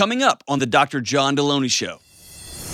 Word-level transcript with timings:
coming 0.00 0.22
up 0.22 0.42
on 0.48 0.58
the 0.58 0.64
Dr. 0.64 1.02
John 1.02 1.36
Delony 1.36 1.70
Show. 1.70 1.98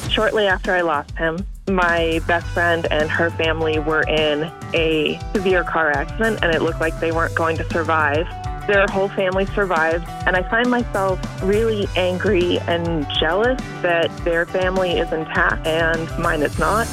Shortly 0.09 0.47
after 0.47 0.73
I 0.73 0.83
lost 0.83 1.11
him, 1.19 1.45
my 1.67 2.21
best 2.29 2.47
friend 2.51 2.87
and 2.93 3.11
her 3.11 3.31
family 3.31 3.81
were 3.81 4.03
in 4.03 4.45
a 4.73 5.19
severe 5.35 5.65
car 5.65 5.91
accident, 5.91 6.39
and 6.45 6.55
it 6.55 6.63
looked 6.63 6.79
like 6.79 7.01
they 7.01 7.11
weren't 7.11 7.35
going 7.35 7.57
to 7.57 7.69
survive. 7.71 8.29
Their 8.69 8.87
whole 8.87 9.09
family 9.09 9.45
survived, 9.47 10.09
and 10.25 10.37
I 10.37 10.49
find 10.49 10.71
myself 10.71 11.19
really 11.43 11.89
angry 11.97 12.61
and 12.61 13.05
jealous 13.19 13.61
that 13.83 14.17
their 14.19 14.47
family 14.47 14.93
is 14.93 15.13
intact 15.13 15.67
and 15.67 16.09
mine 16.21 16.43
is 16.43 16.57
not. 16.61 16.87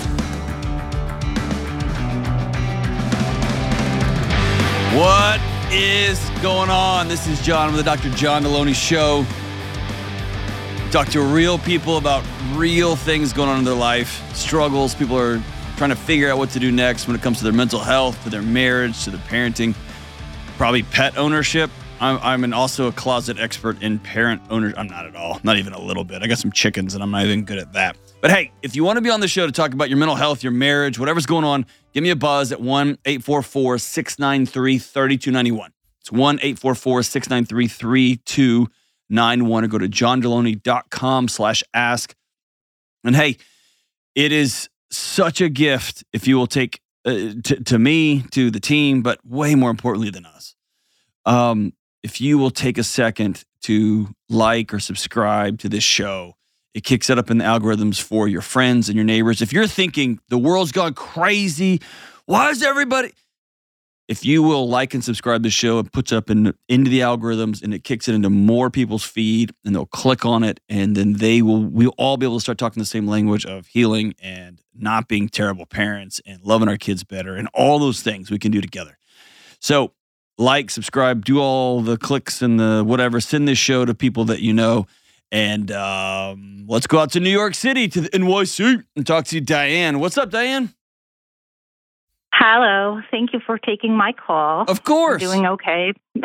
What 4.95 5.39
is 5.71 6.20
going 6.41 6.71
on? 6.71 7.07
This 7.07 7.27
is 7.27 7.39
John 7.43 7.68
with 7.68 7.77
the 7.77 7.84
Dr. 7.84 8.09
John 8.09 8.44
Delony 8.44 8.73
Show. 8.73 9.27
Talk 10.93 11.07
to 11.07 11.21
real 11.21 11.57
people 11.57 11.97
about 11.97 12.23
real 12.52 12.95
things 12.95 13.33
going 13.33 13.49
on 13.49 13.57
in 13.57 13.65
their 13.65 13.73
life, 13.73 14.21
struggles. 14.35 14.93
People 14.93 15.17
are 15.17 15.41
trying 15.75 15.89
to 15.89 15.95
figure 15.95 16.29
out 16.29 16.38
what 16.38 16.52
to 16.52 16.59
do 16.59 16.71
next 16.71 17.07
when 17.07 17.16
it 17.16 17.23
comes 17.23 17.39
to 17.39 17.43
their 17.43 17.52
mental 17.52 17.79
health, 17.79 18.23
to 18.25 18.29
their 18.29 18.43
marriage, 18.43 19.03
to 19.05 19.09
their 19.09 19.19
parenting, 19.21 19.73
probably 20.55 20.83
pet 20.83 21.17
ownership. 21.17 21.71
I'm, 21.99 22.19
I'm 22.21 22.43
an, 22.43 22.53
also 22.53 22.89
a 22.89 22.91
closet 22.91 23.39
expert 23.39 23.81
in 23.81 23.97
parent 23.97 24.43
ownership. 24.52 24.77
I'm 24.77 24.85
not 24.85 25.07
at 25.07 25.16
all, 25.16 25.39
not 25.41 25.57
even 25.57 25.73
a 25.73 25.81
little 25.81 26.03
bit. 26.03 26.21
I 26.21 26.27
got 26.27 26.38
some 26.38 26.52
chickens 26.52 26.94
and 26.94 27.02
I'm 27.02 27.09
not 27.09 27.25
even 27.25 27.44
good 27.44 27.57
at 27.57 27.73
that. 27.73 27.97
But 28.21 28.30
hey, 28.30 28.52
if 28.61 28.75
you 28.75 28.83
want 28.83 28.97
to 28.97 29.02
be 29.02 29.09
on 29.09 29.19
the 29.19 29.27
show 29.27 29.47
to 29.47 29.52
talk 29.52 29.73
about 29.73 29.89
your 29.89 29.97
mental 29.97 30.16
health, 30.16 30.44
your 30.44 30.52
marriage, 30.52 30.99
whatever's 30.99 31.25
going 31.25 31.44
on, 31.44 31.66
give 31.94 32.03
me 32.03 32.11
a 32.11 32.16
buzz 32.16 32.52
at 32.52 32.61
1 32.61 32.99
844 33.03 33.80
693 33.80 34.77
3291. 34.77 35.71
It's 36.02 36.11
1 36.11 36.35
844 36.35 37.02
693 37.02 37.67
3291 37.67 38.83
or 39.17 39.67
go 39.67 39.78
to 39.78 39.88
johndelony.com 39.88 41.28
slash 41.28 41.64
ask. 41.73 42.16
And 43.03 43.16
hey, 43.16 43.38
it 44.16 44.31
is 44.31 44.69
such 44.92 45.42
a 45.42 45.50
gift 45.50 46.03
if 46.14 46.28
you 46.28 46.38
will 46.38 46.47
take 46.47 46.81
uh, 47.06 47.34
to, 47.44 47.64
to 47.66 47.80
me, 47.80 48.23
to 48.31 48.50
the 48.50 48.59
team, 48.59 49.02
but 49.02 49.19
way 49.25 49.56
more 49.56 49.69
importantly 49.69 50.09
than 50.09 50.25
us. 50.25 50.56
Um, 51.25 51.73
if 52.03 52.22
you 52.22 52.38
will 52.38 52.52
take 52.52 52.78
a 52.78 52.84
second 52.84 53.44
to 53.64 54.14
like 54.30 54.73
or 54.73 54.80
subscribe 54.80 55.59
to 55.59 55.69
this 55.69 55.84
show, 55.84 56.36
it 56.73 56.84
kicks 56.84 57.09
it 57.09 57.17
up 57.17 57.30
in 57.30 57.38
the 57.38 57.45
algorithms 57.45 58.02
for 58.02 58.28
your 58.28 58.41
friends 58.41 58.89
and 58.89 58.95
your 58.95 59.06
neighbors. 59.06 59.41
If 59.41 59.53
you're 59.53 59.67
thinking 59.67 60.19
the 60.30 60.38
world's 60.38 60.72
gone 60.72 60.94
crazy, 60.94 61.81
why 62.25 62.50
is 62.50 62.64
everybody? 62.64 63.11
If 64.14 64.23
you 64.23 64.44
will 64.44 64.69
like 64.69 64.94
and 64.94 65.03
subscribe 65.03 65.42
the 65.42 65.50
show, 65.50 65.80
it 65.80 65.92
puts 65.92 66.11
up 66.11 66.30
in, 66.30 66.53
into 66.69 66.92
the 66.92 67.00
algorithms 67.00 67.64
and 67.64 67.73
it 67.73 67.83
kicks 67.83 68.08
it 68.08 68.14
into 68.14 68.30
more 68.30 68.69
people's 68.69 69.03
feed 69.03 69.56
and 69.66 69.73
they'll 69.73 69.88
click 69.88 70.23
on 70.23 70.44
it 70.44 70.59
and 70.69 70.95
then 70.95 71.14
they 71.14 71.42
will 71.42 71.64
we'll 71.64 71.95
all 71.97 72.16
be 72.16 72.23
able 72.23 72.38
to 72.38 72.39
start 72.39 72.59
talking 72.59 72.80
the 72.80 72.86
same 72.86 73.08
language 73.08 73.44
of 73.44 73.66
healing 73.66 74.14
and 74.22 74.61
not 74.72 75.08
being 75.08 75.28
terrible 75.28 75.66
parents 75.66 76.22
and 76.28 76.44
loving 76.44 76.69
our 76.69 76.78
kids 76.78 77.03
better 77.03 77.36
and 77.36 77.50
all 77.56 77.80
those 77.80 78.03
things 78.03 78.30
we 78.30 78.38
can 78.38 78.52
do 78.52 78.61
together. 78.61 79.00
So 79.59 79.94
like, 80.38 80.69
subscribe, 80.69 81.25
do 81.25 81.39
all 81.39 81.81
the 81.81 81.97
clicks 81.97 82.44
and 82.44 82.59
the 82.59 82.84
whatever. 82.86 83.19
Send 83.19 83.47
this 83.47 83.58
show 83.58 83.84
to 83.84 83.95
people 83.95 84.25
that 84.25 84.41
you 84.41 84.53
know. 84.53 84.86
And 85.31 85.72
um, 85.72 86.66
let's 86.67 86.86
go 86.86 87.00
out 87.00 87.14
to 87.14 87.19
New 87.19 87.31
York 87.31 87.56
City 87.56 87.88
to 87.88 88.02
the 88.02 88.09
NYC 88.09 88.86
and 88.95 89.08
talk 89.08 89.25
to 89.25 89.36
you, 89.38 89.41
Diane. 89.41 90.00
What's 90.00 90.19
up, 90.19 90.30
Diane? 90.30 90.75
Hello. 92.45 92.99
Thank 93.09 93.31
you 93.31 93.39
for 93.45 93.58
taking 93.58 93.95
my 93.95 94.11
call. 94.11 94.66
Of 94.67 94.83
course. 94.83 95.23
I'm 95.23 95.30
doing 95.30 95.45
okay. 95.45 95.94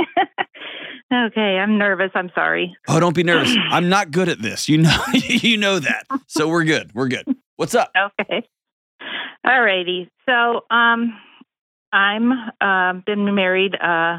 okay, 1.12 1.58
I'm 1.58 1.78
nervous. 1.78 2.10
I'm 2.12 2.33
sorry. 2.34 2.77
Oh, 2.88 2.98
don't 2.98 3.14
be 3.14 3.22
nervous. 3.22 3.55
I'm 3.70 3.88
not 3.88 4.10
good 4.10 4.28
at 4.28 4.42
this. 4.42 4.69
You 4.69 4.78
know, 4.78 4.98
you 5.12 5.56
know 5.56 5.78
that. 5.78 6.06
So 6.27 6.48
we're 6.48 6.64
good. 6.64 6.92
We're 6.92 7.06
good. 7.06 7.25
What's 7.54 7.76
up? 7.76 7.93
Okay. 8.20 8.43
All 9.44 9.62
righty. 9.62 10.10
So, 10.26 10.65
um, 10.75 11.16
I'm 11.93 12.32
uh, 12.60 12.94
been 13.06 13.32
married 13.37 13.76
uh, 13.76 14.19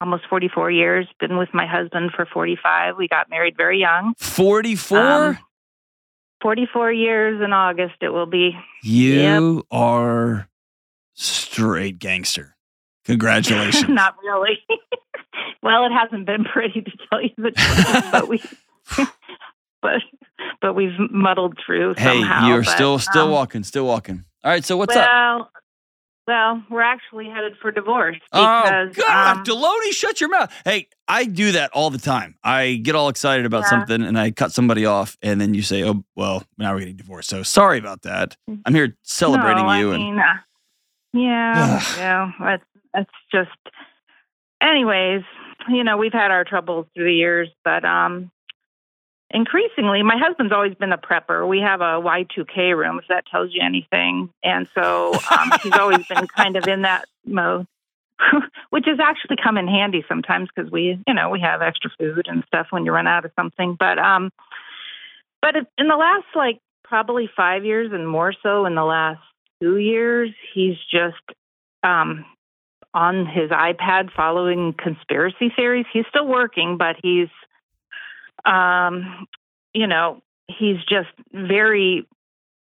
almost 0.00 0.22
44 0.30 0.70
years. 0.70 1.06
Been 1.20 1.36
with 1.36 1.50
my 1.52 1.66
husband 1.66 2.12
for 2.16 2.24
45. 2.32 2.96
We 2.96 3.08
got 3.08 3.28
married 3.28 3.58
very 3.58 3.78
young. 3.78 4.14
44? 4.16 4.98
Um, 4.98 5.38
44 6.40 6.92
years 6.92 7.42
in 7.44 7.52
August 7.52 7.96
it 8.00 8.08
will 8.08 8.24
be. 8.24 8.52
you 8.82 9.66
are 9.70 10.48
straight 11.20 11.98
gangster. 11.98 12.56
Congratulations. 13.04 13.88
Not 13.88 14.16
really. 14.22 14.58
well, 15.62 15.84
it 15.86 15.92
hasn't 15.92 16.26
been 16.26 16.44
pretty 16.44 16.82
to 16.82 16.90
tell 17.10 17.22
you 17.22 17.30
the 17.36 17.50
truth, 17.50 18.04
but 18.12 18.28
we 18.28 18.42
but 19.82 20.00
but 20.60 20.74
we've 20.74 20.98
muddled 21.10 21.58
through 21.64 21.94
hey, 21.96 22.20
somehow. 22.20 22.48
you're 22.48 22.62
but, 22.62 22.70
still 22.74 22.98
still 22.98 23.24
um, 23.26 23.30
walking, 23.30 23.64
still 23.64 23.86
walking. 23.86 24.24
All 24.44 24.50
right, 24.50 24.64
so 24.64 24.76
what's 24.76 24.94
up? 24.96 25.08
well, 25.08 25.50
well, 26.26 26.62
we're 26.70 26.82
actually 26.82 27.28
headed 27.28 27.54
for 27.60 27.72
divorce 27.72 28.16
Oh 28.32 28.88
God, 28.94 29.38
um, 29.38 29.44
Delony, 29.44 29.92
shut 29.92 30.20
your 30.20 30.30
mouth. 30.30 30.52
Hey, 30.64 30.88
I 31.08 31.24
do 31.24 31.52
that 31.52 31.70
all 31.72 31.90
the 31.90 31.98
time. 31.98 32.36
I 32.44 32.74
get 32.82 32.94
all 32.94 33.08
excited 33.08 33.46
about 33.46 33.62
Yeah. 33.64 33.70
something 33.70 34.02
and 34.02 34.18
I 34.18 34.30
cut 34.30 34.52
somebody 34.52 34.86
off, 34.86 35.16
and 35.22 35.40
then 35.40 35.54
you 35.54 35.62
say, 35.62 35.82
"Oh, 35.84 36.04
well, 36.14 36.44
now 36.58 36.72
we're 36.74 36.80
getting 36.80 36.96
divorced." 36.96 37.28
So 37.30 37.42
sorry 37.42 37.78
about 37.78 38.02
that. 38.02 38.36
I'm 38.64 38.74
here 38.74 38.96
celebrating 39.02 39.66
no, 39.66 39.72
you, 39.74 39.90
I 39.90 39.94
and 39.94 40.04
mean, 40.04 40.18
uh, 40.18 40.36
yeah, 41.12 41.80
Ugh. 41.80 41.98
yeah. 41.98 42.32
That's 42.40 42.64
that's 42.92 43.10
just. 43.32 43.50
Anyways, 44.62 45.22
you 45.68 45.84
know, 45.84 45.96
we've 45.96 46.12
had 46.12 46.30
our 46.30 46.44
troubles 46.44 46.86
through 46.94 47.06
the 47.06 47.14
years, 47.14 47.48
but 47.64 47.82
um, 47.84 48.30
increasingly, 49.30 50.02
my 50.02 50.18
husband's 50.18 50.52
always 50.52 50.74
been 50.74 50.92
a 50.92 50.98
prepper. 50.98 51.48
We 51.48 51.60
have 51.60 51.80
a 51.80 51.98
Y 51.98 52.26
two 52.34 52.44
K 52.44 52.74
room, 52.74 52.98
if 52.98 53.06
that 53.08 53.24
tells 53.26 53.52
you 53.52 53.60
anything, 53.64 54.30
and 54.42 54.68
so 54.74 55.14
um, 55.30 55.50
he's 55.62 55.72
always 55.72 56.06
been 56.06 56.26
kind 56.26 56.56
of 56.56 56.66
in 56.66 56.82
that 56.82 57.06
mode. 57.24 57.66
Which 58.70 58.84
has 58.86 58.98
actually 59.00 59.36
come 59.42 59.56
in 59.56 59.66
handy 59.66 60.04
sometimes 60.06 60.50
because 60.54 60.70
we, 60.70 61.02
you 61.06 61.14
know, 61.14 61.30
we 61.30 61.40
have 61.40 61.62
extra 61.62 61.90
food 61.98 62.26
and 62.28 62.44
stuff 62.46 62.66
when 62.68 62.84
you 62.84 62.92
run 62.92 63.06
out 63.06 63.24
of 63.24 63.32
something. 63.34 63.76
But 63.78 63.98
um, 63.98 64.30
but 65.40 65.56
in 65.56 65.88
the 65.88 65.96
last 65.96 66.26
like 66.34 66.60
probably 66.84 67.30
five 67.34 67.64
years 67.64 67.92
and 67.92 68.06
more 68.06 68.34
so 68.42 68.66
in 68.66 68.74
the 68.74 68.84
last 68.84 69.22
two 69.60 69.76
years, 69.76 70.30
he's 70.54 70.76
just 70.90 71.22
um, 71.82 72.24
on 72.94 73.26
his 73.26 73.50
iPad 73.50 74.10
following 74.14 74.74
conspiracy 74.76 75.52
theories. 75.54 75.86
He's 75.92 76.06
still 76.08 76.26
working, 76.26 76.76
but 76.78 76.96
he's, 77.02 77.28
um, 78.44 79.26
you 79.74 79.86
know, 79.86 80.22
he's 80.48 80.78
just 80.88 81.10
very, 81.32 82.06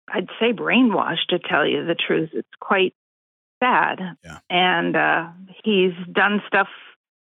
I'd 0.09 0.29
say, 0.39 0.53
brainwashed. 0.53 1.27
To 1.29 1.39
tell 1.39 1.67
you 1.67 1.85
the 1.85 1.95
truth, 1.95 2.29
it's 2.33 2.47
quite 2.59 2.93
sad. 3.61 3.99
Yeah. 4.23 4.39
And 4.49 4.95
uh, 4.95 5.27
he's 5.63 5.93
done 6.11 6.41
stuff. 6.47 6.67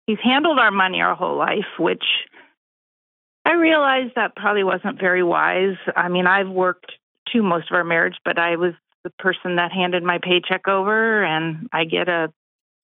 He's 0.08 0.20
handled 0.24 0.60
our 0.60 0.72
money 0.72 1.02
our 1.02 1.16
whole 1.16 1.38
life, 1.38 1.80
which 1.80 2.04
I 3.46 3.54
realized 3.54 4.14
that 4.16 4.36
probably 4.36 4.64
wasn't 4.64 5.00
very 5.00 5.24
wise. 5.24 5.78
I 5.96 6.10
mean, 6.10 6.28
I've 6.28 6.50
worked 6.50 6.92
to 7.34 7.42
most 7.42 7.72
of 7.72 7.76
our 7.76 7.84
marriage, 7.84 8.18
but 8.24 8.38
I 8.38 8.56
was 8.56 8.74
the 9.04 9.10
person 9.20 9.56
that 9.56 9.72
handed 9.72 10.04
my 10.04 10.20
paycheck 10.22 10.68
over, 10.68 11.24
and 11.24 11.68
I 11.74 11.86
get 11.86 12.08
a 12.10 12.32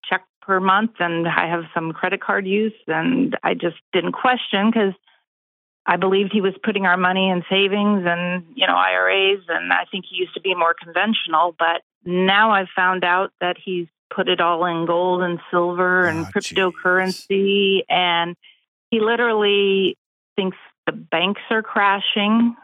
check 0.09 0.23
per 0.41 0.59
month, 0.59 0.91
and 1.00 1.28
I 1.28 1.47
have 1.50 1.63
some 1.73 1.91
credit 1.94 2.22
card 2.22 2.47
use, 2.47 2.73
and 2.88 3.38
I 3.44 3.53
just 3.53 3.78
didn't 3.94 4.13
question 4.13 4.72
because 4.72 4.94
I 5.85 5.97
believed 5.97 6.31
he 6.33 6.41
was 6.41 6.53
putting 6.63 6.85
our 6.85 6.97
money 6.97 7.29
in 7.29 7.44
savings 7.50 8.03
and 8.05 8.45
you 8.55 8.67
know 8.67 8.75
IRAs, 8.75 9.41
and 9.47 9.72
I 9.72 9.85
think 9.91 10.05
he 10.09 10.17
used 10.17 10.33
to 10.33 10.41
be 10.41 10.55
more 10.55 10.73
conventional. 10.81 11.55
But 11.57 11.81
now 12.05 12.51
I've 12.51 12.69
found 12.75 13.03
out 13.03 13.31
that 13.41 13.57
he's 13.63 13.88
put 14.13 14.29
it 14.29 14.39
all 14.41 14.66
in 14.66 14.85
gold 14.85 15.22
and 15.22 15.39
silver 15.51 16.07
and 16.07 16.25
Ah, 16.25 16.31
cryptocurrency, 16.31 17.81
and 17.90 18.35
he 18.90 18.99
literally 18.99 19.97
thinks 20.35 20.58
the 20.85 20.93
banks 20.93 21.41
are 21.52 21.61
crashing 21.61 22.55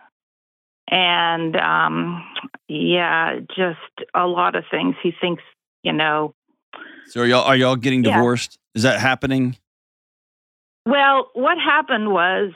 and 0.89 1.55
um 1.55 2.23
yeah 2.67 3.39
just 3.55 3.79
a 4.15 4.25
lot 4.27 4.55
of 4.55 4.63
things 4.71 4.95
he 5.03 5.11
thinks 5.19 5.43
you 5.83 5.93
know 5.93 6.33
so 7.07 7.21
are 7.21 7.25
y'all 7.25 7.43
are 7.43 7.55
y'all 7.55 7.75
getting 7.75 8.03
Yeah. 8.03 8.15
divorced? 8.15 8.57
Is 8.75 8.83
that 8.83 8.99
happening? 8.99 9.57
well 10.85 11.29
what 11.33 11.57
happened 11.57 12.11
was 12.11 12.51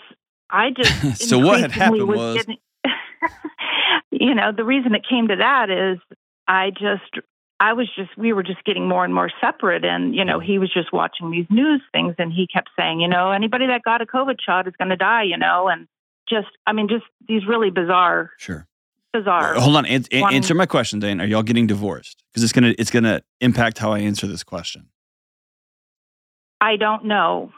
i 0.50 0.69
just 0.77 1.27
So 1.30 1.38
what 1.39 1.59
had 1.62 1.71
happened 1.71 2.07
was- 2.07 2.38
getting, 2.38 2.57
you 4.12 4.33
know 4.36 4.51
the 4.56 4.63
reason 4.63 4.95
it 4.95 5.04
came 5.07 5.27
to 5.27 5.36
that 5.38 5.69
is 5.69 5.98
i 6.48 6.69
just 6.71 7.25
i 7.59 7.74
was 7.74 7.88
just 7.95 8.09
we 8.18 8.33
were 8.33 8.44
just 8.44 8.63
getting 8.65 8.88
more 8.88 9.04
and 9.06 9.13
more 9.13 9.30
separate 9.42 9.83
and 9.86 10.15
you 10.15 10.24
know 10.25 10.39
he 10.39 10.57
was 10.59 10.71
just 10.74 10.92
watching 10.94 11.31
these 11.31 11.45
news 11.50 11.81
things 11.92 12.15
and 12.18 12.31
he 12.33 12.48
kept 12.48 12.69
saying 12.77 13.00
you 13.00 13.07
know 13.07 13.31
anybody 13.31 13.68
that 13.68 13.83
got 13.83 14.01
a 14.01 14.06
covid 14.06 14.38
shot 14.44 14.68
is 14.68 14.74
going 14.77 14.89
to 14.89 14.95
die 14.98 15.24
you 15.24 15.38
know 15.38 15.68
and 15.68 15.88
just 16.30 16.48
i 16.65 16.74
mean 16.74 16.88
just 16.89 17.06
these 17.27 17.45
really 17.48 17.69
bizarre 17.69 18.31
Sure. 18.38 18.68
Bizarre 19.13 19.56
Hold 19.56 19.75
on. 19.75 19.86
An- 19.86 20.06
answer 20.12 20.54
my 20.54 20.65
question, 20.65 21.00
Dane. 21.00 21.19
Are 21.21 21.25
y'all 21.25 21.44
getting 21.44 21.68
divorced? 21.68 22.24
Because 22.31 22.44
it's 22.44 22.54
gonna 22.54 22.74
it's 22.77 22.92
gonna 22.92 23.21
impact 23.42 23.77
how 23.77 23.92
I 23.94 24.00
answer 24.00 24.27
this 24.27 24.44
question. 24.44 24.89
i 26.62 26.75
don't 26.75 27.06
know 27.06 27.51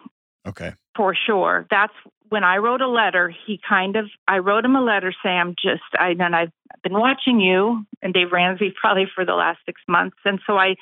Okay. 0.48 0.74
for 0.96 1.14
sure. 1.16 1.68
That's 1.70 1.94
when 2.30 2.44
I 2.44 2.58
wrote 2.58 2.82
a 2.82 2.88
letter, 2.88 3.34
he 3.46 3.60
kind 3.68 3.96
of 3.96 4.06
I 4.28 4.38
wrote 4.38 4.64
him 4.66 4.76
a 4.76 4.82
letter 4.82 5.14
saying 5.24 5.40
I'm 5.40 5.56
just 5.62 5.82
I 6.00 6.10
and 6.20 6.36
I've 6.36 6.52
been 6.84 6.94
watching 6.94 7.40
you 7.40 7.84
and 8.02 8.14
Dave 8.14 8.32
Ramsey 8.32 8.74
probably 8.80 9.06
for 9.14 9.26
the 9.26 9.34
last 9.34 9.60
six 9.66 9.82
months, 9.88 10.18
and 10.26 10.40
so 10.48 10.58
I 10.58 10.76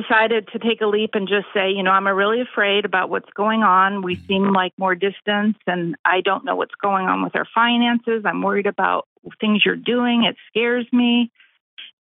decided 0.00 0.48
to 0.48 0.58
take 0.58 0.80
a 0.82 0.86
leap 0.86 1.10
and 1.14 1.26
just 1.26 1.46
say, 1.54 1.70
you 1.70 1.82
know, 1.82 1.90
I'm 1.90 2.06
really 2.06 2.40
afraid 2.40 2.84
about 2.84 3.08
what's 3.08 3.30
going 3.34 3.62
on. 3.62 4.02
We 4.02 4.16
seem 4.16 4.52
like 4.52 4.72
more 4.78 4.94
distance, 4.94 5.56
and 5.66 5.96
I 6.04 6.20
don't 6.20 6.44
know 6.44 6.56
what's 6.56 6.74
going 6.82 7.06
on 7.06 7.22
with 7.22 7.34
our 7.34 7.46
finances. 7.54 8.22
I'm 8.24 8.42
worried 8.42 8.66
about 8.66 9.08
things 9.40 9.62
you're 9.64 9.76
doing. 9.76 10.24
It 10.24 10.36
scares 10.48 10.86
me. 10.92 11.30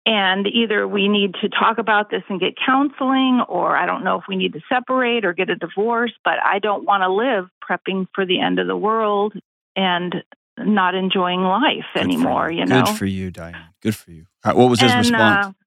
And 0.08 0.46
either 0.46 0.88
we 0.88 1.08
need 1.08 1.34
to 1.42 1.50
talk 1.50 1.80
about 1.80 2.12
this 2.12 2.22
and 2.30 2.40
get 2.40 2.54
counseling, 2.64 3.42
or 3.48 3.76
I 3.76 3.88
don't 3.88 4.04
know 4.04 4.18
if 4.20 4.26
we 4.30 4.36
need 4.36 4.54
to 4.54 4.62
separate 4.70 5.26
or 5.26 5.34
get 5.34 5.50
a 5.50 5.56
divorce, 5.56 6.12
but 6.24 6.36
I 6.44 6.60
don't 6.60 6.86
want 6.86 7.02
to 7.02 7.10
live 7.12 7.50
prepping 7.68 8.08
for 8.14 8.24
the 8.26 8.40
end 8.40 8.60
of 8.60 8.68
the 8.68 8.78
world 8.78 9.34
and 9.76 10.14
not 10.60 10.94
enjoying 10.94 11.42
life 11.42 11.86
Good 11.96 12.04
anymore, 12.04 12.52
you 12.52 12.66
know? 12.66 12.84
Good 12.84 12.98
for 12.98 13.06
you, 13.06 13.32
Diane. 13.32 13.56
Good 13.82 13.96
for 13.96 14.12
you. 14.12 14.28
Right, 14.46 14.56
What 14.56 14.70
was 14.70 14.80
his 14.80 14.92
And, 14.92 15.00
response? 15.00 15.48
uh, 15.48 15.65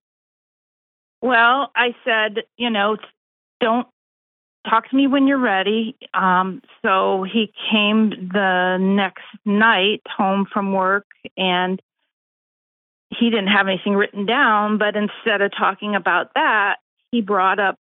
well, 1.23 1.71
I 1.75 1.95
said, 2.05 2.45
you 2.57 2.71
know, 2.71 2.97
don't 3.61 3.87
talk 4.69 4.89
to 4.91 4.97
me 4.97 5.07
when 5.07 5.27
you're 5.27 5.39
ready. 5.39 5.97
Um, 6.15 6.63
so 6.85 7.23
he 7.25 7.53
came 7.71 8.11
the 8.33 8.77
next 8.79 9.25
night 9.45 10.03
home 10.07 10.47
from 10.53 10.73
work 10.73 11.07
and 11.37 11.81
he 13.11 13.31
didn't 13.31 13.49
have 13.49 13.67
anything 13.69 13.95
written 13.95 14.27
down, 14.27 14.79
but 14.79 14.95
instead 14.95 15.41
of 15.41 15.51
talking 15.57 15.95
about 15.95 16.35
that, 16.35 16.77
he 17.11 17.23
brought 17.23 17.59
up 17.59 17.77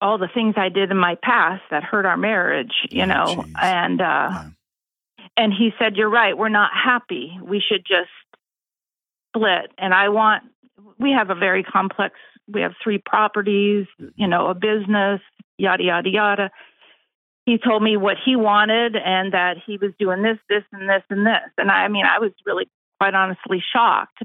all 0.00 0.16
the 0.16 0.28
things 0.32 0.54
I 0.56 0.70
did 0.70 0.90
in 0.90 0.96
my 0.96 1.16
past 1.22 1.62
that 1.70 1.82
hurt 1.84 2.06
our 2.06 2.16
marriage, 2.16 2.72
you 2.90 3.02
Oh, 3.02 3.06
know, 3.06 3.26
jeez. 3.36 3.62
and 3.62 4.00
uh 4.00 4.28
Yeah. 4.32 4.48
and 5.36 5.52
he 5.52 5.74
said, 5.78 5.96
"You're 5.96 6.08
right. 6.08 6.36
We're 6.36 6.48
not 6.48 6.70
happy. 6.74 7.38
We 7.42 7.60
should 7.60 7.84
just 7.84 8.08
split." 9.28 9.70
And 9.76 9.92
I 9.92 10.08
want. 10.08 10.44
We 10.98 11.12
have 11.12 11.28
a 11.28 11.34
very 11.34 11.62
complex. 11.62 12.14
We 12.52 12.62
have 12.62 12.72
three 12.82 12.98
properties. 12.98 13.86
You 14.16 14.26
know, 14.28 14.48
a 14.48 14.54
business. 14.54 15.20
Yada 15.58 15.82
yada 15.82 16.08
yada. 16.10 16.50
He 17.46 17.58
told 17.58 17.82
me 17.82 17.96
what 17.96 18.16
he 18.24 18.36
wanted 18.36 18.96
and 18.96 19.32
that 19.32 19.56
he 19.66 19.76
was 19.78 19.92
doing 19.98 20.22
this, 20.22 20.38
this, 20.48 20.62
and 20.72 20.88
this, 20.88 21.02
and 21.10 21.26
this. 21.26 21.50
And 21.58 21.70
I, 21.70 21.84
I 21.84 21.88
mean, 21.88 22.04
I 22.04 22.18
was 22.18 22.32
really, 22.46 22.68
quite 23.00 23.14
honestly, 23.14 23.62
shocked. 23.72 24.22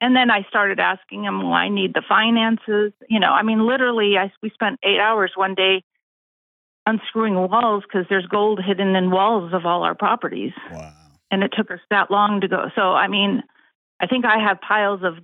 And 0.00 0.14
then 0.14 0.30
I 0.30 0.42
started 0.48 0.78
asking 0.78 1.24
him, 1.24 1.42
"Well, 1.42 1.52
I 1.52 1.68
need 1.68 1.94
the 1.94 2.02
finances." 2.06 2.92
You 3.08 3.20
know, 3.20 3.30
I 3.30 3.42
mean, 3.42 3.66
literally, 3.66 4.16
I 4.18 4.30
we 4.42 4.50
spent 4.50 4.78
eight 4.84 5.00
hours 5.00 5.32
one 5.34 5.54
day 5.54 5.82
unscrewing 6.86 7.34
walls 7.34 7.82
because 7.82 8.06
there's 8.08 8.26
gold 8.26 8.60
hidden 8.64 8.94
in 8.94 9.10
walls 9.10 9.52
of 9.54 9.64
all 9.64 9.84
our 9.84 9.94
properties 9.94 10.52
Wow. 10.70 10.92
and 11.30 11.42
it 11.42 11.52
took 11.56 11.70
us 11.70 11.80
that 11.90 12.10
long 12.10 12.42
to 12.42 12.48
go 12.48 12.66
so 12.74 12.92
i 12.92 13.08
mean 13.08 13.42
i 14.00 14.06
think 14.06 14.26
i 14.26 14.38
have 14.38 14.60
piles 14.60 15.00
of 15.02 15.14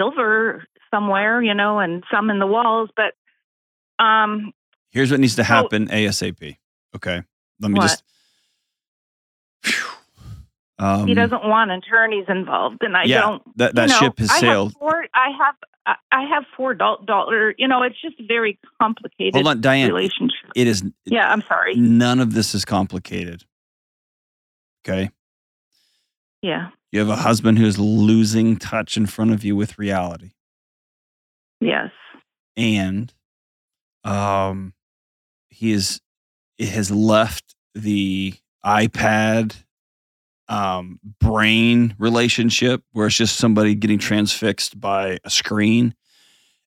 silver 0.00 0.64
somewhere 0.90 1.42
you 1.42 1.54
know 1.54 1.78
and 1.78 2.02
some 2.12 2.30
in 2.30 2.38
the 2.38 2.46
walls 2.46 2.90
but 2.96 3.14
um 4.04 4.52
Here's 4.90 5.10
what 5.10 5.20
needs 5.20 5.36
to 5.36 5.44
So- 5.44 5.54
happen 5.54 5.86
ASAP. 5.88 6.56
Okay. 6.96 7.22
Let 7.60 7.70
me 7.70 7.78
What? 7.78 7.82
just. 7.82 8.02
Um, 10.78 11.06
he 11.06 11.12
doesn't 11.12 11.44
want 11.44 11.70
attorneys 11.70 12.24
involved 12.28 12.78
and 12.82 12.96
i 12.96 13.04
yeah, 13.04 13.20
don't 13.20 13.42
that, 13.58 13.74
that 13.74 13.88
you 13.88 13.94
know, 13.94 13.98
ship 13.98 14.18
has 14.18 14.30
I 14.30 14.34
have 14.34 14.40
sailed. 14.40 14.72
four, 14.78 15.04
i 15.12 15.28
have 15.38 15.54
I- 16.10 16.24
have 16.26 16.44
four 16.56 16.70
adult 16.70 17.04
daughter 17.04 17.54
you 17.58 17.68
know 17.68 17.82
it's 17.82 18.00
just 18.00 18.16
very 18.26 18.58
complicated 18.80 19.34
Hold 19.34 19.46
on, 19.48 19.60
Diane. 19.60 19.92
relationship 19.92 20.50
It 20.56 20.66
is 20.66 20.82
yeah 21.04 21.30
i'm 21.30 21.42
sorry 21.42 21.74
none 21.74 22.18
of 22.18 22.32
this 22.32 22.54
is 22.54 22.64
complicated. 22.64 23.44
Okay. 24.88 25.10
yeah 26.40 26.70
You 26.92 27.00
have 27.00 27.10
a 27.10 27.16
husband 27.16 27.58
who 27.58 27.66
is 27.66 27.78
losing 27.78 28.56
touch 28.56 28.96
in 28.96 29.04
front 29.04 29.32
of 29.32 29.44
you 29.44 29.54
with 29.54 29.78
reality. 29.78 30.30
Yes 31.60 31.90
and 32.56 33.12
um, 34.04 34.74
he 35.48 35.72
is 35.72 36.00
it 36.58 36.68
has 36.68 36.90
left 36.90 37.54
the 37.74 38.34
iPad 38.64 39.56
um, 40.48 40.98
brain 41.20 41.94
relationship 41.98 42.82
where 42.92 43.06
it's 43.06 43.16
just 43.16 43.36
somebody 43.36 43.74
getting 43.74 43.98
transfixed 43.98 44.78
by 44.78 45.18
a 45.24 45.30
screen, 45.30 45.94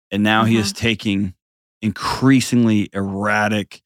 and 0.09 0.23
now 0.23 0.45
he 0.45 0.57
is 0.57 0.71
taking 0.71 1.33
increasingly 1.81 2.89
erratic, 2.93 3.81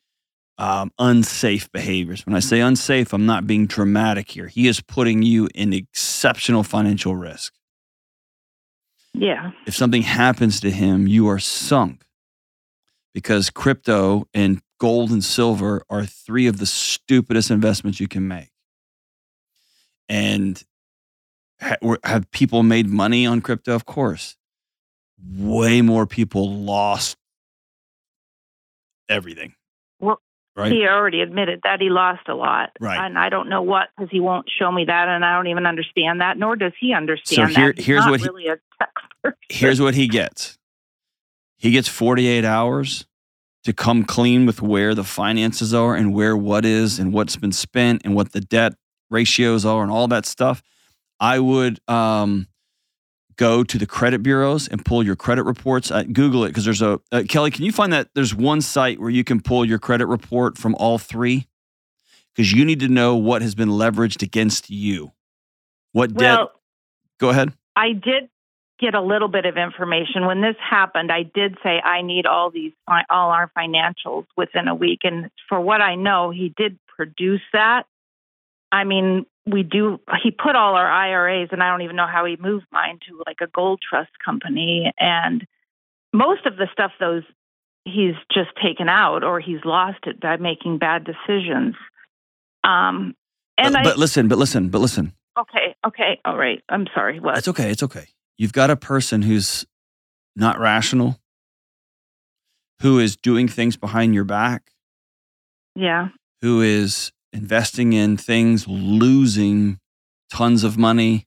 um, 0.59 0.91
unsafe 0.99 1.71
behaviors. 1.71 2.25
When 2.25 2.35
I 2.35 2.39
say 2.39 2.61
unsafe, 2.61 3.11
I'm 3.11 3.25
not 3.25 3.47
being 3.47 3.65
dramatic 3.65 4.29
here. 4.29 4.47
He 4.47 4.67
is 4.67 4.81
putting 4.81 5.23
you 5.23 5.49
in 5.55 5.73
exceptional 5.73 6.63
financial 6.63 7.15
risk 7.15 7.56
yeah 9.17 9.51
if 9.65 9.75
something 9.75 10.01
happens 10.03 10.59
to 10.61 10.71
him, 10.71 11.07
you 11.07 11.27
are 11.27 11.39
sunk 11.39 12.05
because 13.13 13.49
crypto 13.49 14.27
and 14.33 14.61
gold 14.79 15.11
and 15.11 15.23
silver 15.23 15.83
are 15.89 16.05
three 16.05 16.47
of 16.47 16.59
the 16.59 16.65
stupidest 16.65 17.49
investments 17.51 17.99
you 17.99 18.07
can 18.07 18.27
make. 18.27 18.51
And 20.07 20.63
have 22.03 22.29
people 22.31 22.63
made 22.63 22.87
money 22.87 23.25
on 23.25 23.41
crypto? 23.41 23.73
Of 23.73 23.85
course. 23.85 24.37
Way 25.19 25.81
more 25.81 26.05
people 26.05 26.53
lost 26.53 27.17
everything. 29.09 29.55
Well, 29.99 30.21
right? 30.55 30.71
He 30.71 30.85
already 30.85 31.21
admitted 31.21 31.61
that 31.63 31.81
he 31.81 31.89
lost 31.89 32.27
a 32.27 32.35
lot. 32.35 32.69
Right. 32.79 33.03
And 33.03 33.17
I 33.17 33.29
don't 33.29 33.49
know 33.49 33.63
what 33.63 33.89
because 33.97 34.11
he 34.11 34.19
won't 34.19 34.47
show 34.59 34.71
me 34.71 34.85
that, 34.85 35.07
and 35.07 35.25
I 35.25 35.35
don't 35.35 35.47
even 35.47 35.65
understand 35.65 36.21
that, 36.21 36.37
nor 36.37 36.55
does 36.55 36.73
he 36.79 36.93
understand 36.93 37.57
here- 37.57 37.73
that. 37.73 37.83
Here's 37.83 38.05
what 38.05 38.19
he- 38.19 38.27
really 38.27 38.47
a 38.47 38.57
person. 39.23 39.37
Here's 39.49 39.81
what 39.81 39.95
he 39.95 40.07
gets 40.07 40.57
he 41.57 41.71
gets 41.71 41.87
48 41.87 42.45
hours 42.45 43.05
to 43.63 43.73
come 43.73 44.05
clean 44.05 44.45
with 44.45 44.61
where 44.61 44.93
the 44.95 45.03
finances 45.03 45.73
are 45.73 45.95
and 45.95 46.13
where 46.13 46.37
what 46.37 46.63
is 46.63 46.99
and 46.99 47.11
what's 47.11 47.35
been 47.35 47.51
spent 47.51 48.03
and 48.05 48.15
what 48.15 48.31
the 48.31 48.39
debt 48.39 48.73
ratios 49.09 49.65
are 49.65 49.81
and 49.81 49.91
all 49.91 50.07
that 50.07 50.25
stuff. 50.25 50.61
I 51.19 51.39
would 51.39 51.79
um, 51.87 52.47
go 53.37 53.63
to 53.63 53.77
the 53.77 53.87
credit 53.87 54.21
bureaus 54.21 54.67
and 54.67 54.85
pull 54.85 55.03
your 55.03 55.15
credit 55.15 55.43
reports. 55.43 55.89
Uh, 55.89 56.03
Google 56.03 56.45
it 56.45 56.49
because 56.49 56.65
there's 56.65 56.81
a 56.81 56.99
uh, 57.11 57.23
Kelly. 57.27 57.51
Can 57.51 57.65
you 57.65 57.71
find 57.71 57.91
that 57.91 58.09
there's 58.13 58.35
one 58.35 58.61
site 58.61 58.99
where 58.99 59.09
you 59.09 59.23
can 59.23 59.41
pull 59.41 59.65
your 59.65 59.79
credit 59.79 60.05
report 60.05 60.57
from 60.57 60.75
all 60.75 60.97
three? 60.97 61.47
Because 62.35 62.51
you 62.51 62.65
need 62.65 62.81
to 62.81 62.87
know 62.87 63.15
what 63.15 63.41
has 63.41 63.55
been 63.55 63.69
leveraged 63.69 64.21
against 64.21 64.69
you. 64.69 65.11
What 65.91 66.13
debt? 66.13 66.37
Well, 66.37 66.51
Go 67.19 67.29
ahead. 67.29 67.53
I 67.75 67.93
did 67.93 68.29
get 68.79 68.93
a 68.93 69.01
little 69.01 69.27
bit 69.27 69.45
of 69.45 69.57
information 69.57 70.25
when 70.25 70.41
this 70.41 70.55
happened. 70.59 71.11
I 71.11 71.23
did 71.23 71.57
say 71.63 71.79
I 71.79 72.01
need 72.01 72.25
all 72.25 72.51
these 72.51 72.73
all 72.87 73.31
our 73.31 73.51
financials 73.57 74.25
within 74.35 74.67
a 74.67 74.75
week, 74.75 74.99
and 75.03 75.29
for 75.49 75.59
what 75.59 75.81
I 75.81 75.95
know, 75.95 76.31
he 76.31 76.53
did 76.55 76.77
produce 76.87 77.41
that. 77.53 77.83
I 78.71 78.83
mean, 78.83 79.25
we 79.45 79.63
do. 79.63 79.99
He 80.23 80.31
put 80.31 80.55
all 80.55 80.75
our 80.75 80.89
IRAs, 80.89 81.49
and 81.51 81.63
I 81.63 81.69
don't 81.69 81.81
even 81.81 81.95
know 81.95 82.07
how 82.07 82.25
he 82.25 82.37
moved 82.37 82.65
mine 82.71 82.99
to 83.07 83.23
like 83.25 83.37
a 83.41 83.47
gold 83.47 83.81
trust 83.87 84.11
company, 84.23 84.91
and 84.99 85.45
most 86.13 86.45
of 86.45 86.57
the 86.57 86.67
stuff 86.71 86.91
those 86.99 87.23
he's 87.85 88.15
just 88.33 88.49
taken 88.61 88.89
out 88.89 89.23
or 89.23 89.39
he's 89.39 89.63
lost 89.63 89.99
it 90.05 90.19
by 90.19 90.37
making 90.37 90.77
bad 90.77 91.05
decisions. 91.05 91.75
Um, 92.63 93.15
and 93.57 93.73
but, 93.73 93.79
I 93.79 93.83
but 93.83 93.97
listen, 93.97 94.27
but 94.27 94.37
listen, 94.37 94.69
but 94.69 94.79
listen. 94.79 95.13
okay, 95.39 95.75
okay, 95.85 96.19
all 96.25 96.37
right. 96.37 96.61
I'm 96.69 96.85
sorry. 96.93 97.19
What? 97.19 97.37
It's 97.37 97.47
okay. 97.47 97.71
It's 97.71 97.83
okay. 97.83 98.07
You've 98.37 98.53
got 98.53 98.69
a 98.69 98.75
person 98.75 99.23
who's 99.23 99.65
not 100.35 100.59
rational, 100.59 101.19
who 102.81 102.99
is 102.99 103.15
doing 103.17 103.47
things 103.47 103.75
behind 103.75 104.13
your 104.13 104.23
back, 104.23 104.71
Yeah. 105.75 106.09
who 106.41 106.61
is 106.61 107.11
investing 107.33 107.93
in 107.93 108.17
things, 108.17 108.67
losing 108.67 109.79
tons 110.29 110.63
of 110.63 110.77
money, 110.77 111.25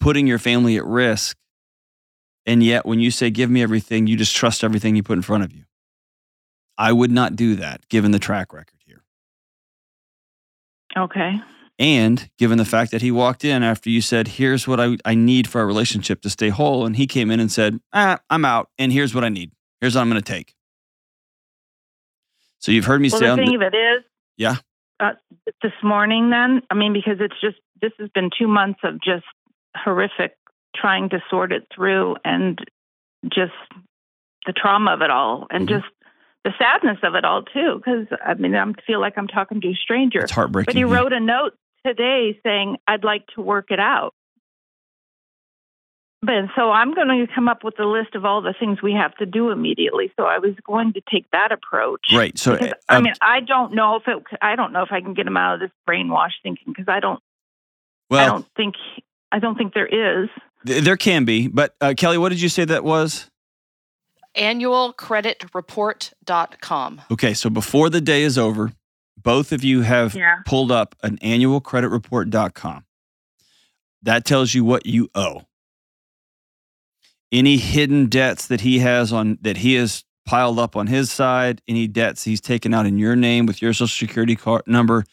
putting 0.00 0.26
your 0.26 0.38
family 0.38 0.76
at 0.76 0.84
risk. 0.84 1.36
And 2.46 2.62
yet, 2.62 2.86
when 2.86 3.00
you 3.00 3.10
say, 3.10 3.30
give 3.30 3.50
me 3.50 3.62
everything, 3.62 4.06
you 4.06 4.16
just 4.16 4.34
trust 4.34 4.62
everything 4.64 4.96
you 4.96 5.02
put 5.02 5.18
in 5.18 5.22
front 5.22 5.44
of 5.44 5.52
you. 5.52 5.64
I 6.78 6.92
would 6.92 7.10
not 7.10 7.34
do 7.36 7.56
that 7.56 7.88
given 7.88 8.12
the 8.12 8.18
track 8.20 8.52
record 8.52 8.78
here. 8.86 9.02
Okay. 10.96 11.40
And 11.78 12.28
given 12.38 12.58
the 12.58 12.64
fact 12.64 12.90
that 12.90 13.02
he 13.02 13.10
walked 13.12 13.44
in 13.44 13.62
after 13.62 13.88
you 13.88 14.00
said, 14.00 14.26
here's 14.28 14.66
what 14.66 14.80
I, 14.80 14.96
I 15.04 15.14
need 15.14 15.48
for 15.48 15.60
our 15.60 15.66
relationship 15.66 16.20
to 16.22 16.30
stay 16.30 16.48
whole. 16.48 16.84
And 16.84 16.96
he 16.96 17.06
came 17.06 17.30
in 17.30 17.38
and 17.38 17.52
said, 17.52 17.78
ah, 17.92 18.18
I'm 18.28 18.44
out. 18.44 18.68
And 18.78 18.92
here's 18.92 19.14
what 19.14 19.22
I 19.24 19.28
need. 19.28 19.52
Here's 19.80 19.94
what 19.94 20.00
I'm 20.00 20.10
going 20.10 20.20
to 20.20 20.32
take. 20.32 20.54
So 22.58 22.72
you've 22.72 22.84
heard 22.86 23.00
me 23.00 23.08
Well, 23.10 23.20
say 23.20 23.28
the 23.28 23.36
thing 23.36 23.54
of 23.54 23.62
it 23.62 23.74
is, 23.76 24.02
Yeah. 24.36 24.56
Uh, 25.00 25.12
this 25.62 25.72
morning, 25.84 26.30
then, 26.30 26.62
I 26.70 26.74
mean, 26.74 26.92
because 26.92 27.18
it's 27.20 27.40
just 27.40 27.58
this 27.80 27.92
has 28.00 28.08
been 28.10 28.30
two 28.36 28.48
months 28.48 28.80
of 28.82 29.00
just 29.00 29.24
horrific 29.76 30.36
trying 30.74 31.08
to 31.10 31.20
sort 31.30 31.52
it 31.52 31.68
through 31.72 32.16
and 32.24 32.58
just 33.32 33.52
the 34.44 34.52
trauma 34.52 34.94
of 34.94 35.02
it 35.02 35.10
all, 35.10 35.46
and 35.52 35.68
Mhm. 35.68 35.80
just 35.80 35.86
the 36.42 36.52
sadness 36.58 36.98
of 37.04 37.14
it 37.14 37.24
all 37.24 37.44
too. 37.44 37.76
Because 37.76 38.08
I 38.24 38.34
mean, 38.34 38.56
I 38.56 38.72
feel 38.88 39.00
like 39.00 39.16
I'm 39.16 39.28
talking 39.28 39.60
to 39.60 39.68
a 39.68 39.74
stranger. 39.74 40.18
It's 40.18 40.32
heartbreaking. 40.32 40.66
But 40.72 40.76
he 40.76 40.82
wrote 40.82 41.12
a 41.12 41.20
note 41.20 41.54
today 41.84 42.38
saying, 42.42 42.78
"I'd 42.86 43.04
like 43.04 43.26
to 43.34 43.42
work 43.42 43.66
it 43.70 43.80
out." 43.80 44.14
But 46.20 46.32
so 46.56 46.72
I'm 46.72 46.94
going 46.94 47.06
to 47.08 47.26
come 47.32 47.48
up 47.48 47.62
with 47.62 47.78
a 47.78 47.84
list 47.84 48.16
of 48.16 48.24
all 48.24 48.42
the 48.42 48.52
things 48.58 48.82
we 48.82 48.92
have 48.92 49.14
to 49.18 49.26
do 49.26 49.50
immediately. 49.50 50.10
So 50.16 50.24
I 50.24 50.38
was 50.38 50.54
going 50.66 50.94
to 50.94 51.02
take 51.12 51.30
that 51.30 51.52
approach. 51.52 52.06
Right. 52.12 52.36
So 52.36 52.54
Because, 52.54 52.72
uh, 52.72 52.74
I 52.88 53.00
mean, 53.00 53.14
I 53.20 53.38
don't 53.40 53.72
know 53.72 53.94
if 53.96 54.02
it. 54.08 54.20
I 54.42 54.56
don't 54.56 54.72
know 54.72 54.82
if 54.82 54.90
I 54.90 55.00
can 55.00 55.14
get 55.14 55.26
him 55.26 55.36
out 55.36 55.54
of 55.54 55.60
this 55.60 55.70
brainwash 55.88 56.32
thinking 56.42 56.64
because 56.66 56.86
I 56.88 56.98
don't. 56.98 57.20
Well, 58.10 58.20
I 58.20 58.24
well, 58.24 58.32
don't 58.34 58.48
think. 58.56 58.74
I 59.30 59.38
don't 59.38 59.56
think 59.56 59.74
there 59.74 59.86
is. 59.86 60.28
th- 60.66 60.82
there 60.82 60.96
can 60.96 61.24
be, 61.24 61.46
but 61.46 61.76
uh, 61.80 61.94
Kelly, 61.96 62.18
what 62.18 62.30
did 62.30 62.40
you 62.40 62.48
say 62.48 62.64
that 62.64 62.82
was? 62.82 63.30
annualcreditreport.com. 64.36 67.00
Okay, 67.10 67.34
so 67.34 67.50
before 67.50 67.90
the 67.90 68.00
day 68.00 68.22
is 68.22 68.38
over, 68.38 68.72
both 69.22 69.52
of 69.52 69.64
you 69.64 69.82
have 69.82 70.14
Yeah. 70.14 70.36
pulled 70.46 70.70
up 70.72 70.94
an 71.02 71.18
annualcreditreport.com. 71.18 72.84
That 74.02 74.24
tells 74.24 74.54
you 74.54 74.64
what 74.64 74.86
you 74.86 75.08
owe. 75.14 75.42
Any 77.30 77.56
hidden 77.58 78.06
debts 78.06 78.46
that 78.46 78.62
he 78.62 78.78
has 78.78 79.12
on 79.12 79.38
that 79.42 79.58
he 79.58 79.74
has 79.74 80.04
piled 80.24 80.58
up 80.58 80.76
on 80.76 80.86
his 80.86 81.10
side, 81.10 81.60
any 81.68 81.86
debts 81.86 82.24
he's 82.24 82.40
taken 82.40 82.72
out 82.72 82.86
in 82.86 82.98
your 82.98 83.16
name 83.16 83.44
with 83.46 83.60
your 83.60 83.72
social 83.72 83.88
security 84.06 84.36
card 84.36 84.62
number 84.66 85.04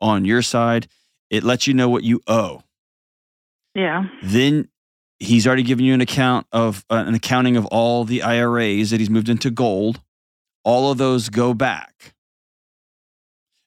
on 0.00 0.24
your 0.24 0.42
side, 0.42 0.86
it 1.30 1.42
lets 1.42 1.66
you 1.66 1.74
know 1.74 1.88
what 1.88 2.04
you 2.04 2.20
owe. 2.28 2.62
Yeah. 3.74 4.04
Then 4.22 4.68
he's 5.18 5.46
already 5.46 5.62
given 5.64 5.84
you 5.84 5.94
an 5.94 6.00
account 6.00 6.46
of 6.52 6.84
uh, 6.90 7.04
an 7.06 7.14
accounting 7.14 7.56
of 7.56 7.66
all 7.66 8.04
the 8.04 8.22
IRAs 8.22 8.90
that 8.90 9.00
he's 9.00 9.10
moved 9.10 9.28
into 9.28 9.50
gold. 9.50 10.00
All 10.64 10.92
of 10.92 10.98
those 10.98 11.28
go 11.28 11.54
back. 11.54 12.13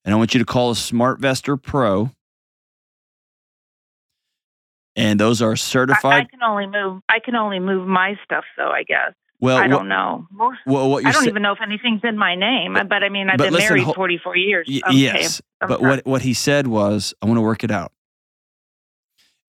And 0.07 0.13
I 0.13 0.17
want 0.17 0.33
you 0.33 0.39
to 0.39 0.45
call 0.45 0.71
a 0.71 0.73
SmartVestor 0.73 1.61
Pro. 1.61 2.09
And 4.95 5.19
those 5.19 5.41
are 5.41 5.49
I, 5.49 5.51
I 5.51 5.55
certified. 5.55 6.31
can 6.31 6.41
only 6.41 6.65
move. 6.65 7.01
I 7.09 7.19
can 7.19 7.35
only 7.35 7.59
move 7.59 7.85
my 7.89 8.15
stuff, 8.23 8.45
though. 8.55 8.71
I 8.71 8.83
guess. 8.83 9.11
well, 9.41 9.57
I 9.57 9.67
don't 9.67 9.89
know. 9.89 10.25
Most, 10.31 10.59
well, 10.65 10.89
what 10.89 11.03
you're 11.03 11.09
I 11.09 11.11
don't 11.11 11.23
sa- 11.25 11.29
even 11.29 11.41
know 11.41 11.51
if 11.51 11.59
anything's 11.61 11.99
in 12.05 12.17
my 12.17 12.35
name. 12.35 12.73
But, 12.73 13.03
I 13.03 13.09
mean, 13.09 13.29
I've 13.29 13.37
been 13.37 13.51
listen, 13.51 13.75
married 13.75 13.93
44 13.93 14.37
years. 14.37 14.65
Y- 14.69 14.79
Okay. 14.87 14.95
Yes. 14.95 15.41
I'm 15.59 15.67
But 15.67 15.79
sorry. 15.81 15.89
what, 15.97 16.05
what 16.05 16.21
he 16.21 16.33
said 16.33 16.67
was, 16.67 17.13
I 17.21 17.25
want 17.25 17.37
to 17.37 17.41
work 17.41 17.65
it 17.65 17.69
out. 17.69 17.91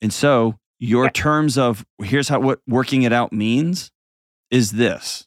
And 0.03 0.13
so 0.13 0.59
your 0.81 1.05
Yeah. 1.05 1.11
terms 1.11 1.57
of 1.57 1.87
here's 2.03 2.29
how 2.31 2.41
what 2.41 2.59
working 2.67 3.03
it 3.03 3.13
out 3.13 3.33
means 3.33 3.93
is 4.51 4.73
this. 4.73 5.25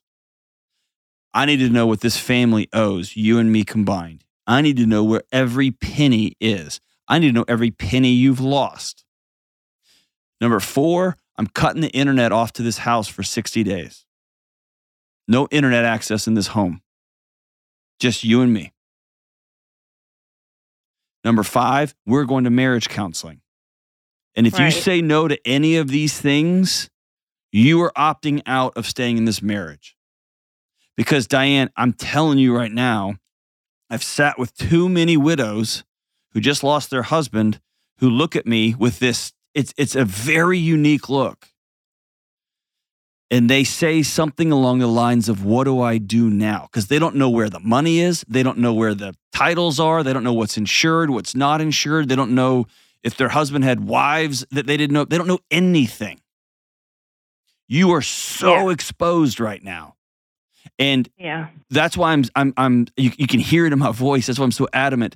I 1.33 1.45
need 1.45 1.57
to 1.57 1.69
know 1.69 1.87
what 1.87 2.01
this 2.01 2.17
family 2.17 2.67
owes, 2.73 3.15
you 3.15 3.39
and 3.39 3.49
me 3.49 3.63
combined. 3.63 4.25
I 4.47 4.61
need 4.61 4.77
to 4.77 4.85
know 4.85 5.03
where 5.03 5.23
every 5.31 5.71
penny 5.71 6.35
is. 6.39 6.79
I 7.07 7.19
need 7.19 7.27
to 7.27 7.33
know 7.33 7.45
every 7.47 7.71
penny 7.71 8.11
you've 8.11 8.39
lost. 8.39 9.03
Number 10.39 10.59
four, 10.59 11.17
I'm 11.37 11.47
cutting 11.47 11.81
the 11.81 11.89
internet 11.89 12.31
off 12.31 12.53
to 12.53 12.63
this 12.63 12.79
house 12.79 13.07
for 13.07 13.23
60 13.23 13.63
days. 13.63 14.05
No 15.27 15.47
internet 15.51 15.85
access 15.85 16.27
in 16.27 16.33
this 16.33 16.47
home. 16.47 16.81
Just 17.99 18.23
you 18.23 18.41
and 18.41 18.51
me. 18.51 18.73
Number 21.23 21.43
five, 21.43 21.93
we're 22.05 22.25
going 22.25 22.45
to 22.45 22.49
marriage 22.49 22.89
counseling. 22.89 23.41
And 24.35 24.47
if 24.47 24.57
you 24.57 24.71
say 24.71 25.01
no 25.01 25.27
to 25.27 25.37
any 25.45 25.75
of 25.77 25.89
these 25.89 26.19
things, 26.19 26.89
you 27.51 27.81
are 27.81 27.91
opting 27.97 28.41
out 28.45 28.75
of 28.77 28.87
staying 28.87 29.17
in 29.17 29.25
this 29.25 29.41
marriage. 29.41 29.95
Because, 30.95 31.27
Diane, 31.27 31.69
I'm 31.75 31.93
telling 31.93 32.37
you 32.39 32.55
right 32.55 32.71
now, 32.71 33.15
I've 33.91 34.05
sat 34.05 34.39
with 34.39 34.55
too 34.55 34.87
many 34.87 35.17
widows 35.17 35.83
who 36.31 36.39
just 36.39 36.63
lost 36.63 36.89
their 36.89 37.03
husband 37.03 37.59
who 37.97 38.09
look 38.09 38.37
at 38.37 38.47
me 38.47 38.73
with 38.73 38.99
this. 38.99 39.33
It's, 39.53 39.73
it's 39.75 39.95
a 39.95 40.05
very 40.05 40.57
unique 40.57 41.09
look. 41.09 41.49
And 43.29 43.49
they 43.49 43.65
say 43.65 44.01
something 44.01 44.49
along 44.49 44.79
the 44.79 44.87
lines 44.87 45.27
of, 45.27 45.43
What 45.43 45.65
do 45.65 45.81
I 45.81 45.97
do 45.97 46.29
now? 46.29 46.69
Because 46.71 46.87
they 46.87 46.99
don't 46.99 47.17
know 47.17 47.29
where 47.29 47.49
the 47.49 47.59
money 47.59 47.99
is. 47.99 48.23
They 48.29 48.43
don't 48.43 48.59
know 48.59 48.73
where 48.73 48.95
the 48.95 49.13
titles 49.33 49.77
are. 49.77 50.03
They 50.03 50.13
don't 50.13 50.23
know 50.23 50.33
what's 50.33 50.57
insured, 50.57 51.09
what's 51.09 51.35
not 51.35 51.59
insured. 51.59 52.07
They 52.07 52.15
don't 52.15 52.31
know 52.31 52.67
if 53.03 53.17
their 53.17 53.29
husband 53.29 53.65
had 53.65 53.85
wives 53.85 54.45
that 54.51 54.67
they 54.67 54.77
didn't 54.77 54.93
know. 54.93 55.03
They 55.03 55.17
don't 55.17 55.27
know 55.27 55.39
anything. 55.49 56.21
You 57.67 57.91
are 57.91 58.01
so 58.01 58.69
exposed 58.69 59.41
right 59.41 59.63
now. 59.63 59.95
And 60.81 61.07
yeah. 61.17 61.49
that's 61.69 61.95
why 61.95 62.11
I'm 62.11 62.23
I'm 62.35 62.53
I'm 62.57 62.87
you, 62.97 63.11
you 63.15 63.27
can 63.27 63.39
hear 63.39 63.67
it 63.67 63.73
in 63.73 63.77
my 63.79 63.91
voice. 63.91 64.25
That's 64.25 64.39
why 64.39 64.45
I'm 64.45 64.51
so 64.51 64.67
adamant. 64.73 65.15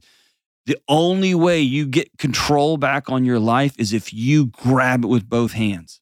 The 0.68 0.78
only 0.88 1.34
way 1.34 1.60
you 1.60 1.88
get 1.88 2.18
control 2.20 2.78
back 2.78 3.10
on 3.10 3.26
your 3.26 3.40
life 3.40 3.74
is 3.80 3.92
if 3.92 4.14
you 4.14 4.48
grab 4.48 5.04
it 5.04 5.08
with 5.08 5.28
both 5.28 5.54
hands. 5.54 6.00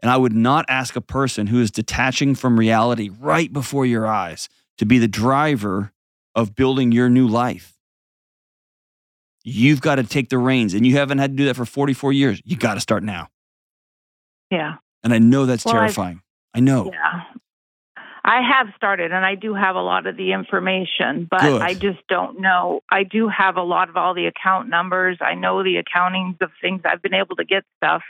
And 0.00 0.10
I 0.10 0.16
would 0.16 0.34
not 0.34 0.66
ask 0.68 0.96
a 0.96 1.00
person 1.00 1.46
who 1.46 1.60
is 1.60 1.70
detaching 1.70 2.34
from 2.34 2.58
reality 2.58 3.10
right 3.18 3.50
before 3.52 3.86
your 3.86 4.06
eyes 4.06 4.48
to 4.78 4.86
be 4.86 4.98
the 4.98 5.08
driver 5.08 5.92
of 6.34 6.54
building 6.54 6.92
your 6.92 7.08
new 7.08 7.26
life. 7.26 7.74
You've 9.42 9.80
got 9.80 9.94
to 9.94 10.04
take 10.04 10.28
the 10.28 10.38
reins, 10.38 10.74
and 10.74 10.86
you 10.86 10.96
haven't 10.96 11.18
had 11.18 11.30
to 11.30 11.36
do 11.36 11.44
that 11.46 11.56
for 11.56 11.64
44 11.64 12.12
years. 12.12 12.42
You 12.44 12.56
got 12.56 12.74
to 12.74 12.80
start 12.80 13.02
now. 13.02 13.28
Yeah. 14.50 14.76
And 15.02 15.14
I 15.14 15.18
know 15.18 15.46
that's 15.46 15.64
Well, 15.64 15.74
terrifying. 15.74 16.20
I 16.52 16.60
know. 16.60 16.90
Yeah. 16.92 17.22
I 18.26 18.42
have 18.42 18.74
started 18.76 19.12
and 19.12 19.24
I 19.24 19.36
do 19.36 19.54
have 19.54 19.76
a 19.76 19.80
lot 19.80 20.06
of 20.06 20.16
the 20.16 20.32
information, 20.32 21.28
but 21.30 21.42
Good. 21.42 21.62
I 21.62 21.74
just 21.74 22.04
don't 22.08 22.40
know. 22.40 22.80
I 22.90 23.04
do 23.04 23.28
have 23.28 23.56
a 23.56 23.62
lot 23.62 23.88
of 23.88 23.96
all 23.96 24.14
the 24.14 24.26
account 24.26 24.68
numbers. 24.68 25.18
I 25.20 25.34
know 25.34 25.62
the 25.62 25.80
accountings 25.82 26.40
of 26.42 26.50
things. 26.60 26.82
I've 26.84 27.00
been 27.02 27.14
able 27.14 27.36
to 27.36 27.44
get 27.44 27.62
stuff. 27.76 28.02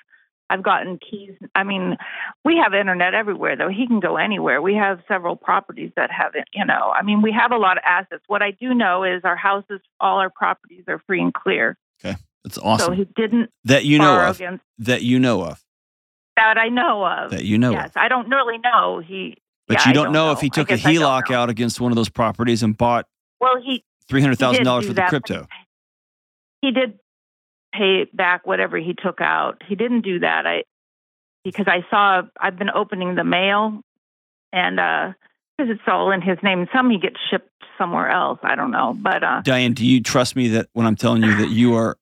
I've 0.48 0.62
gotten 0.62 0.98
keys. 0.98 1.34
I 1.54 1.64
mean, 1.64 1.96
we 2.44 2.56
have 2.62 2.72
internet 2.72 3.14
everywhere, 3.14 3.56
though. 3.56 3.68
He 3.68 3.86
can 3.86 4.00
go 4.00 4.16
anywhere. 4.16 4.62
We 4.62 4.74
have 4.76 5.00
several 5.08 5.36
properties 5.36 5.90
that 5.96 6.10
have 6.10 6.34
it, 6.34 6.44
you 6.54 6.64
know. 6.64 6.92
I 6.94 7.02
mean, 7.02 7.20
we 7.20 7.32
have 7.32 7.52
a 7.52 7.56
lot 7.56 7.76
of 7.76 7.82
assets. 7.84 8.22
What 8.26 8.42
I 8.42 8.52
do 8.52 8.72
know 8.72 9.04
is 9.04 9.22
our 9.24 9.36
houses, 9.36 9.80
all 10.00 10.18
our 10.18 10.30
properties 10.30 10.84
are 10.88 11.02
free 11.06 11.20
and 11.20 11.34
clear. 11.34 11.76
Okay. 12.04 12.16
That's 12.44 12.58
awesome. 12.58 12.86
So 12.86 12.92
he 12.92 13.04
didn't 13.16 13.50
that 13.64 13.84
you 13.84 13.98
know 13.98 14.20
of. 14.20 14.36
against 14.36 14.64
That 14.78 15.02
you 15.02 15.18
know 15.18 15.42
of. 15.42 15.60
that 16.36 16.56
I 16.58 16.68
know 16.68 17.04
of. 17.04 17.32
That 17.32 17.44
you 17.44 17.58
know 17.58 17.72
yes, 17.72 17.90
of. 17.90 17.96
I 17.96 18.08
don't 18.08 18.28
really 18.30 18.58
know. 18.58 19.02
He, 19.04 19.38
But 19.68 19.78
yeah, 19.78 19.84
you 19.86 19.90
I 19.90 19.92
don't, 19.94 20.12
know, 20.12 20.30
if 20.32 20.40
he 20.40 20.48
took 20.48 20.70
a 20.70 20.76
don't 20.76 20.94
HELOC 20.94 21.32
out 21.32 21.50
against 21.50 21.80
one 21.80 21.90
of 21.90 21.96
those 21.96 22.08
properties 22.08 22.62
and 22.62 22.76
bought 22.76 23.06
Well, 23.40 23.60
he 23.60 23.84
three 24.08 24.20
hundred 24.20 24.38
thousand 24.38 24.64
dollars 24.64 24.84
do 24.84 24.90
worth 24.90 24.98
of 24.98 25.08
crypto. 25.08 25.48
he 26.62 26.70
did 26.70 26.98
pay 27.72 28.04
back 28.12 28.46
whatever 28.46 28.78
he 28.78 28.94
took 28.94 29.20
out. 29.20 29.62
He 29.66 29.74
didn't 29.74 30.02
do 30.02 30.20
that. 30.20 30.46
I 30.46 30.62
because 31.44 31.66
I 31.68 31.84
saw 31.90 32.22
I've 32.40 32.58
been 32.58 32.70
opening 32.70 33.14
the 33.16 33.24
mail 33.24 33.80
and 34.52 34.78
uh 34.78 35.12
because 35.58 35.72
it's 35.72 35.82
all 35.86 36.12
in 36.12 36.22
his 36.22 36.38
name. 36.42 36.68
Some 36.72 36.90
he 36.90 36.98
gets 36.98 37.16
shipped 37.30 37.50
somewhere 37.78 38.08
else. 38.08 38.38
I 38.42 38.54
don't 38.54 38.70
know, 38.70 38.94
but 38.96 39.24
uh 39.24 39.40
Diane, 39.42 39.72
do 39.72 39.84
you 39.84 40.00
trust 40.00 40.36
me 40.36 40.48
that 40.48 40.68
when 40.74 40.86
I'm 40.86 40.96
telling 40.96 41.22
you 41.22 41.34
that 41.36 41.50
you 41.50 41.74
are 41.74 41.96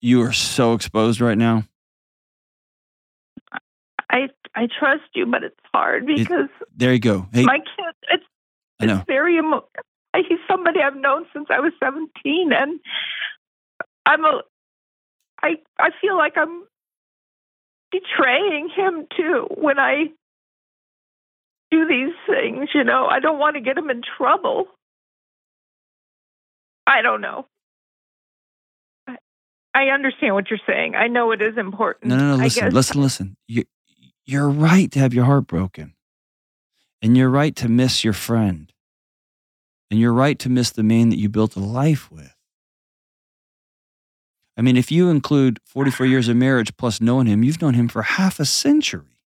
you 0.00 0.22
are 0.22 0.32
so 0.32 0.72
exposed 0.72 1.20
right 1.20 1.36
now? 1.38 1.64
I 4.08 4.28
I 4.56 4.66
trust 4.78 5.04
you, 5.14 5.26
but 5.26 5.44
it's 5.44 5.54
hard 5.74 6.06
because 6.06 6.48
There 6.74 6.92
you 6.92 6.98
go. 6.98 7.28
Hey, 7.32 7.44
my 7.44 7.58
kid 7.58 7.94
it's 8.10 8.24
I 8.80 8.86
know. 8.86 8.96
it's 8.98 9.06
very 9.06 9.36
emo- 9.36 9.68
he's 10.14 10.38
somebody 10.50 10.80
I've 10.80 10.96
known 10.96 11.26
since 11.34 11.46
I 11.50 11.60
was 11.60 11.72
17 11.78 12.52
and 12.52 12.80
I'm 14.06 14.24
a 14.24 14.40
I 15.42 15.56
I 15.78 15.90
feel 16.00 16.16
like 16.16 16.32
I'm 16.38 16.64
betraying 17.92 18.70
him 18.74 19.06
too 19.14 19.46
when 19.54 19.78
I 19.78 20.06
do 21.70 21.86
these 21.86 22.14
things, 22.26 22.70
you 22.74 22.84
know. 22.84 23.06
I 23.06 23.20
don't 23.20 23.38
want 23.38 23.56
to 23.56 23.60
get 23.60 23.76
him 23.76 23.90
in 23.90 24.00
trouble. 24.16 24.68
I 26.86 27.02
don't 27.02 27.20
know. 27.20 27.46
I- 29.06 29.18
I 29.74 29.88
understand 29.88 30.34
what 30.34 30.48
you're 30.48 30.60
saying. 30.66 30.94
I 30.94 31.08
know 31.08 31.32
it 31.32 31.42
is 31.42 31.58
important. 31.58 32.10
No, 32.10 32.16
no, 32.16 32.36
no. 32.36 32.44
Listen, 32.44 32.70
listen, 32.72 33.02
listen. 33.02 33.36
You, 33.48 33.64
you're 34.26 34.48
right 34.48 34.90
to 34.92 34.98
have 34.98 35.14
your 35.14 35.24
heart 35.24 35.46
broken, 35.46 35.94
and 37.00 37.16
you're 37.16 37.30
right 37.30 37.54
to 37.56 37.68
miss 37.68 38.04
your 38.04 38.12
friend, 38.12 38.72
and 39.90 40.00
you're 40.00 40.12
right 40.12 40.38
to 40.40 40.48
miss 40.48 40.70
the 40.70 40.82
man 40.82 41.10
that 41.10 41.18
you 41.18 41.28
built 41.28 41.56
a 41.56 41.60
life 41.60 42.10
with. 42.10 42.34
I 44.56 44.62
mean, 44.62 44.76
if 44.76 44.90
you 44.90 45.10
include 45.10 45.60
44 45.64 46.06
years 46.06 46.28
of 46.28 46.36
marriage 46.36 46.76
plus 46.76 47.00
knowing 47.00 47.26
him, 47.26 47.42
you've 47.44 47.60
known 47.60 47.74
him 47.74 47.88
for 47.88 48.02
half 48.02 48.40
a 48.40 48.44
century. 48.46 49.20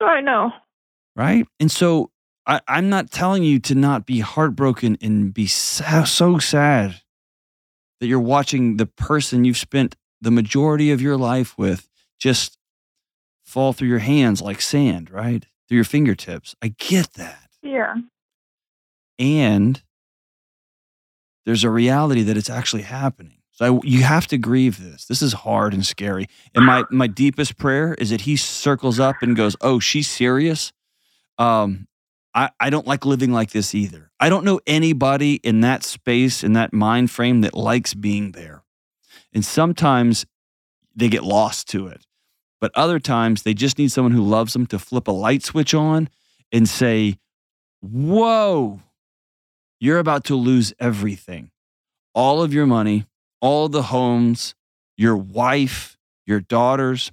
I 0.00 0.20
know. 0.20 0.52
right? 1.16 1.46
And 1.60 1.70
so 1.70 2.10
I, 2.46 2.60
I'm 2.66 2.88
not 2.88 3.10
telling 3.10 3.42
you 3.42 3.58
to 3.60 3.74
not 3.74 4.06
be 4.06 4.20
heartbroken 4.20 4.96
and 5.02 5.34
be 5.34 5.46
so, 5.46 6.04
so 6.04 6.38
sad 6.38 7.02
that 8.00 8.06
you're 8.06 8.20
watching 8.20 8.76
the 8.76 8.86
person 8.86 9.44
you've 9.44 9.56
spent 9.58 9.96
the 10.20 10.30
majority 10.30 10.90
of 10.92 11.02
your 11.02 11.16
life 11.16 11.58
with 11.58 11.88
just 12.18 12.57
fall 13.48 13.72
through 13.72 13.88
your 13.88 13.98
hands 14.00 14.42
like 14.42 14.60
sand, 14.60 15.10
right? 15.10 15.46
Through 15.68 15.76
your 15.76 15.84
fingertips. 15.84 16.54
I 16.62 16.74
get 16.78 17.14
that. 17.14 17.48
Yeah. 17.62 17.94
and 19.18 19.82
there's 21.46 21.64
a 21.64 21.70
reality 21.70 22.22
that 22.22 22.36
it's 22.36 22.50
actually 22.50 22.82
happening. 22.82 23.38
So 23.52 23.76
I, 23.76 23.80
you 23.84 24.02
have 24.02 24.26
to 24.28 24.38
grieve 24.38 24.82
this. 24.82 25.06
This 25.06 25.22
is 25.22 25.32
hard 25.32 25.74
and 25.74 25.84
scary. 25.84 26.26
And 26.54 26.64
my 26.66 26.84
my 26.90 27.06
deepest 27.08 27.56
prayer 27.56 27.94
is 27.94 28.10
that 28.10 28.22
he 28.22 28.36
circles 28.36 29.00
up 29.00 29.22
and 29.22 29.34
goes, 29.36 29.56
"Oh, 29.60 29.80
she's 29.80 30.08
serious." 30.08 30.72
Um, 31.38 31.88
I 32.34 32.50
I 32.60 32.70
don't 32.70 32.86
like 32.86 33.04
living 33.06 33.32
like 33.32 33.50
this 33.50 33.74
either. 33.74 34.10
I 34.20 34.28
don't 34.28 34.44
know 34.44 34.60
anybody 34.66 35.36
in 35.36 35.60
that 35.62 35.82
space 35.84 36.44
in 36.44 36.52
that 36.54 36.72
mind 36.72 37.10
frame 37.10 37.40
that 37.42 37.54
likes 37.54 37.94
being 37.94 38.32
there. 38.32 38.62
And 39.34 39.44
sometimes 39.44 40.26
they 40.94 41.08
get 41.08 41.24
lost 41.24 41.68
to 41.70 41.88
it. 41.88 42.02
But 42.60 42.72
other 42.74 42.98
times 42.98 43.42
they 43.42 43.54
just 43.54 43.78
need 43.78 43.92
someone 43.92 44.12
who 44.12 44.22
loves 44.22 44.52
them 44.52 44.66
to 44.66 44.78
flip 44.78 45.06
a 45.08 45.12
light 45.12 45.42
switch 45.42 45.74
on 45.74 46.08
and 46.52 46.68
say, 46.68 47.18
"Whoa, 47.80 48.80
you're 49.80 49.98
about 49.98 50.24
to 50.24 50.34
lose 50.34 50.72
everything. 50.80 51.50
All 52.14 52.42
of 52.42 52.52
your 52.52 52.66
money, 52.66 53.06
all 53.40 53.68
the 53.68 53.84
homes, 53.84 54.54
your 54.96 55.16
wife, 55.16 55.96
your 56.26 56.40
daughters, 56.40 57.12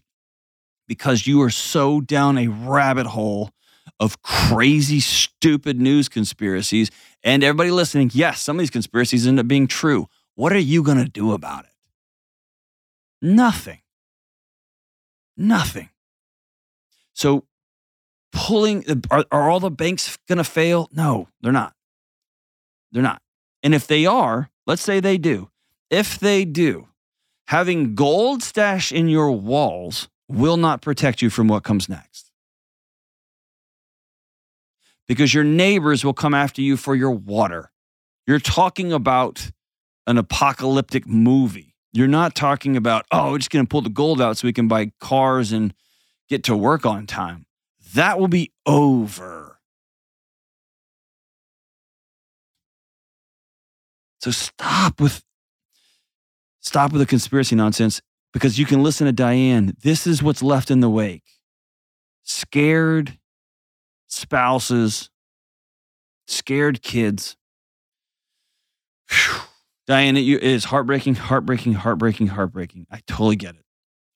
because 0.88 1.28
you 1.28 1.42
are 1.42 1.50
so 1.50 2.02
down 2.02 2.38
a 2.38 2.48
rabbit 2.48 3.08
hole 3.08 3.52
of 4.00 4.22
crazy, 4.22 5.00
stupid 5.00 5.80
news 5.80 6.10
conspiracies. 6.10 6.90
And 7.24 7.44
everybody 7.44 7.72
listening, 7.72 8.12
yes, 8.14 8.42
some 8.42 8.58
of 8.58 8.60
these 8.60 8.70
conspiracies 8.70 9.26
end 9.28 9.40
up 9.40 9.48
being 9.48 9.68
true. 9.68 10.08
What 10.36 10.52
are 10.54 10.60
you 10.60 10.84
going 10.84 10.98
to 10.98 11.10
do 11.10 11.32
about 11.32 11.66
it? 11.66 11.72
Nothing. 13.22 13.80
Nothing. 15.38 15.90
So, 17.14 17.46
pulling, 18.32 18.86
are, 19.10 19.26
are 19.32 19.50
all 19.50 19.60
the 19.60 19.72
banks 19.72 20.18
going 20.28 20.38
to 20.38 20.44
fail? 20.44 20.90
No, 20.92 21.30
they're 21.42 21.52
not. 21.52 21.74
They're 22.92 23.04
not. 23.04 23.22
And 23.64 23.74
if 23.74 23.88
they 23.88 24.06
are, 24.06 24.50
let's 24.68 24.82
say 24.82 25.00
they 25.00 25.18
do, 25.18 25.50
if 25.90 26.20
they 26.20 26.46
do, 26.46 26.88
having 27.48 27.96
gold 27.96 28.44
stash 28.44 28.92
in 28.92 29.08
your 29.08 29.32
walls 29.32 30.08
will 30.28 30.58
not 30.58 30.82
protect 30.82 31.22
you 31.22 31.30
from 31.30 31.48
what 31.48 31.64
comes 31.64 31.88
next. 31.88 32.32
Because 35.08 35.34
your 35.34 35.44
neighbors 35.44 36.04
will 36.04 36.14
come 36.14 36.34
after 36.34 36.62
you 36.62 36.78
for 36.78 36.96
your 36.96 37.12
water. 37.12 37.72
You're 38.26 38.40
talking 38.40 38.92
about 38.92 39.52
an 40.08 40.18
apocalyptic 40.18 41.08
movie. 41.08 41.75
You're 41.96 42.08
not 42.08 42.36
talking 42.36 42.76
about, 42.76 43.06
oh, 43.12 43.32
we're 43.32 43.38
just 43.38 43.50
going 43.50 43.66
to 43.66 43.70
pull 43.70 43.82
the 43.82 43.90
gold 43.90 44.22
out 44.22 44.38
so 44.38 44.48
we 44.48 44.54
can 44.54 44.68
buy 44.68 44.92
cars 45.00 45.52
and 45.52 45.74
get 46.28 46.44
to 46.46 46.56
work 46.56 46.86
on 46.86 47.08
time. 47.08 47.46
That 47.94 48.20
will 48.20 48.28
be 48.28 48.52
over. 48.66 49.60
So 54.20 54.32
stop 54.32 55.00
with 55.00 55.24
Stop 56.66 56.92
with 56.92 57.00
the 57.00 57.06
conspiracy 57.06 57.56
nonsense 57.56 58.02
because 58.34 58.58
you 58.58 58.66
can 58.66 58.82
listen 58.82 59.06
to 59.06 59.14
Diane. 59.14 59.76
This 59.84 60.08
is 60.08 60.24
what's 60.24 60.42
left 60.42 60.72
in 60.72 60.80
the 60.80 60.90
wake 60.90 61.24
scared 62.24 63.20
spouses, 64.08 65.12
scared 66.26 66.82
kids. 66.82 67.38
Whew. 69.12 69.42
Diane, 69.88 70.18
it 70.18 70.26
is 70.26 70.66
heartbreaking, 70.66 71.16
heartbreaking, 71.16 71.74
heartbreaking, 71.74 72.28
heartbreaking. 72.28 72.88
I 72.90 73.02
totally 73.08 73.36
get 73.36 73.56
it. 73.56 73.62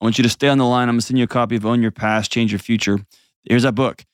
I 0.02 0.06
want 0.06 0.18
you 0.18 0.24
to 0.24 0.30
stay 0.30 0.48
on 0.48 0.58
the 0.58 0.66
line. 0.66 0.90
I'm 0.90 0.96
going 0.96 1.02
to 1.02 1.06
send 1.06 1.18
you 1.18 1.26
a 1.26 1.28
copy 1.28 1.56
of 1.56 1.66
Own 1.66 1.82
Your 1.82 1.92
Past, 1.92 2.32
Change 2.32 2.52
Your 2.52 2.60
Future. 2.60 3.00
Here's 3.44 3.64
that 3.64 3.76
book. 3.76 4.06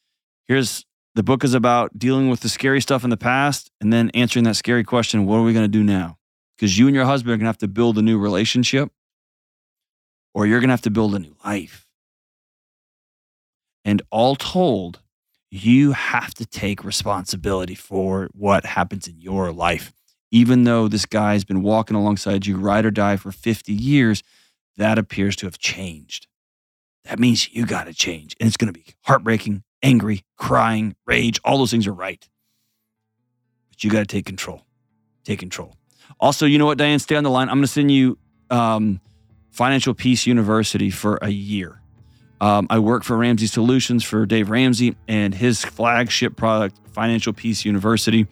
Here's 0.48 0.86
the 1.14 1.24
book 1.24 1.44
is 1.44 1.54
about 1.54 1.98
dealing 1.98 2.30
with 2.30 2.42
the 2.42 2.50
scary 2.50 2.82
stuff 2.82 3.04
in 3.04 3.10
the 3.10 3.18
past 3.18 3.72
and 3.80 3.94
then 3.94 4.10
answering 4.14 4.44
that 4.46 4.56
scary 4.56 4.84
question 4.84 5.26
what 5.26 5.38
are 5.38 5.44
we 5.44 5.54
going 5.54 5.64
to 5.64 5.70
do 5.70 5.84
now? 5.84 6.18
because 6.56 6.78
you 6.78 6.88
and 6.88 6.96
your 6.96 7.06
husband 7.06 7.34
are 7.34 7.38
going 7.38 7.46
to 7.46 7.50
have 7.50 7.58
to 7.58 7.68
build 7.68 7.98
a 7.98 8.02
new 8.02 8.18
relationship 8.18 8.92
or 10.34 10.46
you're 10.46 10.60
going 10.60 10.70
to 10.70 10.74
have 10.74 10.82
to 10.82 10.90
build 10.90 11.16
a 11.16 11.20
new 11.20 11.36
life. 11.44 11.88
And 13.84 14.02
all 14.10 14.36
told, 14.36 15.02
you 15.52 15.92
have 15.92 16.34
to 16.36 16.46
take 16.46 16.84
responsibility 16.84 17.76
for 17.76 18.30
what 18.34 18.66
happens 18.66 19.08
in 19.08 19.20
your 19.20 19.52
life. 19.52 19.94
Even 20.36 20.66
though 20.66 20.90
this 20.90 21.06
guy's 21.06 21.46
been 21.46 21.62
walking 21.62 21.96
alongside 21.96 22.46
you, 22.46 22.58
ride 22.58 22.86
or 22.86 22.92
die, 22.92 23.16
for 23.16 23.32
50 23.32 23.72
years, 23.72 24.22
that 24.76 24.98
appears 24.98 25.34
to 25.38 25.46
have 25.46 25.58
changed. 25.58 26.28
That 27.06 27.20
means 27.20 27.54
you 27.54 27.66
got 27.66 27.86
to 27.86 27.94
change. 27.94 28.36
And 28.38 28.48
it's 28.48 28.58
going 28.58 28.68
to 28.68 28.78
be 28.78 28.84
heartbreaking, 29.04 29.64
angry, 29.82 30.26
crying, 30.36 30.98
rage. 31.06 31.40
All 31.46 31.58
those 31.58 31.72
things 31.72 31.88
are 31.88 31.94
right. 31.94 32.28
But 33.70 33.82
you 33.82 33.90
got 33.90 34.00
to 34.00 34.06
take 34.06 34.26
control. 34.26 34.66
Take 35.24 35.40
control. 35.40 35.78
Also, 36.20 36.46
you 36.46 36.58
know 36.58 36.66
what, 36.66 36.78
Diane, 36.78 37.00
stay 37.00 37.16
on 37.16 37.24
the 37.24 37.30
line. 37.30 37.48
I'm 37.48 37.56
going 37.56 37.64
to 37.64 37.72
send 37.72 37.90
you 37.90 38.18
um, 38.50 39.00
Financial 39.52 39.94
Peace 39.94 40.28
University 40.28 40.90
for 40.90 41.18
a 41.22 41.30
year. 41.30 41.80
Um, 42.42 42.68
I 42.70 42.80
work 42.80 43.06
for 43.06 43.16
Ramsey 43.16 43.48
Solutions 43.48 44.04
for 44.04 44.26
Dave 44.26 44.50
Ramsey, 44.50 44.98
and 45.08 45.34
his 45.34 45.64
flagship 45.64 46.36
product, 46.36 46.78
Financial 46.92 47.32
Peace 47.32 47.64
University, 47.64 48.28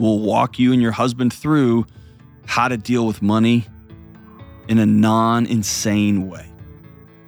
will 0.00 0.18
walk 0.18 0.58
you 0.58 0.72
and 0.72 0.82
your 0.82 0.92
husband 0.92 1.32
through 1.32 1.86
how 2.46 2.66
to 2.66 2.76
deal 2.76 3.06
with 3.06 3.22
money 3.22 3.66
in 4.66 4.78
a 4.78 4.86
non 4.86 5.46
insane 5.46 6.28
way. 6.28 6.50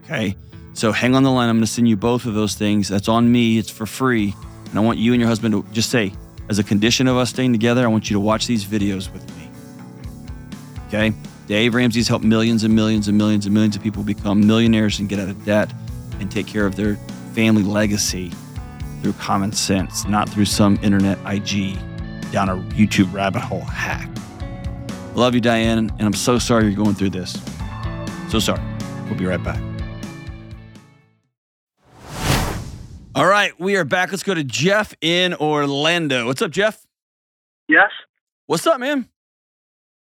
Okay. 0.05 0.37
So 0.73 0.91
hang 0.91 1.15
on 1.15 1.23
the 1.23 1.31
line. 1.31 1.49
I'm 1.49 1.57
going 1.57 1.67
to 1.67 1.71
send 1.71 1.89
you 1.89 1.97
both 1.97 2.25
of 2.25 2.35
those 2.35 2.55
things. 2.55 2.89
That's 2.89 3.09
on 3.09 3.31
me, 3.31 3.59
it's 3.59 3.71
for 3.71 3.85
free. 3.85 4.35
And 4.71 4.79
I 4.79 4.81
want 4.81 4.99
you 4.99 5.13
and 5.13 5.21
your 5.21 5.29
husband 5.29 5.53
to 5.53 5.71
just 5.73 5.91
say, 5.91 6.13
as 6.49 6.59
a 6.59 6.65
condition 6.65 7.07
of 7.07 7.17
us 7.17 7.31
staying 7.31 7.53
together, 7.53 7.85
I 7.85 7.89
want 7.89 8.11
you 8.11 8.15
to 8.15 8.21
watch 8.21 8.47
these 8.47 8.65
videos 8.65 9.13
with 9.13 9.25
me. 9.37 9.51
Okay. 10.89 11.13
Dave 11.47 11.75
Ramsey's 11.75 12.09
helped 12.09 12.25
millions 12.25 12.65
and 12.65 12.75
millions 12.75 13.07
and 13.09 13.19
millions 13.19 13.45
and 13.45 13.55
millions 13.55 13.77
of 13.77 13.83
people 13.83 14.03
become 14.03 14.47
millionaires 14.47 14.99
and 14.99 15.09
get 15.09 15.19
out 15.19 15.29
of 15.29 15.45
debt 15.45 15.73
and 16.21 16.31
take 16.31 16.47
care 16.47 16.65
of 16.65 16.77
their 16.77 16.97
family 17.35 17.63
legacy 17.63 18.33
through 19.03 19.13
common 19.15 19.53
sense, 19.53 20.07
not 20.07 20.29
through 20.29 20.45
some 20.47 20.79
internet 20.83 21.19
IG 21.27 21.77
down 22.33 22.49
a 22.49 22.57
YouTube 22.75 23.13
rabbit 23.13 23.41
hole 23.41 23.61
hack. 23.61 24.09
Love 25.15 25.35
you, 25.35 25.41
Diane, 25.41 25.79
and 25.79 26.03
I'm 26.03 26.15
so 26.15 26.39
sorry 26.39 26.65
you're 26.65 26.85
going 26.85 26.95
through 26.95 27.11
this. 27.11 27.39
So 28.31 28.39
sorry. 28.39 28.63
We'll 29.05 29.19
be 29.19 29.27
right 29.27 29.43
back. 29.43 29.63
All 33.15 33.27
right, 33.27 33.53
we 33.61 33.77
are 33.77 33.85
back. 33.85 34.11
Let's 34.11 34.23
go 34.23 34.33
to 34.33 34.43
Jeff 34.43 34.95
in 35.03 35.35
Orlando. 35.35 36.27
What's 36.27 36.41
up, 36.41 36.51
Jeff? 36.51 36.87
Yes. 37.69 37.91
What's 38.47 38.67
up, 38.67 38.81
man? 38.81 39.07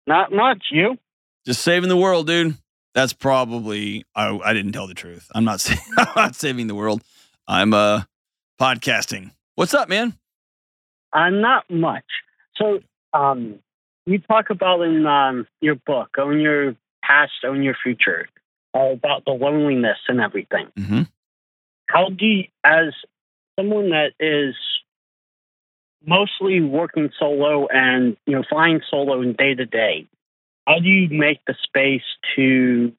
Not 0.08 0.32
much. 0.32 0.68
You? 0.72 0.98
Just 1.46 1.62
saving 1.62 1.90
the 1.90 1.98
world, 1.98 2.28
dude. 2.28 2.56
That's 2.94 3.12
probably 3.12 4.06
I, 4.16 4.38
I 4.38 4.54
didn't 4.54 4.72
tell 4.72 4.88
the 4.88 4.94
truth. 4.94 5.28
I'm 5.36 5.44
not 5.44 5.70
I'm 5.98 6.08
not 6.16 6.36
saving 6.36 6.68
the 6.68 6.76
world. 6.76 7.04
I'm 7.48 7.74
uh 7.74 8.04
podcasting. 8.60 9.32
What's 9.56 9.74
up, 9.74 9.90
man? 9.90 10.18
Uh, 11.14 11.30
not 11.30 11.70
much. 11.70 12.06
So, 12.56 12.80
um, 13.14 13.60
you 14.06 14.20
talk 14.20 14.50
about 14.50 14.82
in 14.82 15.06
um, 15.06 15.48
your 15.62 15.76
book, 15.76 16.10
own 16.18 16.40
your 16.40 16.76
past, 17.04 17.32
own 17.46 17.64
your 17.64 17.76
future, 17.82 18.28
uh, 18.74 18.92
about 18.92 19.24
the 19.26 19.32
loneliness 19.32 19.98
and 20.08 20.20
everything. 20.20 20.68
Mm-hmm. 20.78 21.02
How 21.88 22.10
do 22.10 22.26
you, 22.26 22.46
as 22.64 22.94
someone 23.58 23.92
that 23.92 24.14
is 24.20 24.56
mostly 26.06 26.62
working 26.62 27.12
solo 27.18 27.68
and 27.68 28.18
you 28.26 28.36
know 28.36 28.44
flying 28.50 28.82
solo 28.90 29.22
in 29.22 29.34
day 29.34 29.56
to 29.56 29.66
day 29.66 30.08
how 30.68 30.80
do 30.80 30.88
you 30.88 31.08
make 31.10 31.40
the 31.48 31.56
space 31.64 32.04
to 32.36 32.92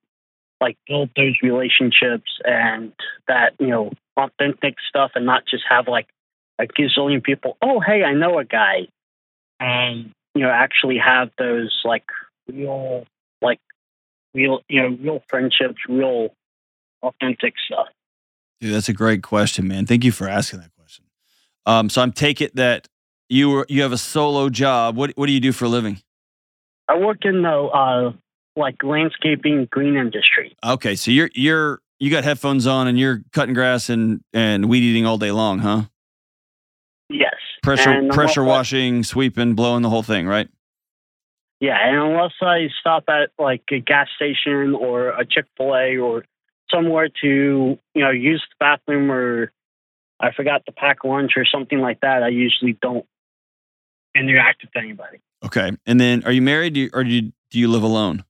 like 0.61 0.79
build 0.89 1.11
those 1.17 1.35
relationships 1.43 2.41
and 2.45 2.93
that 3.29 3.53
you 3.59 3.67
know 3.67 3.93
authentic 4.17 4.77
stuff 4.89 5.11
and 5.15 5.27
not 5.27 5.43
just 5.47 5.65
have 5.69 5.87
like 5.89 6.07
a 6.59 6.67
gazillion 6.67 7.23
people 7.23 7.57
oh 7.63 7.81
hey 7.81 8.05
i 8.05 8.13
know 8.15 8.39
a 8.39 8.45
guy 8.45 8.87
and 9.61 10.13
you 10.35 10.43
know 10.43 10.51
actually 10.51 10.99
have 10.99 11.31
those 11.39 11.83
like 11.85 12.05
real 12.53 13.07
like 13.43 13.61
real 14.35 14.61
you 14.69 14.83
know 14.83 14.97
real 15.01 15.23
friendships 15.29 15.79
real 15.89 16.31
authentic 17.03 17.55
stuff 17.65 17.89
Dude, 18.65 18.73
that's 18.73 18.89
a 18.89 18.95
great 18.95 19.23
question, 19.23 19.69
man. 19.69 19.85
Thank 19.85 20.05
you 20.05 20.13
for 20.13 20.27
asking 20.27 20.61
that 20.61 20.71
question. 20.79 21.05
Um, 21.67 21.91
so 21.91 22.01
I'm 22.01 22.13
take 22.13 22.41
it 22.41 22.57
that 22.57 22.89
you 23.29 23.51
were 23.51 23.67
you 23.69 23.83
have 23.83 23.93
a 23.93 23.99
solo 23.99 24.49
job. 24.49 24.97
What 24.97 25.13
what 25.17 25.27
do 25.27 25.33
you 25.33 25.41
do 25.41 25.53
for 25.53 25.67
a 25.67 25.69
living? 25.69 26.01
I 26.89 26.97
work 26.97 27.27
in 27.27 27.43
the 27.43 27.51
uh, 27.51 28.13
like 28.57 28.83
landscaping 28.83 29.69
green 29.71 29.97
industry. 29.97 30.57
Okay, 30.65 30.95
so 30.95 31.11
you're 31.11 31.29
you're 31.35 31.81
you 31.99 32.11
got 32.11 32.25
headphones 32.25 32.67
on 32.67 32.87
and 32.87 32.99
you're 32.99 33.21
cutting 33.33 33.53
grass 33.55 33.91
and 33.91 34.23
and 34.33 34.67
weed 34.69 34.83
eating 34.83 35.05
all 35.05 35.19
day 35.19 35.31
long, 35.31 35.59
huh? 35.59 35.83
Pressure 37.65 38.09
pressure 38.13 38.43
unless 38.43 38.53
I- 38.53 38.57
washing, 38.59 39.03
sweeping, 39.03 39.55
blowing 39.55 39.83
the 39.83 39.91
whole 39.91 40.03
thing, 40.03 40.27
right? 40.27 40.49
Yeah, 41.61 41.77
and 41.83 41.97
unless 42.13 42.33
I 42.43 42.69
stop 42.81 43.05
at 43.09 43.31
like 43.39 43.63
a 43.71 43.81
gas 43.81 44.09
station 44.17 44.75
or 44.75 45.09
a 45.09 45.25
Chick 45.25 45.47
Fil 45.57 45.75
A 45.75 45.97
or 45.97 46.25
somewhere 46.71 47.09
to 47.23 47.79
you 47.95 48.03
know 48.03 48.11
use 48.11 48.45
the 48.51 48.57
bathroom 48.61 49.11
or 49.11 49.51
I 50.21 50.33
forgot 50.33 50.67
to 50.67 50.73
pack 50.73 51.05
lunch 51.05 51.33
or 51.37 51.45
something 51.45 51.79
like 51.81 52.01
that, 52.01 52.23
I 52.23 52.29
usually 52.29 52.79
don't 52.81 53.07
interact 54.15 54.63
with 54.63 54.77
anybody. 54.77 55.19
Okay. 55.45 55.73
And 55.87 56.01
then 56.01 56.25
are 56.25 56.33
you 56.33 56.43
married 56.43 56.91
or 56.93 57.05
do 57.05 57.11
you, 57.11 57.33
do 57.51 57.59
you 57.59 57.69
live 57.69 57.83
alone? 57.83 58.25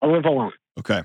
I 0.00 0.06
live 0.06 0.24
alone. 0.24 0.52
Okay. 0.78 1.02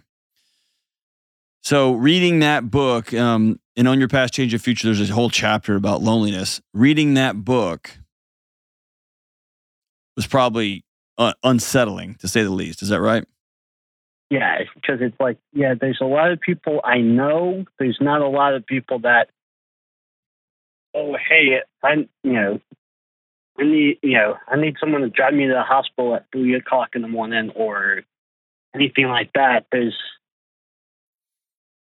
So 1.62 1.94
reading 1.94 2.40
that 2.40 2.72
book, 2.72 3.14
um, 3.14 3.60
and 3.78 3.88
on 3.88 4.00
your 4.00 4.08
past, 4.08 4.34
change 4.34 4.52
your 4.52 4.60
future, 4.60 4.88
there's 4.88 5.10
a 5.10 5.14
whole 5.14 5.30
chapter 5.30 5.76
about 5.76 6.02
loneliness. 6.02 6.60
Reading 6.74 7.14
that 7.14 7.46
book 7.46 7.92
was 10.16 10.26
probably 10.26 10.84
uh, 11.20 11.34
unsettling 11.44 12.16
to 12.16 12.28
say 12.28 12.42
the 12.44 12.50
least. 12.50 12.82
Is 12.82 12.90
that 12.90 13.00
right? 13.00 13.24
Yeah, 14.30 14.64
because 14.76 15.00
it's 15.00 15.16
like, 15.20 15.38
yeah, 15.54 15.76
there's 15.80 16.00
a 16.02 16.06
lot 16.06 16.32
of 16.32 16.42
people 16.42 16.82
I 16.84 16.98
know. 16.98 17.66
There's 17.80 18.00
not 18.02 18.22
a 18.22 18.28
lot 18.28 18.56
of 18.56 18.66
people 18.66 19.00
that, 19.00 19.30
oh, 20.94 21.16
hey, 21.16 21.62
I, 21.84 22.08
you 22.24 22.34
know, 22.34 22.60
I 23.60 23.64
need, 23.64 24.00
you 24.02 24.18
know, 24.18 24.38
I 24.48 24.58
need 24.58 24.76
someone 24.80 25.02
to 25.02 25.10
drive 25.10 25.34
me 25.34 25.48
to 25.48 25.54
the 25.54 25.64
hospital 25.64 26.16
at 26.16 26.26
three 26.32 26.56
o'clock 26.56 26.90
in 26.96 27.04
the 27.04 27.08
morning 27.08 27.52
or 27.56 28.02
anything 28.76 29.08
like 29.08 29.32
that. 29.34 29.68
There's 29.72 29.96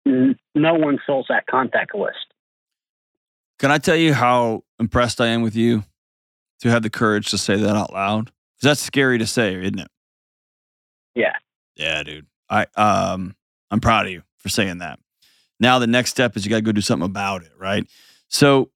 no 0.05 0.73
one 0.73 0.99
fills 1.05 1.25
that 1.29 1.47
contact 1.47 1.95
list. 1.95 2.33
Can 3.59 3.71
I 3.71 3.77
tell 3.77 3.95
you 3.95 4.13
how 4.13 4.63
impressed 4.79 5.21
I 5.21 5.27
am 5.27 5.41
with 5.41 5.55
you 5.55 5.83
to 6.59 6.69
have 6.69 6.83
the 6.83 6.89
courage 6.89 7.31
to 7.31 7.37
say 7.37 7.55
that 7.55 7.75
out 7.75 7.93
loud? 7.93 8.25
Because 8.25 8.69
that's 8.69 8.81
scary 8.81 9.17
to 9.17 9.25
say, 9.25 9.55
isn't 9.55 9.79
it? 9.79 9.87
Yeah. 11.15 11.33
Yeah, 11.75 12.03
dude. 12.03 12.27
I 12.49 12.67
um 12.75 13.35
I'm 13.71 13.79
proud 13.79 14.05
of 14.05 14.11
you 14.11 14.23
for 14.37 14.49
saying 14.49 14.79
that. 14.79 14.99
Now 15.59 15.79
the 15.79 15.87
next 15.87 16.11
step 16.11 16.35
is 16.35 16.45
you 16.45 16.49
got 16.49 16.57
to 16.57 16.61
go 16.61 16.71
do 16.71 16.81
something 16.81 17.05
about 17.05 17.43
it, 17.43 17.51
right? 17.57 17.87
So 18.27 18.69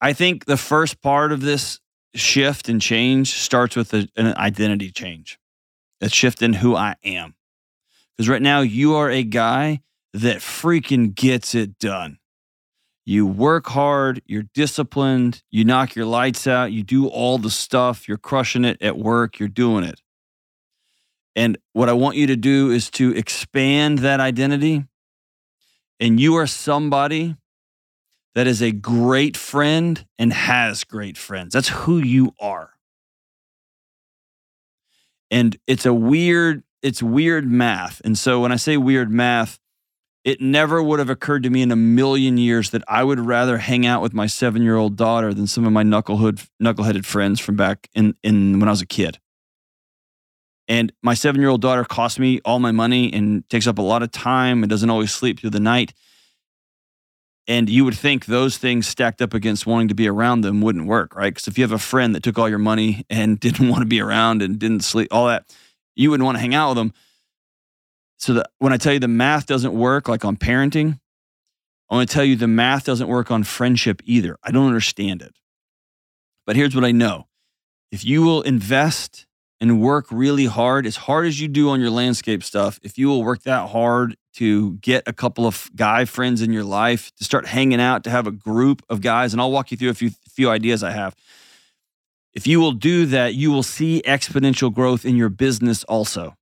I 0.00 0.12
think 0.12 0.46
the 0.46 0.56
first 0.56 1.02
part 1.02 1.32
of 1.32 1.40
this 1.42 1.80
shift 2.14 2.68
and 2.68 2.80
change 2.80 3.34
starts 3.34 3.76
with 3.76 3.92
a, 3.92 4.08
an 4.16 4.34
identity 4.36 4.90
change. 4.90 5.38
A 6.00 6.08
shift 6.08 6.40
in 6.40 6.54
who 6.54 6.74
I 6.74 6.94
am. 7.04 7.34
Because 8.20 8.28
right 8.28 8.42
now 8.42 8.60
you 8.60 8.96
are 8.96 9.08
a 9.08 9.22
guy 9.22 9.80
that 10.12 10.40
freaking 10.40 11.14
gets 11.14 11.54
it 11.54 11.78
done. 11.78 12.18
You 13.06 13.26
work 13.26 13.68
hard, 13.68 14.20
you're 14.26 14.44
disciplined, 14.52 15.42
you 15.50 15.64
knock 15.64 15.96
your 15.96 16.04
lights 16.04 16.46
out, 16.46 16.70
you 16.70 16.82
do 16.82 17.08
all 17.08 17.38
the 17.38 17.48
stuff, 17.48 18.06
you're 18.06 18.18
crushing 18.18 18.66
it 18.66 18.76
at 18.82 18.98
work, 18.98 19.38
you're 19.38 19.48
doing 19.48 19.84
it. 19.84 20.02
And 21.34 21.56
what 21.72 21.88
I 21.88 21.94
want 21.94 22.16
you 22.16 22.26
to 22.26 22.36
do 22.36 22.70
is 22.70 22.90
to 22.90 23.16
expand 23.16 24.00
that 24.00 24.20
identity. 24.20 24.84
And 25.98 26.20
you 26.20 26.34
are 26.34 26.46
somebody 26.46 27.36
that 28.34 28.46
is 28.46 28.60
a 28.60 28.70
great 28.70 29.34
friend 29.34 30.04
and 30.18 30.30
has 30.30 30.84
great 30.84 31.16
friends. 31.16 31.54
That's 31.54 31.70
who 31.70 31.96
you 31.96 32.34
are. 32.38 32.74
And 35.30 35.56
it's 35.66 35.86
a 35.86 35.94
weird, 35.94 36.64
it's 36.82 37.02
weird 37.02 37.50
math. 37.50 38.00
And 38.04 38.16
so 38.16 38.40
when 38.40 38.52
I 38.52 38.56
say 38.56 38.76
weird 38.76 39.10
math, 39.10 39.58
it 40.24 40.40
never 40.40 40.82
would 40.82 40.98
have 40.98 41.08
occurred 41.08 41.42
to 41.44 41.50
me 41.50 41.62
in 41.62 41.70
a 41.70 41.76
million 41.76 42.36
years 42.36 42.70
that 42.70 42.82
I 42.86 43.02
would 43.02 43.20
rather 43.20 43.58
hang 43.58 43.86
out 43.86 44.02
with 44.02 44.12
my 44.12 44.26
seven 44.26 44.62
year 44.62 44.76
old 44.76 44.96
daughter 44.96 45.32
than 45.32 45.46
some 45.46 45.64
of 45.64 45.72
my 45.72 45.82
knucklehead, 45.82 46.46
knuckleheaded 46.62 47.04
friends 47.04 47.40
from 47.40 47.56
back 47.56 47.88
in, 47.94 48.14
in 48.22 48.60
when 48.60 48.68
I 48.68 48.72
was 48.72 48.82
a 48.82 48.86
kid. 48.86 49.18
And 50.68 50.92
my 51.02 51.14
seven 51.14 51.40
year 51.40 51.50
old 51.50 51.62
daughter 51.62 51.84
costs 51.84 52.18
me 52.18 52.40
all 52.44 52.58
my 52.58 52.70
money 52.70 53.12
and 53.12 53.48
takes 53.48 53.66
up 53.66 53.78
a 53.78 53.82
lot 53.82 54.02
of 54.02 54.12
time 54.12 54.62
and 54.62 54.70
doesn't 54.70 54.90
always 54.90 55.10
sleep 55.10 55.40
through 55.40 55.50
the 55.50 55.60
night. 55.60 55.94
And 57.48 57.68
you 57.68 57.84
would 57.84 57.96
think 57.96 58.26
those 58.26 58.58
things 58.58 58.86
stacked 58.86 59.20
up 59.22 59.34
against 59.34 59.66
wanting 59.66 59.88
to 59.88 59.94
be 59.94 60.06
around 60.06 60.42
them 60.42 60.60
wouldn't 60.60 60.86
work, 60.86 61.16
right? 61.16 61.34
Because 61.34 61.48
if 61.48 61.58
you 61.58 61.64
have 61.64 61.72
a 61.72 61.78
friend 61.78 62.14
that 62.14 62.22
took 62.22 62.38
all 62.38 62.48
your 62.48 62.58
money 62.58 63.04
and 63.10 63.40
didn't 63.40 63.68
want 63.68 63.80
to 63.80 63.86
be 63.86 64.00
around 64.00 64.42
and 64.42 64.58
didn't 64.58 64.84
sleep, 64.84 65.08
all 65.10 65.26
that, 65.26 65.46
you 65.94 66.10
wouldn't 66.10 66.24
want 66.24 66.36
to 66.36 66.40
hang 66.40 66.54
out 66.54 66.70
with 66.70 66.76
them. 66.78 66.92
So 68.18 68.34
that 68.34 68.50
when 68.58 68.72
I 68.72 68.76
tell 68.76 68.92
you 68.92 68.98
the 68.98 69.08
math 69.08 69.46
doesn't 69.46 69.72
work, 69.72 70.08
like 70.08 70.24
on 70.24 70.36
parenting, 70.36 71.00
I 71.90 71.94
want 71.94 72.08
to 72.08 72.14
tell 72.14 72.24
you 72.24 72.36
the 72.36 72.46
math 72.46 72.84
doesn't 72.84 73.08
work 73.08 73.30
on 73.30 73.44
friendship 73.44 74.02
either. 74.04 74.36
I 74.42 74.50
don't 74.50 74.66
understand 74.66 75.22
it. 75.22 75.34
But 76.46 76.56
here's 76.56 76.74
what 76.74 76.84
I 76.84 76.92
know 76.92 77.26
if 77.90 78.04
you 78.04 78.22
will 78.22 78.42
invest 78.42 79.26
and 79.60 79.80
work 79.80 80.06
really 80.10 80.46
hard, 80.46 80.86
as 80.86 80.96
hard 80.96 81.26
as 81.26 81.40
you 81.40 81.48
do 81.48 81.68
on 81.68 81.80
your 81.80 81.90
landscape 81.90 82.42
stuff, 82.42 82.80
if 82.82 82.96
you 82.96 83.08
will 83.08 83.22
work 83.22 83.42
that 83.42 83.68
hard 83.70 84.16
to 84.34 84.74
get 84.78 85.02
a 85.06 85.12
couple 85.12 85.46
of 85.46 85.70
guy 85.74 86.04
friends 86.04 86.40
in 86.40 86.52
your 86.52 86.64
life, 86.64 87.12
to 87.16 87.24
start 87.24 87.46
hanging 87.46 87.80
out, 87.80 88.04
to 88.04 88.10
have 88.10 88.26
a 88.26 88.30
group 88.30 88.82
of 88.88 89.00
guys, 89.00 89.32
and 89.32 89.40
I'll 89.40 89.50
walk 89.50 89.70
you 89.70 89.76
through 89.76 89.90
a 89.90 89.94
few 89.94 90.10
few 90.28 90.48
ideas 90.48 90.82
I 90.82 90.92
have. 90.92 91.14
If 92.32 92.46
you 92.46 92.60
will 92.60 92.72
do 92.72 93.06
that, 93.06 93.34
you 93.34 93.50
will 93.50 93.62
see 93.62 94.02
exponential 94.06 94.72
growth 94.72 95.04
in 95.04 95.16
your 95.16 95.28
business 95.28 95.82
also. 95.84 96.36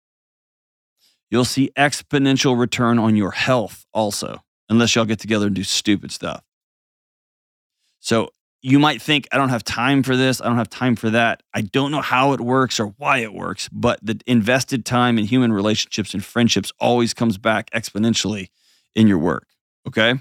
You'll 1.30 1.44
see 1.44 1.70
exponential 1.76 2.58
return 2.58 2.98
on 2.98 3.16
your 3.16 3.32
health 3.32 3.86
also, 3.92 4.42
unless 4.68 4.94
y'all 4.94 5.04
get 5.04 5.18
together 5.18 5.46
and 5.46 5.56
do 5.56 5.64
stupid 5.64 6.12
stuff. 6.12 6.42
So 8.00 8.30
you 8.60 8.78
might 8.78 9.00
think, 9.00 9.28
I 9.30 9.36
don't 9.36 9.50
have 9.50 9.64
time 9.64 10.02
for 10.02 10.16
this. 10.16 10.40
I 10.40 10.46
don't 10.46 10.56
have 10.56 10.70
time 10.70 10.96
for 10.96 11.10
that. 11.10 11.42
I 11.54 11.60
don't 11.60 11.90
know 11.90 12.00
how 12.00 12.32
it 12.32 12.40
works 12.40 12.80
or 12.80 12.88
why 12.98 13.18
it 13.18 13.32
works, 13.32 13.68
but 13.70 13.98
the 14.02 14.20
invested 14.26 14.84
time 14.84 15.18
in 15.18 15.26
human 15.26 15.52
relationships 15.52 16.12
and 16.12 16.24
friendships 16.24 16.72
always 16.80 17.14
comes 17.14 17.38
back 17.38 17.70
exponentially 17.70 18.48
in 18.94 19.06
your 19.06 19.18
work. 19.18 19.46
Okay. 19.86 20.14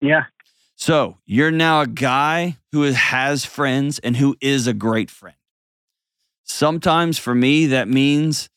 Yeah. 0.00 0.24
So 0.76 1.18
you're 1.24 1.50
now 1.50 1.82
a 1.82 1.86
guy 1.86 2.58
who 2.72 2.82
has 2.82 3.44
friends 3.44 3.98
and 4.00 4.16
who 4.16 4.36
is 4.40 4.66
a 4.66 4.74
great 4.74 5.10
friend. 5.10 5.36
Sometimes 6.42 7.18
for 7.18 7.34
me, 7.34 7.66
that 7.66 7.88
means 7.88 8.48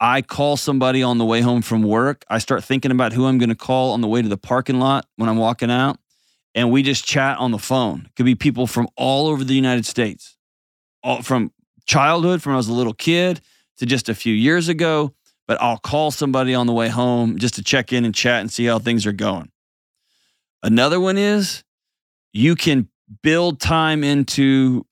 I 0.00 0.22
call 0.22 0.56
somebody 0.56 1.02
on 1.02 1.18
the 1.18 1.24
way 1.24 1.40
home 1.40 1.62
from 1.62 1.82
work. 1.82 2.24
I 2.28 2.38
start 2.38 2.64
thinking 2.64 2.90
about 2.90 3.12
who 3.12 3.26
I'm 3.26 3.38
going 3.38 3.50
to 3.50 3.54
call 3.54 3.92
on 3.92 4.00
the 4.00 4.08
way 4.08 4.22
to 4.22 4.28
the 4.28 4.36
parking 4.36 4.80
lot 4.80 5.06
when 5.16 5.28
I'm 5.28 5.36
walking 5.36 5.70
out 5.70 5.98
and 6.54 6.70
we 6.70 6.82
just 6.82 7.04
chat 7.04 7.38
on 7.38 7.50
the 7.50 7.58
phone. 7.58 8.06
It 8.06 8.16
could 8.16 8.26
be 8.26 8.34
people 8.34 8.66
from 8.66 8.88
all 8.96 9.26
over 9.26 9.44
the 9.44 9.54
United 9.54 9.86
States, 9.86 10.36
all 11.02 11.22
from 11.22 11.52
childhood, 11.86 12.42
from 12.42 12.50
when 12.50 12.56
I 12.56 12.58
was 12.58 12.68
a 12.68 12.74
little 12.74 12.94
kid 12.94 13.40
to 13.78 13.86
just 13.86 14.08
a 14.08 14.14
few 14.14 14.34
years 14.34 14.68
ago. 14.68 15.14
But 15.46 15.60
I'll 15.60 15.78
call 15.78 16.10
somebody 16.10 16.54
on 16.54 16.66
the 16.66 16.72
way 16.72 16.88
home 16.88 17.38
just 17.38 17.54
to 17.54 17.64
check 17.64 17.92
in 17.92 18.04
and 18.04 18.14
chat 18.14 18.40
and 18.40 18.50
see 18.50 18.64
how 18.64 18.78
things 18.78 19.06
are 19.06 19.12
going. 19.12 19.50
Another 20.62 21.00
one 21.00 21.18
is 21.18 21.64
you 22.32 22.54
can 22.54 22.88
build 23.22 23.60
time 23.60 24.04
into 24.04 24.86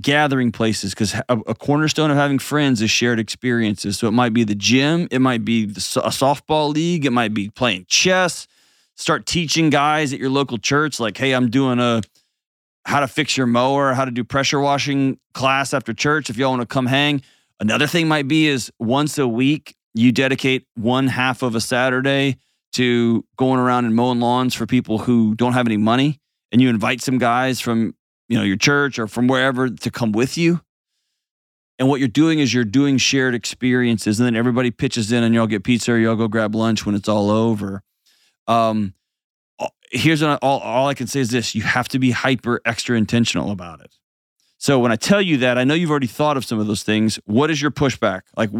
gathering 0.00 0.52
places 0.52 0.92
because 0.92 1.14
a, 1.14 1.38
a, 1.46 1.54
cornerstone 1.54 2.10
of 2.10 2.16
having 2.16 2.38
friends 2.38 2.82
is 2.82 2.90
shared 2.90 3.18
experiences. 3.18 3.98
So 3.98 4.06
it 4.06 4.12
might 4.12 4.34
be 4.34 4.44
the 4.44 4.54
gym, 4.54 5.08
it 5.10 5.20
might 5.20 5.44
be 5.44 5.64
the, 5.64 5.80
a 6.04 6.10
softball 6.10 6.72
league, 6.72 7.06
it 7.06 7.12
might 7.12 7.32
be 7.32 7.48
playing 7.48 7.86
chess, 7.88 8.46
start 8.94 9.24
teaching 9.24 9.70
guys 9.70 10.12
at 10.12 10.18
your 10.18 10.28
local 10.28 10.58
church, 10.58 11.00
like, 11.00 11.16
hey, 11.16 11.32
I'm 11.32 11.48
doing 11.48 11.80
a 11.80 12.02
how 12.84 13.00
to 13.00 13.08
fix 13.08 13.36
your 13.36 13.46
mower, 13.46 13.94
how 13.94 14.04
to 14.04 14.12
do 14.12 14.22
pressure 14.22 14.60
washing 14.60 15.18
class 15.34 15.74
after 15.74 15.92
church. 15.92 16.30
If 16.30 16.36
y'all 16.36 16.50
want 16.50 16.62
to 16.62 16.66
come 16.66 16.86
hang. 16.86 17.22
Another 17.58 17.86
thing 17.86 18.06
might 18.06 18.28
be 18.28 18.46
is 18.46 18.70
once 18.78 19.18
a 19.18 19.26
week, 19.26 19.74
you 19.94 20.12
dedicate 20.12 20.66
one 20.74 21.08
half 21.08 21.42
of 21.42 21.54
a 21.54 21.60
Saturday 21.60 22.36
to 22.76 23.24
going 23.36 23.60
around 23.60 23.84
and 23.84 23.94
mowing 23.94 24.20
lawns 24.20 24.54
for 24.54 24.66
people 24.66 24.98
who 24.98 25.34
don't 25.34 25.52
have 25.52 25.66
any 25.66 25.76
money. 25.76 26.20
And 26.52 26.62
you 26.62 26.68
invite 26.68 27.02
some 27.02 27.18
guys 27.18 27.60
from, 27.60 27.94
you 28.28 28.38
know, 28.38 28.44
your 28.44 28.56
church 28.56 28.98
or 28.98 29.06
from 29.06 29.26
wherever 29.26 29.68
to 29.68 29.90
come 29.90 30.12
with 30.12 30.38
you. 30.38 30.60
And 31.78 31.88
what 31.88 32.00
you're 32.00 32.08
doing 32.08 32.38
is 32.38 32.54
you're 32.54 32.64
doing 32.64 32.96
shared 32.96 33.34
experiences, 33.34 34.18
and 34.18 34.26
then 34.26 34.34
everybody 34.34 34.70
pitches 34.70 35.12
in, 35.12 35.22
and 35.22 35.34
y'all 35.34 35.46
get 35.46 35.62
pizza 35.62 35.92
or 35.92 35.98
y'all 35.98 36.16
go 36.16 36.26
grab 36.26 36.54
lunch 36.54 36.86
when 36.86 36.94
it's 36.94 37.08
all 37.08 37.30
over. 37.30 37.82
Um, 38.46 38.94
here's 39.90 40.22
what 40.22 40.38
all, 40.42 40.60
all 40.60 40.88
I 40.88 40.94
can 40.94 41.06
say 41.06 41.20
is 41.20 41.30
this 41.30 41.54
you 41.54 41.62
have 41.62 41.88
to 41.88 41.98
be 41.98 42.12
hyper 42.12 42.60
extra 42.64 42.96
intentional 42.96 43.50
about 43.50 43.80
it. 43.80 43.94
So 44.58 44.78
when 44.78 44.90
I 44.90 44.96
tell 44.96 45.20
you 45.20 45.36
that, 45.38 45.58
I 45.58 45.64
know 45.64 45.74
you've 45.74 45.90
already 45.90 46.06
thought 46.06 46.36
of 46.36 46.44
some 46.44 46.58
of 46.58 46.66
those 46.66 46.82
things. 46.82 47.18
What 47.26 47.50
is 47.50 47.60
your 47.60 47.70
pushback? 47.70 48.22
Like, 48.36 48.50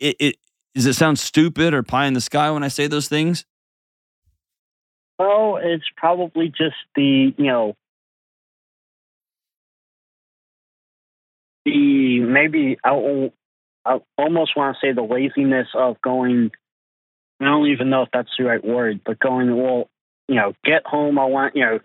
it, 0.00 0.16
it 0.18 0.36
does 0.74 0.86
it 0.86 0.94
sound 0.94 1.18
stupid 1.18 1.74
or 1.74 1.82
pie 1.82 2.06
in 2.06 2.14
the 2.14 2.20
sky 2.20 2.50
when 2.50 2.62
I 2.62 2.68
say 2.68 2.86
those 2.86 3.08
things? 3.08 3.44
Well, 5.18 5.58
it's 5.62 5.84
probably 5.96 6.48
just 6.48 6.76
the 6.94 7.34
you 7.36 7.46
know 7.46 7.76
the 11.64 12.20
maybe 12.20 12.78
I, 12.84 13.30
I 13.84 14.00
almost 14.16 14.56
want 14.56 14.76
to 14.76 14.86
say 14.86 14.92
the 14.92 15.02
laziness 15.02 15.68
of 15.74 16.00
going 16.00 16.50
I 17.40 17.46
don't 17.46 17.68
even 17.68 17.88
know 17.88 18.02
if 18.02 18.10
that's 18.12 18.30
the 18.38 18.44
right 18.44 18.62
word, 18.62 19.00
but 19.04 19.18
going, 19.18 19.56
well, 19.56 19.88
you 20.28 20.34
know, 20.34 20.52
get 20.62 20.86
home. 20.86 21.18
I 21.18 21.24
want, 21.24 21.56
you 21.56 21.64
know, 21.64 21.80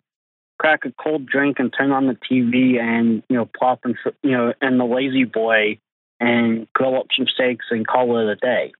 crack 0.60 0.82
a 0.86 0.92
cold 0.92 1.26
drink 1.26 1.60
and 1.60 1.74
turn 1.76 1.92
on 1.92 2.08
the 2.08 2.16
TV 2.16 2.78
and, 2.80 3.24
you 3.30 3.38
know, 3.38 3.46
plop 3.46 3.80
and, 3.86 3.96
you 4.22 4.32
know, 4.32 4.54
and 4.62 4.80
the 4.80 4.86
lazy 4.86 5.24
boy 5.24 5.80
and 6.20 6.68
grill 6.74 6.98
up 6.98 7.08
some 7.16 7.28
steaks 7.28 7.66
and 7.72 7.86
call 7.86 8.18
it 8.20 8.28
a 8.28 8.36
day. 8.36 8.72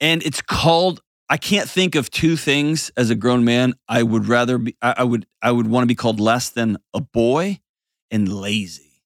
And 0.00 0.22
it's 0.22 0.40
called 0.40 1.00
I 1.28 1.36
can't 1.36 1.68
think 1.68 1.94
of 1.94 2.10
two 2.10 2.36
things 2.36 2.90
as 2.96 3.08
a 3.08 3.14
grown 3.14 3.44
man 3.44 3.74
I 3.88 4.02
would 4.02 4.26
rather 4.26 4.58
be 4.58 4.76
I, 4.82 4.94
I 4.98 5.04
would 5.04 5.26
I 5.40 5.52
would 5.52 5.68
want 5.68 5.84
to 5.84 5.86
be 5.86 5.94
called 5.94 6.18
less 6.18 6.50
than 6.50 6.78
a 6.92 7.00
boy 7.00 7.60
and 8.10 8.28
lazy. 8.28 9.02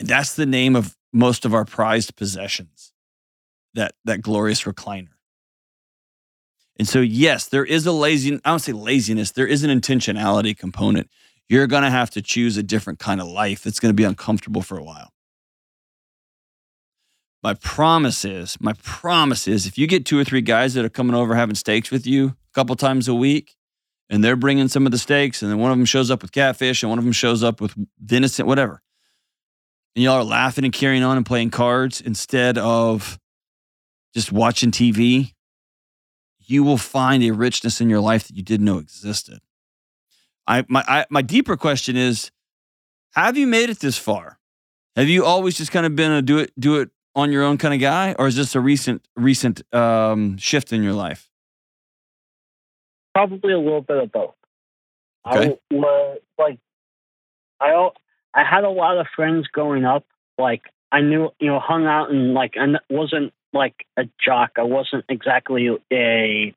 And 0.00 0.08
that's 0.08 0.34
the 0.34 0.46
name 0.46 0.74
of 0.74 0.96
most 1.12 1.44
of 1.44 1.54
our 1.54 1.64
prized 1.64 2.16
possessions. 2.16 2.92
That 3.74 3.94
that 4.04 4.20
glorious 4.20 4.64
recliner. 4.64 5.10
And 6.76 6.88
so 6.88 7.00
yes, 7.00 7.46
there 7.46 7.64
is 7.64 7.86
a 7.86 7.92
lazy 7.92 8.34
I 8.44 8.50
don't 8.50 8.58
say 8.58 8.72
laziness, 8.72 9.30
there 9.30 9.46
is 9.46 9.62
an 9.62 9.70
intentionality 9.70 10.56
component. 10.56 11.08
You're 11.50 11.66
going 11.66 11.82
to 11.82 11.90
have 11.90 12.10
to 12.10 12.22
choose 12.22 12.56
a 12.56 12.62
different 12.62 13.00
kind 13.00 13.20
of 13.20 13.26
life 13.26 13.64
that's 13.64 13.80
going 13.80 13.90
to 13.90 13.94
be 13.94 14.04
uncomfortable 14.04 14.62
for 14.62 14.78
a 14.78 14.84
while. 14.84 15.12
My 17.42 17.54
promise 17.54 18.24
is, 18.24 18.56
my 18.60 18.74
promise 18.84 19.48
is, 19.48 19.66
if 19.66 19.76
you 19.76 19.88
get 19.88 20.06
two 20.06 20.16
or 20.16 20.22
three 20.22 20.42
guys 20.42 20.74
that 20.74 20.84
are 20.84 20.90
coming 20.90 21.16
over 21.16 21.34
having 21.34 21.56
steaks 21.56 21.90
with 21.90 22.06
you 22.06 22.28
a 22.28 22.54
couple 22.54 22.76
times 22.76 23.08
a 23.08 23.14
week, 23.14 23.56
and 24.08 24.22
they're 24.22 24.36
bringing 24.36 24.68
some 24.68 24.86
of 24.86 24.92
the 24.92 24.98
steaks, 24.98 25.42
and 25.42 25.50
then 25.50 25.58
one 25.58 25.72
of 25.72 25.76
them 25.76 25.86
shows 25.86 26.08
up 26.08 26.22
with 26.22 26.30
catfish, 26.30 26.84
and 26.84 26.90
one 26.90 27.00
of 27.00 27.04
them 27.04 27.12
shows 27.12 27.42
up 27.42 27.60
with 27.60 27.74
venison, 27.98 28.46
whatever, 28.46 28.80
and 29.96 30.04
y'all 30.04 30.18
are 30.18 30.24
laughing 30.24 30.64
and 30.64 30.72
carrying 30.72 31.02
on 31.02 31.16
and 31.16 31.26
playing 31.26 31.50
cards 31.50 32.00
instead 32.00 32.58
of 32.58 33.18
just 34.14 34.30
watching 34.30 34.70
TV, 34.70 35.32
you 36.38 36.62
will 36.62 36.78
find 36.78 37.24
a 37.24 37.32
richness 37.32 37.80
in 37.80 37.90
your 37.90 38.00
life 38.00 38.28
that 38.28 38.36
you 38.36 38.42
didn't 38.44 38.66
know 38.66 38.78
existed. 38.78 39.40
I 40.50 40.64
my 40.68 40.84
I, 40.88 41.06
my 41.10 41.22
deeper 41.22 41.56
question 41.56 41.96
is, 41.96 42.32
have 43.14 43.38
you 43.38 43.46
made 43.46 43.70
it 43.70 43.78
this 43.78 43.96
far? 43.96 44.38
Have 44.96 45.08
you 45.08 45.24
always 45.24 45.56
just 45.56 45.70
kind 45.70 45.86
of 45.86 45.94
been 45.94 46.10
a 46.10 46.22
do 46.22 46.38
it 46.38 46.52
do 46.58 46.80
it 46.80 46.90
on 47.14 47.30
your 47.30 47.44
own 47.44 47.56
kind 47.56 47.72
of 47.72 47.80
guy, 47.80 48.16
or 48.18 48.26
is 48.26 48.34
this 48.34 48.56
a 48.56 48.60
recent 48.60 49.06
recent 49.14 49.62
um, 49.72 50.36
shift 50.38 50.72
in 50.72 50.82
your 50.82 50.92
life? 50.92 51.30
Probably 53.14 53.52
a 53.52 53.58
little 53.58 53.80
bit 53.80 53.98
of 53.98 54.10
both. 54.10 54.34
Okay. 55.26 55.56
I 55.70 55.74
was 55.74 56.18
like, 56.36 56.58
I 57.60 57.88
I 58.34 58.44
had 58.44 58.64
a 58.64 58.70
lot 58.70 58.98
of 58.98 59.06
friends 59.14 59.46
growing 59.46 59.84
up. 59.84 60.04
Like 60.36 60.62
I 60.90 61.00
knew, 61.00 61.30
you 61.38 61.46
know, 61.46 61.60
hung 61.60 61.86
out 61.86 62.10
and 62.10 62.34
like 62.34 62.54
I 62.56 62.66
wasn't 62.92 63.32
like 63.52 63.86
a 63.96 64.02
jock. 64.24 64.52
I 64.56 64.64
wasn't 64.64 65.04
exactly 65.08 65.68
a, 65.92 66.54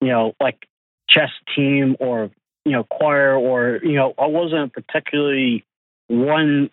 you 0.00 0.08
know, 0.08 0.34
like 0.40 0.66
chess 1.08 1.30
team 1.54 1.96
or 2.00 2.30
you 2.64 2.72
know 2.72 2.84
choir 2.84 3.34
or 3.34 3.80
you 3.82 3.94
know 3.94 4.14
I 4.18 4.26
wasn't 4.26 4.72
particularly 4.72 5.64
one 6.08 6.70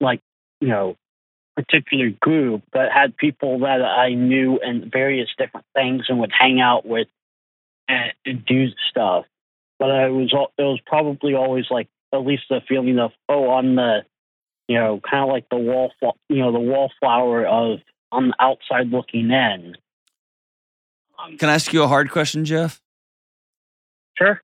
like 0.00 0.20
you 0.60 0.68
know 0.68 0.96
particular 1.56 2.10
group, 2.20 2.62
but 2.72 2.92
had 2.92 3.16
people 3.16 3.60
that 3.60 3.80
I 3.82 4.14
knew 4.14 4.60
and 4.62 4.92
various 4.92 5.28
different 5.38 5.66
things 5.74 6.04
and 6.08 6.20
would 6.20 6.32
hang 6.38 6.60
out 6.60 6.86
with 6.86 7.08
and, 7.88 8.12
and 8.26 8.44
do 8.44 8.66
stuff. 8.90 9.24
But 9.78 9.90
I 9.90 10.08
was 10.08 10.32
it 10.58 10.62
was 10.62 10.80
probably 10.86 11.34
always 11.34 11.64
like 11.70 11.88
at 12.12 12.24
least 12.24 12.44
the 12.50 12.60
feeling 12.68 12.98
of 12.98 13.12
oh 13.28 13.50
I'm 13.52 13.74
the 13.74 14.04
you 14.68 14.78
know 14.78 15.00
kind 15.08 15.24
of 15.24 15.30
like 15.30 15.48
the 15.50 15.56
wall 15.56 15.92
you 16.28 16.38
know 16.38 16.52
the 16.52 16.60
wallflower 16.60 17.46
of 17.46 17.80
on 18.12 18.28
the 18.28 18.34
outside 18.38 18.90
looking 18.90 19.30
in. 19.30 19.76
Um, 21.18 21.38
Can 21.38 21.48
I 21.48 21.54
ask 21.54 21.72
you 21.72 21.82
a 21.82 21.88
hard 21.88 22.10
question, 22.10 22.44
Jeff? 22.44 22.80
Sure. 24.18 24.40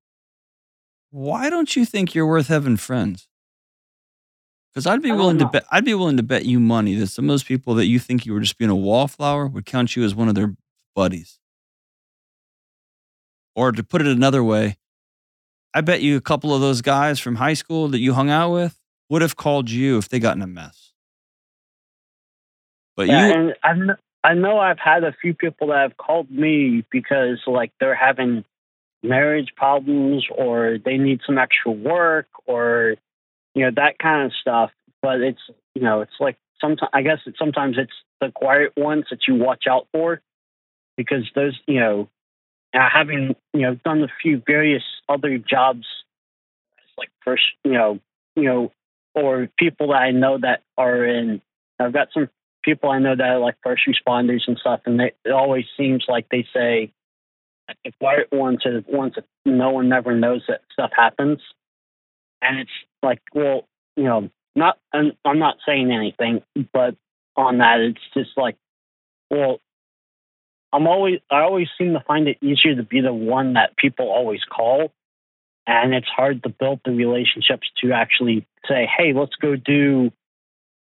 Why 1.11 1.49
don't 1.49 1.75
you 1.75 1.85
think 1.85 2.15
you're 2.15 2.27
worth 2.27 2.47
having 2.47 2.77
friends? 2.77 3.27
Because 4.73 4.87
I'd 4.87 5.03
be 5.03 5.11
I 5.11 5.15
willing 5.15 5.37
to 5.37 5.45
bet 5.45 5.65
I'd 5.71 5.85
be 5.85 5.93
willing 5.93 6.17
to 6.17 6.23
bet 6.23 6.45
you 6.45 6.59
money 6.59 6.95
that 6.95 7.07
some 7.07 7.25
of 7.25 7.29
those 7.29 7.43
people 7.43 7.75
that 7.75 7.85
you 7.85 7.99
think 7.99 8.25
you 8.25 8.33
were 8.33 8.39
just 8.39 8.57
being 8.57 8.71
a 8.71 8.75
wallflower 8.75 9.45
would 9.45 9.65
count 9.65 9.95
you 9.95 10.03
as 10.03 10.15
one 10.15 10.27
of 10.27 10.35
their 10.35 10.55
buddies. 10.95 11.39
Or 13.55 13.71
to 13.71 13.83
put 13.83 14.01
it 14.01 14.07
another 14.07 14.43
way, 14.43 14.77
I 15.75 15.81
bet 15.81 16.01
you 16.01 16.17
a 16.17 16.21
couple 16.21 16.55
of 16.55 16.61
those 16.61 16.81
guys 16.81 17.19
from 17.19 17.35
high 17.35 17.53
school 17.53 17.87
that 17.89 17.99
you 17.99 18.13
hung 18.13 18.31
out 18.31 18.51
with 18.51 18.79
would 19.09 19.21
have 19.21 19.35
called 19.35 19.69
you 19.69 19.99
if 19.99 20.09
they 20.09 20.19
got 20.19 20.35
in 20.35 20.41
a 20.41 20.47
mess. 20.47 20.93
But 22.95 23.07
Yeah, 23.07 23.27
you 23.27 23.53
and 23.63 23.91
I 24.23 24.33
know 24.33 24.57
I've 24.57 24.79
had 24.79 25.03
a 25.03 25.13
few 25.21 25.33
people 25.33 25.67
that 25.67 25.81
have 25.81 25.97
called 25.97 26.31
me 26.31 26.83
because 26.91 27.39
like 27.45 27.71
they're 27.79 27.93
having 27.93 28.45
marriage 29.03 29.53
problems 29.55 30.25
or 30.35 30.77
they 30.83 30.97
need 30.97 31.19
some 31.25 31.37
extra 31.37 31.71
work 31.71 32.27
or 32.45 32.95
you 33.53 33.65
know 33.65 33.71
that 33.75 33.99
kind 33.99 34.25
of 34.25 34.31
stuff. 34.39 34.71
But 35.01 35.21
it's 35.21 35.41
you 35.75 35.81
know 35.81 36.01
it's 36.01 36.13
like 36.19 36.37
sometimes 36.59 36.89
I 36.93 37.01
guess 37.01 37.19
it's, 37.25 37.37
sometimes 37.37 37.77
it's 37.77 37.93
the 38.21 38.31
quiet 38.31 38.73
ones 38.77 39.05
that 39.11 39.19
you 39.27 39.35
watch 39.35 39.65
out 39.69 39.87
for 39.91 40.21
because 40.97 41.29
those 41.35 41.59
you 41.67 41.79
know 41.79 42.09
having 42.73 43.35
you 43.53 43.61
know 43.61 43.75
done 43.75 44.03
a 44.03 44.07
few 44.21 44.41
various 44.45 44.83
other 45.09 45.37
jobs 45.37 45.85
like 46.97 47.09
first 47.23 47.43
you 47.63 47.73
know 47.73 47.99
you 48.35 48.43
know 48.43 48.71
or 49.15 49.47
people 49.59 49.89
that 49.89 50.01
I 50.01 50.11
know 50.11 50.39
that 50.39 50.61
are 50.77 51.05
in 51.05 51.41
I've 51.79 51.93
got 51.93 52.09
some 52.13 52.29
people 52.63 52.89
I 52.89 52.99
know 52.99 53.15
that 53.15 53.23
are 53.23 53.39
like 53.39 53.55
first 53.63 53.83
responders 53.87 54.41
and 54.47 54.57
stuff, 54.57 54.81
and 54.85 54.99
they, 54.99 55.11
it 55.25 55.31
always 55.31 55.65
seems 55.77 56.05
like 56.07 56.27
they 56.29 56.47
say 56.53 56.91
quiet 57.99 58.27
ones 58.31 58.65
are 58.65 58.81
the 58.81 58.85
ones 58.87 59.13
that 59.15 59.25
no 59.45 59.71
one 59.71 59.89
never 59.89 60.15
knows 60.15 60.43
that 60.47 60.61
stuff 60.71 60.91
happens, 60.95 61.39
and 62.41 62.59
it's 62.59 62.71
like, 63.01 63.21
well, 63.33 63.67
you 63.95 64.03
know, 64.03 64.29
not 64.55 64.77
and 64.91 65.13
I'm 65.25 65.39
not 65.39 65.57
saying 65.65 65.91
anything, 65.91 66.41
but 66.71 66.95
on 67.35 67.59
that, 67.59 67.79
it's 67.79 67.99
just 68.13 68.37
like, 68.37 68.55
well, 69.29 69.59
I'm 70.71 70.87
always 70.87 71.19
I 71.29 71.41
always 71.41 71.67
seem 71.77 71.93
to 71.93 72.03
find 72.07 72.27
it 72.27 72.37
easier 72.41 72.75
to 72.75 72.83
be 72.83 73.01
the 73.01 73.13
one 73.13 73.53
that 73.53 73.77
people 73.77 74.07
always 74.09 74.41
call. 74.43 74.91
And 75.65 75.93
it's 75.93 76.07
hard 76.07 76.43
to 76.43 76.49
build 76.49 76.81
the 76.83 76.91
relationships 76.91 77.69
to 77.81 77.93
actually 77.93 78.45
say, 78.67 78.85
"Hey, 78.97 79.13
let's 79.13 79.35
go 79.35 79.55
do 79.55 80.11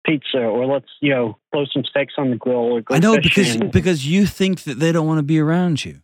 pizza 0.05 0.38
or 0.38 0.66
let's 0.66 0.88
you 1.01 1.11
know 1.11 1.38
throw 1.53 1.64
some 1.66 1.85
steaks 1.85 2.14
on 2.16 2.31
the 2.31 2.37
grill 2.37 2.57
or 2.57 2.81
go 2.81 2.95
I 2.95 2.99
know 2.99 3.18
because 3.21 3.57
because 3.57 4.07
you 4.07 4.27
think 4.27 4.62
that 4.62 4.79
they 4.79 4.92
don't 4.92 5.07
want 5.07 5.18
to 5.18 5.23
be 5.23 5.38
around 5.38 5.85
you, 5.85 6.01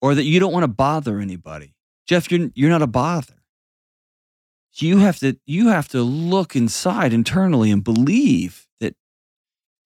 or 0.00 0.14
that 0.14 0.24
you 0.24 0.40
don't 0.40 0.52
want 0.52 0.64
to 0.64 0.68
bother 0.68 1.20
anybody. 1.20 1.74
Jeff, 2.06 2.30
you're 2.30 2.50
you're 2.54 2.70
not 2.70 2.82
a 2.82 2.86
bother. 2.86 3.34
You 4.74 4.98
have 4.98 5.18
to 5.18 5.38
you 5.46 5.68
have 5.68 5.88
to 5.88 6.02
look 6.02 6.56
inside 6.56 7.12
internally 7.12 7.70
and 7.70 7.84
believe 7.84 8.66
that 8.80 8.94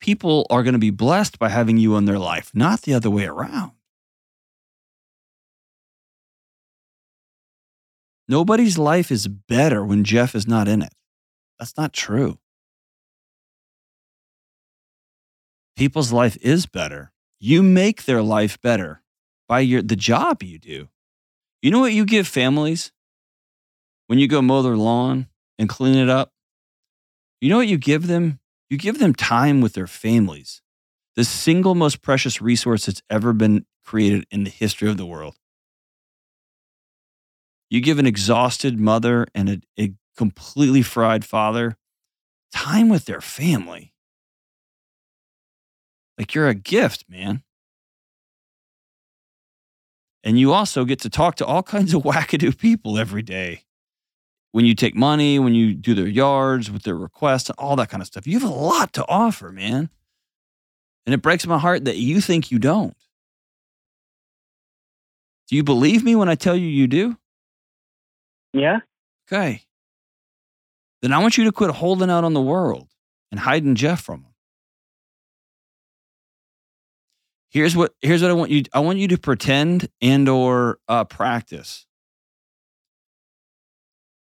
people 0.00 0.46
are 0.50 0.62
going 0.62 0.74
to 0.74 0.78
be 0.78 0.90
blessed 0.90 1.38
by 1.38 1.48
having 1.48 1.78
you 1.78 1.96
in 1.96 2.04
their 2.04 2.18
life, 2.18 2.50
not 2.54 2.82
the 2.82 2.94
other 2.94 3.10
way 3.10 3.26
around. 3.26 3.72
Nobody's 8.26 8.78
life 8.78 9.10
is 9.10 9.28
better 9.28 9.84
when 9.84 10.04
Jeff 10.04 10.34
is 10.34 10.46
not 10.46 10.66
in 10.68 10.80
it. 10.82 10.92
That's 11.58 11.76
not 11.76 11.92
true. 11.92 12.38
people's 15.76 16.12
life 16.12 16.36
is 16.40 16.66
better. 16.66 17.12
You 17.40 17.62
make 17.62 18.04
their 18.04 18.22
life 18.22 18.60
better 18.60 19.02
by 19.48 19.60
your 19.60 19.82
the 19.82 19.96
job 19.96 20.42
you 20.42 20.58
do. 20.58 20.88
You 21.62 21.70
know 21.70 21.80
what 21.80 21.92
you 21.92 22.04
give 22.04 22.26
families 22.26 22.92
when 24.06 24.18
you 24.18 24.28
go 24.28 24.42
mow 24.42 24.62
their 24.62 24.76
lawn 24.76 25.28
and 25.58 25.68
clean 25.68 25.96
it 25.96 26.08
up? 26.08 26.32
You 27.40 27.50
know 27.50 27.56
what 27.56 27.68
you 27.68 27.78
give 27.78 28.06
them? 28.06 28.40
You 28.70 28.78
give 28.78 28.98
them 28.98 29.14
time 29.14 29.60
with 29.60 29.74
their 29.74 29.86
families. 29.86 30.62
The 31.16 31.24
single 31.24 31.74
most 31.74 32.02
precious 32.02 32.40
resource 32.42 32.86
that's 32.86 33.02
ever 33.08 33.32
been 33.32 33.66
created 33.84 34.26
in 34.30 34.44
the 34.44 34.50
history 34.50 34.88
of 34.88 34.96
the 34.96 35.06
world. 35.06 35.36
You 37.70 37.80
give 37.80 37.98
an 37.98 38.06
exhausted 38.06 38.78
mother 38.78 39.26
and 39.34 39.48
a, 39.48 39.60
a 39.78 39.92
completely 40.16 40.82
fried 40.82 41.24
father 41.24 41.76
time 42.52 42.88
with 42.88 43.04
their 43.04 43.20
family. 43.20 43.92
Like 46.18 46.34
you're 46.34 46.48
a 46.48 46.54
gift, 46.54 47.04
man. 47.08 47.42
And 50.24 50.38
you 50.38 50.52
also 50.52 50.84
get 50.84 51.00
to 51.00 51.10
talk 51.10 51.36
to 51.36 51.46
all 51.46 51.62
kinds 51.62 51.94
of 51.94 52.02
wackadoo 52.04 52.58
people 52.58 52.98
every 52.98 53.22
day. 53.22 53.62
When 54.52 54.64
you 54.64 54.74
take 54.74 54.94
money, 54.94 55.38
when 55.38 55.54
you 55.54 55.74
do 55.74 55.94
their 55.94 56.06
yards 56.06 56.70
with 56.70 56.84
their 56.84 56.96
requests, 56.96 57.50
all 57.50 57.76
that 57.76 57.90
kind 57.90 58.00
of 58.00 58.06
stuff. 58.06 58.26
You 58.26 58.38
have 58.38 58.48
a 58.48 58.54
lot 58.54 58.92
to 58.94 59.04
offer, 59.06 59.52
man. 59.52 59.90
And 61.06 61.14
it 61.14 61.22
breaks 61.22 61.46
my 61.46 61.58
heart 61.58 61.84
that 61.84 61.98
you 61.98 62.20
think 62.20 62.50
you 62.50 62.58
don't. 62.58 62.96
Do 65.48 65.56
you 65.56 65.62
believe 65.62 66.02
me 66.02 66.16
when 66.16 66.28
I 66.28 66.34
tell 66.36 66.56
you 66.56 66.66
you 66.66 66.86
do? 66.86 67.16
yeah, 68.52 68.78
Okay. 69.28 69.62
Then 71.02 71.12
I 71.12 71.18
want 71.18 71.36
you 71.36 71.44
to 71.44 71.52
quit 71.52 71.70
holding 71.70 72.08
out 72.08 72.24
on 72.24 72.32
the 72.32 72.40
world 72.40 72.88
and 73.30 73.40
hiding 73.40 73.74
Jeff 73.74 74.00
from 74.00 74.22
them. 74.22 74.33
Here's 77.54 77.76
what 77.76 77.94
here's 78.02 78.20
what 78.20 78.32
I 78.32 78.34
want 78.34 78.50
you 78.50 78.64
I 78.72 78.80
want 78.80 78.98
you 78.98 79.06
to 79.08 79.16
pretend 79.16 79.88
and 80.02 80.28
or 80.28 80.80
uh, 80.88 81.04
practice. 81.04 81.86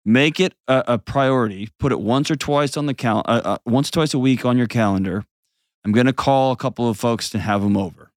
Make 0.04 0.38
it 0.38 0.52
a, 0.68 0.84
a 0.86 0.98
priority. 0.98 1.70
Put 1.78 1.92
it 1.92 2.00
once 2.00 2.30
or 2.30 2.36
twice 2.36 2.76
on 2.76 2.84
the 2.84 2.92
cal 2.92 3.22
uh, 3.24 3.40
uh, 3.42 3.58
once 3.64 3.90
twice 3.90 4.12
a 4.12 4.18
week 4.18 4.44
on 4.44 4.58
your 4.58 4.66
calendar. 4.66 5.24
I'm 5.82 5.92
going 5.92 6.06
to 6.06 6.12
call 6.12 6.52
a 6.52 6.56
couple 6.56 6.90
of 6.90 6.98
folks 6.98 7.30
to 7.30 7.38
have 7.38 7.62
them 7.62 7.74
over. 7.74 8.12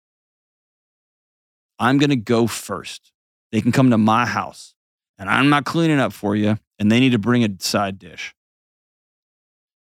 I'm 1.80 1.98
going 1.98 2.10
to 2.10 2.18
go 2.18 2.46
first. 2.46 3.14
They 3.54 3.62
can 3.62 3.72
come 3.72 3.92
to 3.92 3.98
my 3.98 4.26
house 4.26 4.76
and 5.18 5.30
I'm 5.30 5.48
not 5.48 5.64
cleaning 5.64 6.00
up 6.00 6.12
for 6.12 6.36
you 6.36 6.58
and 6.78 6.92
they 6.92 7.00
need 7.00 7.14
to 7.14 7.20
bring 7.20 7.46
a 7.46 7.50
side 7.60 7.98
dish. 8.00 8.36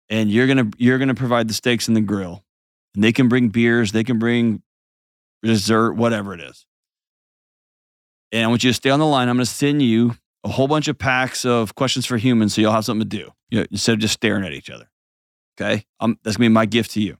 And 0.08 0.30
you're 0.30 0.46
going 0.46 0.70
to 0.70 0.78
you're 0.78 0.96
going 0.96 1.08
to 1.08 1.14
provide 1.14 1.48
the 1.48 1.54
steaks 1.54 1.86
and 1.86 1.94
the 1.94 2.00
grill. 2.00 2.44
And 2.94 3.04
they 3.04 3.12
can 3.12 3.28
bring 3.28 3.50
beers, 3.50 3.92
they 3.92 4.04
can 4.04 4.18
bring 4.18 4.62
dessert, 5.42 5.92
whatever 5.94 6.34
it 6.34 6.40
is. 6.40 6.66
And 8.32 8.44
I 8.44 8.48
want 8.48 8.64
you 8.64 8.70
to 8.70 8.74
stay 8.74 8.90
on 8.90 8.98
the 8.98 9.06
line. 9.06 9.28
I'm 9.28 9.36
going 9.36 9.46
to 9.46 9.50
send 9.50 9.82
you 9.82 10.14
a 10.44 10.48
whole 10.48 10.68
bunch 10.68 10.88
of 10.88 10.98
packs 10.98 11.44
of 11.44 11.74
questions 11.74 12.06
for 12.06 12.16
humans 12.16 12.54
so 12.54 12.60
you'll 12.60 12.72
have 12.72 12.84
something 12.84 13.08
to 13.08 13.16
do 13.16 13.30
you 13.50 13.60
know, 13.60 13.66
instead 13.70 13.94
of 13.94 13.98
just 13.98 14.14
staring 14.14 14.44
at 14.44 14.52
each 14.52 14.70
other. 14.70 14.88
Okay. 15.60 15.84
Um, 16.00 16.18
that's 16.22 16.36
going 16.36 16.46
to 16.46 16.50
be 16.50 16.54
my 16.54 16.66
gift 16.66 16.92
to 16.92 17.00
you. 17.00 17.16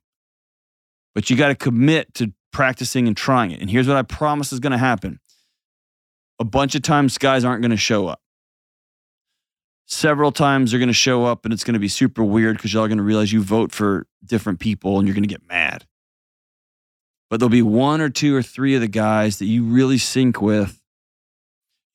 But 1.14 1.30
you 1.30 1.36
got 1.36 1.48
to 1.48 1.54
commit 1.54 2.14
to 2.14 2.32
practicing 2.52 3.08
and 3.08 3.16
trying 3.16 3.50
it. 3.50 3.60
And 3.60 3.70
here's 3.70 3.88
what 3.88 3.96
I 3.96 4.02
promise 4.02 4.52
is 4.52 4.60
going 4.60 4.72
to 4.72 4.78
happen 4.78 5.20
a 6.38 6.44
bunch 6.44 6.74
of 6.74 6.82
times, 6.82 7.18
guys 7.18 7.44
aren't 7.44 7.62
going 7.62 7.72
to 7.72 7.76
show 7.76 8.06
up. 8.06 8.20
Several 9.86 10.30
times 10.30 10.70
they're 10.70 10.78
going 10.78 10.88
to 10.88 10.92
show 10.92 11.24
up 11.24 11.44
and 11.44 11.52
it's 11.52 11.64
going 11.64 11.74
to 11.74 11.80
be 11.80 11.88
super 11.88 12.22
weird 12.22 12.56
because 12.56 12.72
y'all 12.72 12.84
are 12.84 12.88
going 12.88 12.98
to 12.98 13.04
realize 13.04 13.32
you 13.32 13.42
vote 13.42 13.72
for 13.72 14.06
different 14.24 14.60
people 14.60 14.98
and 14.98 15.08
you're 15.08 15.14
going 15.14 15.22
to 15.22 15.28
get 15.28 15.48
mad. 15.48 15.86
But 17.30 17.40
there'll 17.40 17.50
be 17.50 17.62
one 17.62 18.00
or 18.00 18.08
two 18.08 18.34
or 18.34 18.42
three 18.42 18.74
of 18.74 18.80
the 18.80 18.88
guys 18.88 19.38
that 19.38 19.46
you 19.46 19.64
really 19.64 19.98
sync 19.98 20.40
with 20.40 20.78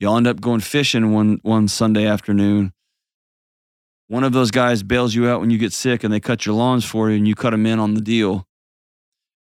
You'll 0.03 0.17
end 0.17 0.27
up 0.27 0.41
going 0.41 0.59
fishing 0.59 1.13
one 1.13 1.39
one 1.43 1.69
Sunday 1.69 2.05
afternoon. 2.05 2.73
One 4.09 4.25
of 4.25 4.33
those 4.33 4.51
guys 4.51 4.83
bails 4.83 5.15
you 5.15 5.29
out 5.29 5.39
when 5.39 5.49
you 5.49 5.57
get 5.57 5.71
sick 5.71 6.03
and 6.03 6.13
they 6.13 6.19
cut 6.19 6.45
your 6.45 6.55
lawns 6.55 6.83
for 6.83 7.09
you 7.09 7.15
and 7.15 7.25
you 7.25 7.35
cut 7.35 7.51
them 7.51 7.65
in 7.65 7.79
on 7.79 7.93
the 7.93 8.01
deal. 8.01 8.45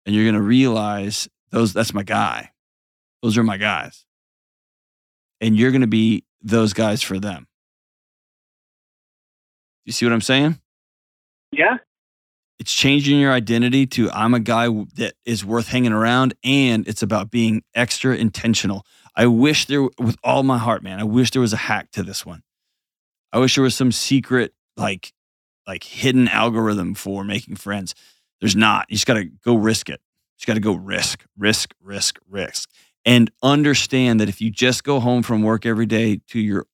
And 0.05 0.15
you're 0.15 0.25
to 0.35 0.43
realize 0.43 1.31
those 1.51 1.73
that's 1.73 1.95
my 1.95 2.03
guy. 2.03 2.51
Those 3.23 3.39
are 3.39 3.43
my 3.43 3.57
guys. 3.57 4.05
And 5.41 5.57
you're 5.57 5.71
to 5.81 5.87
be 5.87 6.25
those 6.43 6.75
guys 6.75 7.03
for 7.03 7.19
them. 7.19 7.47
You 9.87 9.93
see 9.95 10.05
what 10.05 10.13
I'm 10.13 10.21
saying? 10.21 10.61
Yeah. 11.53 11.79
It's 12.61 12.75
changing 12.75 13.19
your 13.19 13.33
identity 13.33 13.87
to 13.87 14.11
I'm 14.11 14.35
a 14.35 14.39
guy 14.39 14.69
that 14.97 15.15
is 15.25 15.47
worth 15.47 15.69
hanging 15.69 15.95
around 15.95 16.35
and 16.45 16.87
it's 16.87 17.03
about 17.03 17.31
being 17.31 17.63
extra 17.75 18.15
intentional. 18.15 18.85
I 19.17 19.29
wish 19.29 19.65
there, 19.65 19.85
with 19.99 20.17
all 20.23 20.43
my 20.43 20.59
heart, 20.59 20.83
man, 20.83 21.01
I 21.01 21.05
wish 21.05 21.31
there 21.31 21.41
was 21.41 21.55
a 21.55 21.57
hack 21.57 21.91
to 21.93 22.03
this 22.03 22.27
one. 22.27 22.43
I 23.33 23.39
wish 23.39 23.55
there 23.55 23.65
was 23.65 23.75
some 23.75 23.93
secret, 23.93 24.53
like, 24.77 25.15
like 25.67 25.85
hidden 25.85 26.29
algorithm 26.29 26.95
for 26.95 27.25
making 27.25 27.57
friends. 27.57 27.95
There's 28.41 28.55
not. 28.55 28.85
You 28.91 28.97
just 28.97 29.07
got 29.07 29.15
to 29.15 29.25
go 29.25 29.55
risk 29.55 29.89
it. 29.89 30.01
You 30.03 30.41
just 30.41 30.47
got 30.47 30.55
to 30.55 30.61
go 30.61 30.75
risk, 30.75 31.25
risk, 31.39 31.73
risk, 31.81 32.19
risk. 32.29 32.69
And 33.07 33.31
understand 33.43 34.21
that 34.21 34.29
if 34.29 34.43
you 34.43 34.51
just 34.51 34.85
go 34.85 35.01
home 35.01 35.23
from 35.23 35.43
work 35.43 35.65
every 35.65 35.87
day 35.87 36.21
to 36.29 36.39
your 36.39 36.67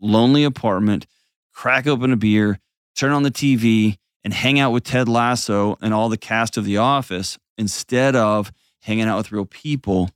lonely 0.00 0.44
apartment, 0.44 1.06
crack 1.52 1.88
open 1.88 2.12
a 2.12 2.16
beer, 2.16 2.60
turn 2.94 3.10
on 3.10 3.24
the 3.24 3.32
TV, 3.32 3.98
and 4.24 4.32
hang 4.32 4.58
out 4.58 4.72
with 4.72 4.84
Ted 4.84 5.08
Lasso 5.08 5.76
and 5.80 5.92
all 5.92 6.08
the 6.08 6.16
cast 6.16 6.56
of 6.56 6.64
The 6.64 6.76
Office 6.76 7.38
instead 7.58 8.16
of 8.16 8.52
hanging 8.80 9.06
out 9.06 9.16
with 9.18 9.32
real 9.32 9.46
people, 9.46 10.10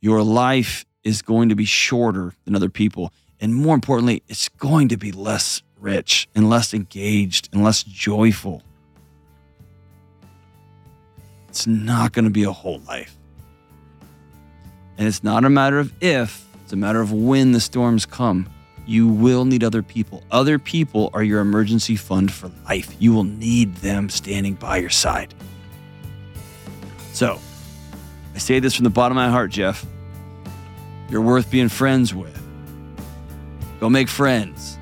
your 0.00 0.22
life 0.22 0.84
is 1.04 1.22
going 1.22 1.48
to 1.48 1.54
be 1.54 1.64
shorter 1.64 2.34
than 2.44 2.54
other 2.54 2.68
people. 2.68 3.12
And 3.40 3.54
more 3.54 3.74
importantly, 3.74 4.22
it's 4.28 4.48
going 4.48 4.88
to 4.88 4.96
be 4.96 5.12
less 5.12 5.62
rich 5.80 6.28
and 6.34 6.50
less 6.50 6.74
engaged 6.74 7.48
and 7.52 7.62
less 7.62 7.82
joyful. 7.82 8.62
It's 11.48 11.66
not 11.66 12.12
going 12.12 12.24
to 12.24 12.30
be 12.30 12.44
a 12.44 12.52
whole 12.52 12.80
life. 12.80 13.16
And 14.96 15.06
it's 15.06 15.22
not 15.22 15.44
a 15.44 15.50
matter 15.50 15.78
of 15.78 15.92
if, 16.02 16.44
it's 16.62 16.72
a 16.72 16.76
matter 16.76 17.00
of 17.00 17.12
when 17.12 17.52
the 17.52 17.60
storms 17.60 18.04
come. 18.04 18.48
You 18.88 19.06
will 19.06 19.44
need 19.44 19.62
other 19.62 19.82
people. 19.82 20.22
Other 20.30 20.58
people 20.58 21.10
are 21.12 21.22
your 21.22 21.40
emergency 21.40 21.94
fund 21.94 22.32
for 22.32 22.50
life. 22.64 22.96
You 22.98 23.12
will 23.12 23.24
need 23.24 23.74
them 23.76 24.08
standing 24.08 24.54
by 24.54 24.78
your 24.78 24.88
side. 24.88 25.34
So, 27.12 27.38
I 28.34 28.38
say 28.38 28.60
this 28.60 28.74
from 28.74 28.84
the 28.84 28.90
bottom 28.90 29.18
of 29.18 29.22
my 29.22 29.28
heart, 29.28 29.50
Jeff 29.50 29.84
you're 31.10 31.20
worth 31.20 31.50
being 31.50 31.68
friends 31.68 32.14
with. 32.14 32.34
Go 33.78 33.90
make 33.90 34.08
friends. 34.08 34.78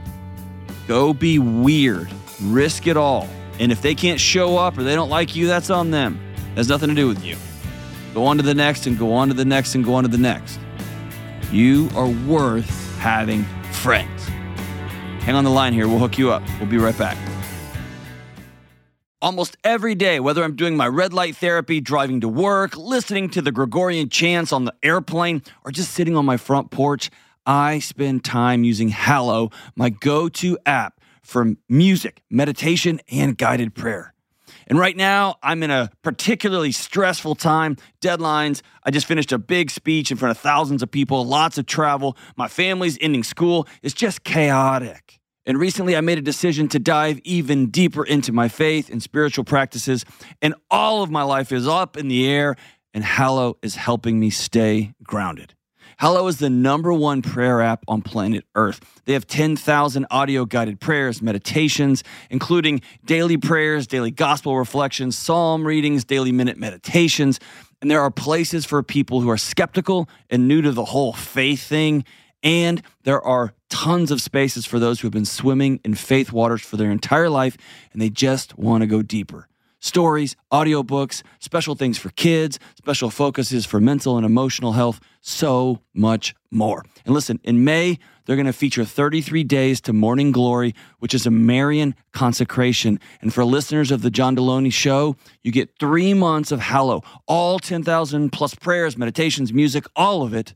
Go 0.86 1.12
be 1.12 1.40
weird. 1.40 2.08
Risk 2.42 2.86
it 2.86 2.96
all. 2.96 3.28
And 3.58 3.72
if 3.72 3.82
they 3.82 3.96
can't 3.96 4.20
show 4.20 4.56
up 4.56 4.78
or 4.78 4.84
they 4.84 4.94
don't 4.94 5.10
like 5.10 5.34
you, 5.34 5.48
that's 5.48 5.70
on 5.70 5.90
them. 5.90 6.20
It 6.52 6.58
has 6.58 6.68
nothing 6.68 6.90
to 6.90 6.94
do 6.94 7.08
with 7.08 7.24
you. 7.24 7.36
Go 8.14 8.24
on 8.24 8.36
to 8.36 8.44
the 8.44 8.54
next 8.54 8.86
and 8.86 8.96
go 8.96 9.12
on 9.12 9.28
to 9.28 9.34
the 9.34 9.44
next 9.44 9.74
and 9.74 9.84
go 9.84 9.94
on 9.94 10.04
to 10.04 10.08
the 10.08 10.18
next. 10.18 10.60
You 11.50 11.88
are 11.96 12.08
worth 12.08 12.96
having 12.98 13.44
friends. 13.86 14.24
Hang 15.22 15.36
on 15.36 15.44
the 15.44 15.50
line 15.50 15.72
here. 15.72 15.86
We'll 15.86 16.00
hook 16.00 16.18
you 16.18 16.32
up. 16.32 16.42
We'll 16.58 16.68
be 16.68 16.76
right 16.76 16.98
back. 16.98 17.16
Almost 19.22 19.56
every 19.62 19.94
day, 19.94 20.18
whether 20.18 20.42
I'm 20.42 20.56
doing 20.56 20.76
my 20.76 20.88
red 20.88 21.12
light 21.12 21.36
therapy, 21.36 21.80
driving 21.80 22.20
to 22.22 22.28
work, 22.28 22.76
listening 22.76 23.30
to 23.30 23.40
the 23.40 23.52
Gregorian 23.52 24.08
chants 24.08 24.52
on 24.52 24.64
the 24.64 24.74
airplane, 24.82 25.40
or 25.64 25.70
just 25.70 25.92
sitting 25.92 26.16
on 26.16 26.24
my 26.24 26.36
front 26.36 26.72
porch, 26.72 27.10
I 27.46 27.78
spend 27.78 28.24
time 28.24 28.64
using 28.64 28.88
Hallow, 28.88 29.52
my 29.76 29.90
go 29.90 30.28
to 30.30 30.58
app 30.66 31.00
for 31.22 31.54
music, 31.68 32.22
meditation, 32.28 33.00
and 33.08 33.38
guided 33.38 33.76
prayer. 33.76 34.12
And 34.68 34.78
right 34.78 34.96
now, 34.96 35.36
I'm 35.42 35.62
in 35.62 35.70
a 35.70 35.90
particularly 36.02 36.72
stressful 36.72 37.36
time, 37.36 37.76
deadlines. 38.00 38.62
I 38.82 38.90
just 38.90 39.06
finished 39.06 39.32
a 39.32 39.38
big 39.38 39.70
speech 39.70 40.10
in 40.10 40.16
front 40.16 40.36
of 40.36 40.38
thousands 40.38 40.82
of 40.82 40.90
people, 40.90 41.24
lots 41.24 41.56
of 41.56 41.66
travel. 41.66 42.16
My 42.36 42.48
family's 42.48 42.98
ending 43.00 43.22
school. 43.22 43.68
It's 43.82 43.94
just 43.94 44.24
chaotic. 44.24 45.20
And 45.46 45.58
recently, 45.58 45.96
I 45.96 46.00
made 46.00 46.18
a 46.18 46.22
decision 46.22 46.66
to 46.68 46.80
dive 46.80 47.20
even 47.22 47.70
deeper 47.70 48.04
into 48.04 48.32
my 48.32 48.48
faith 48.48 48.90
and 48.90 49.00
spiritual 49.00 49.44
practices. 49.44 50.04
And 50.42 50.56
all 50.68 51.04
of 51.04 51.10
my 51.10 51.22
life 51.22 51.52
is 51.52 51.68
up 51.68 51.96
in 51.96 52.08
the 52.08 52.28
air, 52.28 52.56
and 52.92 53.04
Hallow 53.04 53.58
is 53.62 53.76
helping 53.76 54.18
me 54.18 54.30
stay 54.30 54.94
grounded. 55.04 55.54
Hallow 55.98 56.26
is 56.26 56.36
the 56.36 56.50
number 56.50 56.92
one 56.92 57.22
prayer 57.22 57.62
app 57.62 57.82
on 57.88 58.02
planet 58.02 58.44
Earth. 58.54 58.80
They 59.06 59.14
have 59.14 59.26
10,000 59.26 60.06
audio 60.10 60.44
guided 60.44 60.78
prayers, 60.78 61.22
meditations, 61.22 62.04
including 62.28 62.82
daily 63.06 63.38
prayers, 63.38 63.86
daily 63.86 64.10
gospel 64.10 64.58
reflections, 64.58 65.16
psalm 65.16 65.66
readings, 65.66 66.04
daily 66.04 66.32
minute 66.32 66.58
meditations. 66.58 67.40
And 67.80 67.90
there 67.90 68.02
are 68.02 68.10
places 68.10 68.66
for 68.66 68.82
people 68.82 69.22
who 69.22 69.30
are 69.30 69.38
skeptical 69.38 70.06
and 70.28 70.46
new 70.46 70.60
to 70.60 70.70
the 70.70 70.84
whole 70.84 71.14
faith 71.14 71.62
thing. 71.62 72.04
And 72.42 72.82
there 73.04 73.22
are 73.22 73.54
tons 73.70 74.10
of 74.10 74.20
spaces 74.20 74.66
for 74.66 74.78
those 74.78 75.00
who 75.00 75.06
have 75.06 75.14
been 75.14 75.24
swimming 75.24 75.80
in 75.82 75.94
faith 75.94 76.30
waters 76.30 76.60
for 76.60 76.76
their 76.76 76.90
entire 76.90 77.30
life 77.30 77.56
and 77.92 78.02
they 78.02 78.10
just 78.10 78.58
want 78.58 78.82
to 78.82 78.86
go 78.86 79.00
deeper. 79.00 79.48
Stories, 79.80 80.36
audiobooks, 80.52 81.22
special 81.38 81.74
things 81.74 81.98
for 81.98 82.10
kids, 82.10 82.58
special 82.76 83.10
focuses 83.10 83.66
for 83.66 83.80
mental 83.80 84.16
and 84.16 84.24
emotional 84.24 84.72
health, 84.72 85.00
so 85.20 85.80
much 85.94 86.34
more. 86.50 86.84
And 87.04 87.14
listen, 87.14 87.40
in 87.44 87.64
May, 87.64 87.98
they're 88.24 88.36
going 88.36 88.46
to 88.46 88.52
feature 88.52 88.84
33 88.84 89.44
Days 89.44 89.80
to 89.82 89.92
Morning 89.92 90.32
Glory, 90.32 90.74
which 90.98 91.14
is 91.14 91.26
a 91.26 91.30
Marian 91.30 91.94
consecration. 92.12 92.98
And 93.20 93.32
for 93.32 93.44
listeners 93.44 93.90
of 93.90 94.02
the 94.02 94.10
John 94.10 94.36
Delony 94.36 94.72
Show, 94.72 95.16
you 95.44 95.52
get 95.52 95.78
three 95.78 96.14
months 96.14 96.50
of 96.50 96.60
Hallow, 96.60 97.02
all 97.28 97.58
10,000 97.58 98.30
plus 98.30 98.54
prayers, 98.54 98.96
meditations, 98.96 99.52
music, 99.52 99.84
all 99.94 100.22
of 100.22 100.34
it 100.34 100.54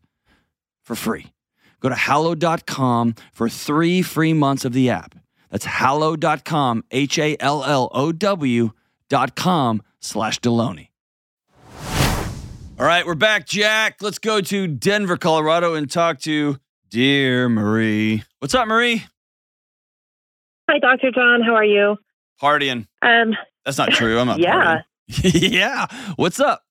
for 0.82 0.96
free. 0.96 1.32
Go 1.80 1.88
to 1.88 1.94
hallow.com 1.94 3.14
for 3.32 3.48
three 3.48 4.02
free 4.02 4.32
months 4.32 4.64
of 4.64 4.72
the 4.72 4.90
app. 4.90 5.14
That's 5.50 5.64
hallow.com, 5.64 6.84
H 6.90 7.18
A 7.18 7.36
L 7.40 7.64
L 7.64 7.90
O 7.92 8.12
W.com 9.10 9.82
slash 10.00 10.40
Delony. 10.40 10.88
All 12.78 12.86
right, 12.86 13.04
we're 13.04 13.14
back, 13.14 13.46
Jack. 13.46 13.96
Let's 14.00 14.18
go 14.18 14.40
to 14.40 14.66
Denver, 14.66 15.18
Colorado, 15.18 15.74
and 15.74 15.90
talk 15.90 16.18
to 16.20 16.56
dear 16.88 17.48
Marie. 17.50 18.22
What's 18.38 18.54
up, 18.54 18.66
Marie? 18.66 19.04
Hi, 20.70 20.78
Dr. 20.78 21.10
John. 21.10 21.42
How 21.42 21.54
are 21.56 21.64
you? 21.64 21.96
Partying. 22.40 22.86
Um, 23.02 23.34
That's 23.66 23.76
not 23.76 23.90
true. 23.90 24.18
I'm 24.18 24.26
not 24.28 24.38
Yeah. 24.40 24.78
yeah. 25.08 25.86
What's 26.16 26.40
up? 26.40 26.62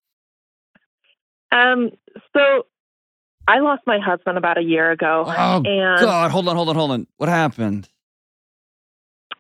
um, 1.52 1.92
so 2.36 2.66
I 3.48 3.60
lost 3.60 3.82
my 3.86 4.00
husband 4.00 4.38
about 4.38 4.58
a 4.58 4.62
year 4.64 4.90
ago, 4.92 5.26
Oh, 5.28 5.62
and 5.66 6.00
God. 6.02 6.32
Hold 6.32 6.48
on, 6.48 6.56
hold 6.56 6.70
on, 6.70 6.76
hold 6.76 6.92
on. 6.92 7.08
What 7.18 7.30
happened? 7.30 7.88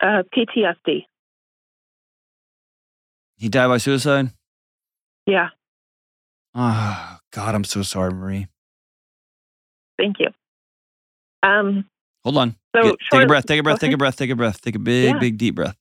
uh, 0.01 0.23
PTSD. 0.35 1.05
He 3.39 3.47
died 3.49 3.67
by 3.69 3.77
suicide? 3.77 4.31
Yeah, 5.25 5.49
Oh, 6.55 7.17
God, 7.31 7.53
I'm 7.55 7.63
so 7.63 7.83
sorry, 7.83 8.11
Marie. 8.11 8.47
thank 9.97 10.17
you. 10.19 10.27
Um, 11.43 11.85
Hold 12.23 12.37
on. 12.37 12.55
So, 12.75 12.83
Get- 12.83 12.95
take 13.11 13.23
a 13.23 13.27
breath, 13.27 13.45
take 13.45 13.59
a 13.59 13.63
breath, 13.63 13.79
take 13.79 13.93
a 13.93 13.97
breath, 13.97 14.17
take 14.17 14.29
a 14.31 14.35
breath, 14.35 14.61
take 14.61 14.75
a 14.75 14.79
big, 14.79 15.13
Yeah. 15.13 15.19
big, 15.19 15.37
deep 15.37 15.55
breath. 15.55 15.77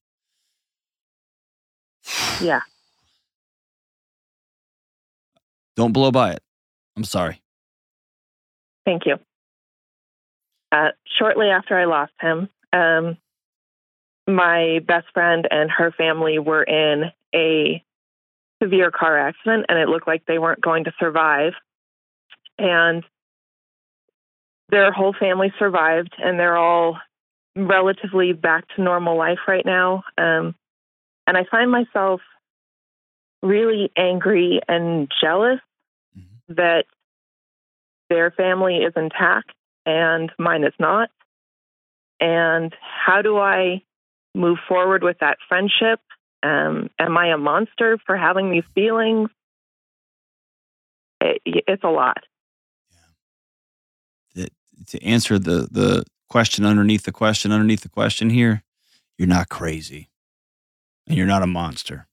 yeah. 2.43 2.61
Don't 5.77 5.93
blow 5.93 6.11
by 6.11 6.33
it. 6.33 6.43
I'm 6.97 7.05
sorry. 7.05 7.41
Thank 8.85 9.07
you. 9.07 9.19
Uh, 10.71 10.91
shortly 11.19 11.47
after 11.49 11.79
I 11.79 11.87
lost 11.87 12.13
him, 12.21 12.49
um, 12.73 13.17
my 14.27 14.81
best 14.87 15.07
friend 15.15 15.47
and 15.51 15.71
her 15.71 15.91
family 15.93 16.39
were 16.39 16.63
in 16.63 17.11
a 17.35 17.83
severe 18.63 18.91
car 18.91 19.19
accident, 19.19 19.67
and 19.69 19.79
it 19.79 19.89
looked 19.89 20.07
like 20.07 20.25
they 20.27 20.39
weren't 20.39 20.61
going 20.61 20.85
to 20.85 20.93
survive. 20.99 21.53
And 22.59 23.05
their 24.69 24.93
whole 24.93 25.15
family 25.19 25.53
survived, 25.59 26.15
and 26.19 26.39
they're 26.39 26.57
all 26.57 26.99
relatively 27.57 28.33
back 28.33 28.65
to 28.75 28.83
normal 28.83 29.17
life 29.17 29.39
right 29.47 29.65
now. 29.65 30.03
Um, 30.17 30.55
and 31.27 31.37
I 31.37 31.45
find 31.51 31.71
myself 31.71 32.21
really 33.43 33.91
angry 33.97 34.61
and 34.69 35.11
jealous 35.21 35.61
mm-hmm. 36.17 36.55
that 36.55 36.85
their 38.09 38.31
family 38.31 38.79
is 38.79 38.93
intact 38.97 39.53
and 39.87 40.31
mine 40.39 40.65
is 40.65 40.75
not. 40.79 41.11
And 42.21 42.75
how 42.81 43.23
do 43.23 43.39
I 43.39 43.83
move 44.35 44.59
forward 44.67 45.03
with 45.03 45.19
that 45.21 45.39
friendship? 45.49 46.01
Um, 46.43 46.91
am 46.99 47.17
I 47.17 47.29
a 47.29 47.39
monster 47.39 47.99
for 48.07 48.17
having 48.17 48.51
these 48.51 48.65
feelings? 48.75 49.31
It, 51.21 51.43
it's 51.45 51.85
a 51.85 51.91
lot. 51.91 52.19
Yeah. 54.37 54.47
To 54.89 55.05
answer 55.05 55.39
the 55.39 55.69
the 55.71 56.05
question 56.29 56.65
underneath 56.65 57.05
the 57.05 57.13
question 57.13 57.51
underneath 57.51 57.81
the 57.81 57.89
question 57.89 58.31
here, 58.31 58.63
you're 59.17 59.29
not 59.29 59.49
crazy, 59.49 60.11
and 61.07 61.17
you're 61.17 61.27
not 61.27 61.43
a 61.43 61.47
monster. 61.47 62.07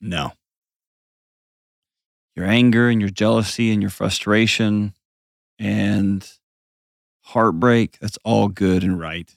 No. 0.00 0.32
Your 2.36 2.46
anger 2.46 2.88
and 2.88 3.00
your 3.00 3.10
jealousy 3.10 3.70
and 3.72 3.82
your 3.82 3.90
frustration 3.90 4.94
and 5.58 6.28
heartbreak, 7.22 7.98
that's 8.00 8.18
all 8.24 8.48
good 8.48 8.82
and 8.82 8.98
right. 8.98 9.36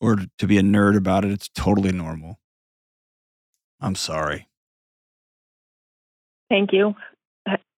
Or 0.00 0.16
to 0.38 0.46
be 0.46 0.58
a 0.58 0.62
nerd 0.62 0.96
about 0.96 1.24
it, 1.24 1.32
it's 1.32 1.48
totally 1.48 1.92
normal. 1.92 2.39
I'm 3.80 3.94
sorry. 3.94 4.48
Thank 6.48 6.72
you. 6.72 6.94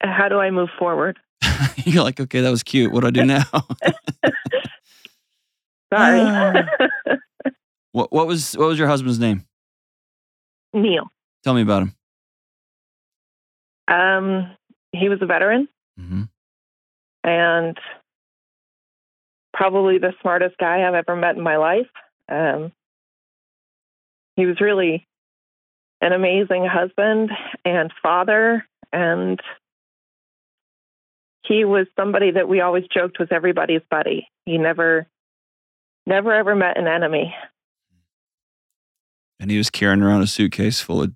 How 0.01 0.29
do 0.29 0.39
I 0.39 0.51
move 0.51 0.71
forward? 0.79 1.19
You're 1.85 2.03
like, 2.03 2.19
okay, 2.19 2.41
that 2.41 2.51
was 2.51 2.63
cute. 2.63 2.93
What 2.93 3.01
do 3.03 3.07
I 3.09 3.11
do 3.11 3.25
now? 3.25 3.45
Sorry. 5.93 6.65
what 7.93 8.13
what 8.13 8.27
was 8.27 8.55
what 8.55 8.69
was 8.69 8.79
your 8.79 8.89
husband's 8.89 9.19
name? 9.19 9.45
Neil. 10.73 11.11
Tell 11.45 11.55
me 11.55 11.63
about 11.63 11.83
him. 11.83 11.95
Um, 13.89 14.57
he 14.93 15.09
was 15.09 15.19
a 15.21 15.27
veteran, 15.27 15.69
mm-hmm. 16.01 16.23
and 17.25 17.77
probably 19.53 19.99
the 19.99 20.15
smartest 20.23 20.57
guy 20.57 20.87
I've 20.87 20.95
ever 20.95 21.15
met 21.15 21.37
in 21.37 21.43
my 21.43 21.57
life. 21.57 21.89
Um, 22.31 22.73
he 24.37 24.47
was 24.47 24.61
really 24.61 25.07
an 26.03 26.13
amazing 26.13 26.67
husband 26.67 27.31
and 27.65 27.93
father, 28.03 28.67
and 28.93 29.41
he 31.47 31.65
was 31.65 31.87
somebody 31.97 32.33
that 32.33 32.49
we 32.49 32.61
always 32.61 32.85
joked 32.93 33.21
was 33.21 33.29
everybody's 33.31 33.83
buddy. 33.89 34.29
He 34.45 34.59
never, 34.59 35.07
never 36.05 36.35
ever 36.35 36.57
met 36.57 36.77
an 36.77 36.89
enemy. 36.89 37.35
And 39.39 39.51
he 39.51 39.59
was 39.59 39.71
carrying 39.71 40.03
around 40.03 40.23
a 40.23 40.27
suitcase 40.27 40.81
full 40.81 41.03
of 41.03 41.13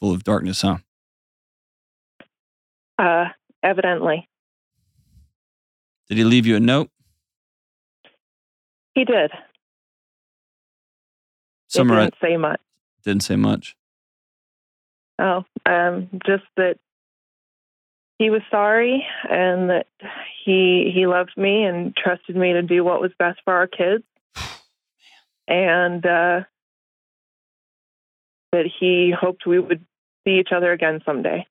full 0.00 0.12
of 0.12 0.24
darkness, 0.24 0.62
huh? 0.62 0.78
Uh, 2.98 3.26
evidently. 3.62 4.28
Did 6.08 6.18
he 6.18 6.24
leave 6.24 6.46
you 6.46 6.56
a 6.56 6.60
note? 6.60 6.90
He 8.94 9.04
did. 9.04 9.30
Summarize. 11.68 12.10
Didn't 12.10 12.20
say 12.20 12.36
much. 12.36 12.60
Didn't 13.04 13.22
say 13.22 13.36
much. 13.36 13.76
Oh, 15.22 15.44
um, 15.66 16.08
just 16.26 16.42
that 16.56 16.78
he 18.18 18.28
was 18.28 18.42
sorry 18.50 19.06
and 19.30 19.70
that 19.70 19.86
he 20.44 20.90
he 20.92 21.06
loved 21.06 21.30
me 21.36 21.62
and 21.62 21.94
trusted 21.96 22.34
me 22.34 22.54
to 22.54 22.62
do 22.62 22.82
what 22.82 23.00
was 23.00 23.12
best 23.20 23.38
for 23.44 23.54
our 23.54 23.68
kids, 23.68 24.02
and 25.46 26.04
uh, 26.04 26.40
that 28.50 28.66
he 28.80 29.14
hoped 29.16 29.46
we 29.46 29.60
would 29.60 29.86
see 30.26 30.40
each 30.40 30.50
other 30.52 30.72
again 30.72 31.00
someday. 31.06 31.46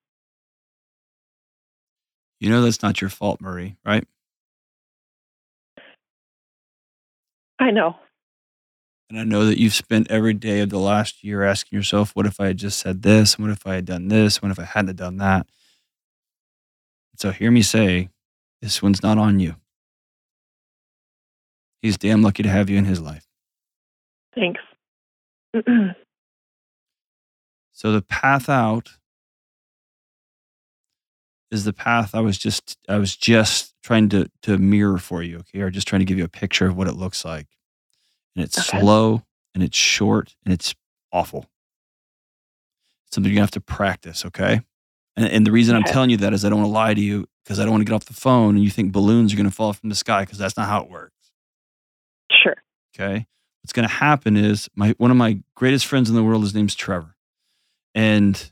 You 2.41 2.49
know 2.49 2.61
that's 2.61 2.84
not 2.84 2.99
your 2.99 3.09
fault, 3.09 3.39
Marie, 3.39 3.78
right? 3.86 4.05
I 7.57 7.72
know. 7.72 7.95
And 9.12 9.20
I 9.20 9.26
know 9.26 9.45
that 9.45 9.59
you've 9.59 9.74
spent 9.74 10.09
every 10.09 10.34
day 10.34 10.62
of 10.62 10.70
the 10.70 10.80
last 10.80 11.22
year 11.22 11.43
asking 11.43 11.76
yourself, 11.76 12.16
what 12.16 12.26
if 12.26 12.39
I 12.39 12.45
had 12.47 12.55
just 12.55 12.80
said 12.80 13.01
this? 13.01 13.38
What 13.38 13.49
if 13.49 13.68
I 13.68 13.76
had 13.76 13.84
done 13.84 14.07
this? 14.07 14.41
What 14.41 14.51
if 14.51 14.59
I 14.59 14.64
hadn't 14.64 14.95
done 14.95 15.18
that? 15.18 15.47
So 17.18 17.32
hear 17.32 17.51
me 17.51 17.62
say, 17.62 18.07
this 18.62 18.82
one's 18.82 19.03
not 19.03 19.18
on 19.18 19.41
you. 19.41 19.55
He's 21.82 21.97
damn 21.97 22.22
lucky 22.22 22.41
to 22.41 22.47
have 22.47 22.70
you 22.70 22.78
in 22.78 22.86
his 22.86 23.01
life. 23.01 23.28
Thanks. 24.34 24.62
so 27.74 27.91
the 27.91 28.01
path 28.03 28.47
out 28.47 28.91
is 31.51 31.66
the 31.66 31.74
path 31.74 32.16
I 32.16 32.22
was 32.22 32.38
just 32.38 32.78
I 32.88 32.97
was 32.97 33.18
just 33.18 33.74
trying 33.84 34.07
to 34.07 34.32
to 34.43 34.57
mirror 34.57 34.99
for 34.99 35.22
you, 35.22 35.39
okay, 35.39 35.59
or 35.59 35.70
just 35.70 35.86
trying 35.86 35.99
to 35.99 36.05
give 36.05 36.18
you 36.18 36.24
a 36.24 36.30
picture 36.30 36.68
of 36.68 36.78
what 36.78 36.88
it 36.88 36.93
looks 36.93 37.26
like. 37.26 37.47
And 38.36 38.45
it's 38.45 38.57
okay. 38.57 38.79
slow 38.79 39.23
and 39.53 39.63
it's 39.63 39.77
short 39.77 40.36
and 40.45 40.53
it's 40.53 40.73
awful. 41.11 41.49
It's 43.05 43.15
something 43.15 43.32
you're 43.32 43.38
gonna 43.38 43.43
have 43.43 43.51
to 43.51 43.61
practice, 43.61 44.25
okay? 44.25 44.61
And, 45.15 45.25
and 45.25 45.45
the 45.45 45.51
reason 45.51 45.75
okay. 45.75 45.86
I'm 45.86 45.93
telling 45.93 46.09
you 46.09 46.17
that 46.17 46.34
is 46.34 46.45
I 46.45 46.49
don't 46.49 46.59
want 46.59 46.69
to 46.69 46.73
lie 46.73 46.93
to 46.93 47.01
you 47.01 47.27
because 47.43 47.59
I 47.59 47.63
don't 47.63 47.71
want 47.71 47.82
to 47.82 47.86
get 47.86 47.95
off 47.95 48.05
the 48.05 48.13
phone 48.13 48.55
and 48.55 48.63
you 48.63 48.69
think 48.69 48.91
balloons 48.91 49.34
are 49.34 49.38
gonna 49.38 49.51
fall 49.51 49.73
from 49.73 49.89
the 49.89 49.95
sky 49.95 50.21
because 50.23 50.38
that's 50.38 50.57
not 50.57 50.67
how 50.67 50.82
it 50.84 50.89
works. 50.89 51.32
Sure. 52.32 52.55
Okay. 52.95 53.25
What's 53.61 53.73
gonna 53.73 53.88
happen 53.88 54.38
is 54.38 54.69
my 54.75 54.95
one 54.97 55.11
of 55.11 55.17
my 55.17 55.41
greatest 55.55 55.86
friends 55.86 56.09
in 56.09 56.15
the 56.15 56.23
world, 56.23 56.43
his 56.43 56.55
name's 56.55 56.75
Trevor. 56.75 57.15
And 57.93 58.51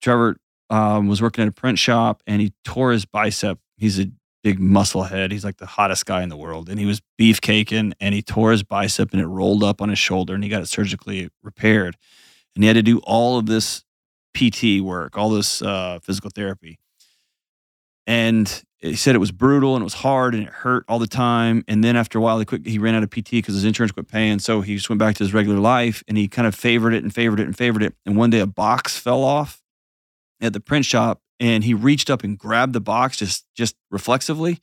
Trevor 0.00 0.36
um, 0.70 1.08
was 1.08 1.20
working 1.20 1.42
at 1.42 1.48
a 1.48 1.52
print 1.52 1.78
shop 1.78 2.22
and 2.26 2.40
he 2.40 2.52
tore 2.64 2.92
his 2.92 3.04
bicep. 3.04 3.58
He's 3.76 3.98
a 3.98 4.06
big 4.46 4.60
muscle 4.60 5.02
head. 5.02 5.32
He's 5.32 5.44
like 5.44 5.56
the 5.56 5.66
hottest 5.66 6.06
guy 6.06 6.22
in 6.22 6.28
the 6.28 6.36
world. 6.36 6.68
And 6.68 6.78
he 6.78 6.86
was 6.86 7.02
beefcaking 7.20 7.94
and 7.98 8.14
he 8.14 8.22
tore 8.22 8.52
his 8.52 8.62
bicep 8.62 9.10
and 9.10 9.20
it 9.20 9.26
rolled 9.26 9.64
up 9.64 9.82
on 9.82 9.88
his 9.88 9.98
shoulder 9.98 10.34
and 10.34 10.44
he 10.44 10.48
got 10.48 10.62
it 10.62 10.68
surgically 10.68 11.30
repaired. 11.42 11.96
And 12.54 12.62
he 12.62 12.68
had 12.68 12.74
to 12.74 12.82
do 12.82 13.00
all 13.02 13.38
of 13.38 13.46
this 13.46 13.82
PT 14.34 14.80
work, 14.80 15.18
all 15.18 15.30
this 15.30 15.62
uh, 15.62 15.98
physical 16.00 16.30
therapy. 16.30 16.78
And 18.06 18.62
he 18.78 18.94
said 18.94 19.16
it 19.16 19.18
was 19.18 19.32
brutal 19.32 19.74
and 19.74 19.82
it 19.82 19.84
was 19.84 19.94
hard 19.94 20.32
and 20.32 20.44
it 20.44 20.50
hurt 20.50 20.84
all 20.86 21.00
the 21.00 21.08
time. 21.08 21.64
And 21.66 21.82
then 21.82 21.96
after 21.96 22.20
a 22.20 22.22
while, 22.22 22.38
he 22.38 22.44
quit. 22.44 22.64
He 22.64 22.78
ran 22.78 22.94
out 22.94 23.02
of 23.02 23.10
PT 23.10 23.30
because 23.32 23.56
his 23.56 23.64
insurance 23.64 23.90
quit 23.90 24.06
paying. 24.06 24.38
So 24.38 24.60
he 24.60 24.76
just 24.76 24.88
went 24.88 25.00
back 25.00 25.16
to 25.16 25.24
his 25.24 25.34
regular 25.34 25.58
life 25.58 26.04
and 26.06 26.16
he 26.16 26.28
kind 26.28 26.46
of 26.46 26.54
favored 26.54 26.94
it 26.94 27.02
and 27.02 27.12
favored 27.12 27.40
it 27.40 27.46
and 27.46 27.56
favored 27.56 27.82
it. 27.82 27.96
And 28.06 28.16
one 28.16 28.30
day 28.30 28.38
a 28.38 28.46
box 28.46 28.96
fell 28.96 29.24
off 29.24 29.60
at 30.40 30.52
the 30.52 30.60
print 30.60 30.84
shop 30.84 31.20
and 31.40 31.64
he 31.64 31.74
reached 31.74 32.10
up 32.10 32.24
and 32.24 32.38
grabbed 32.38 32.72
the 32.72 32.80
box 32.80 33.16
just 33.16 33.44
just 33.54 33.76
reflexively. 33.90 34.60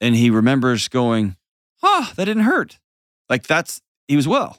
And 0.00 0.14
he 0.14 0.30
remembers 0.30 0.88
going 0.88 1.36
huh 1.80 2.12
that 2.16 2.24
didn't 2.24 2.44
hurt. 2.44 2.78
Like 3.28 3.46
that's 3.46 3.80
he 4.08 4.16
was 4.16 4.28
well. 4.28 4.58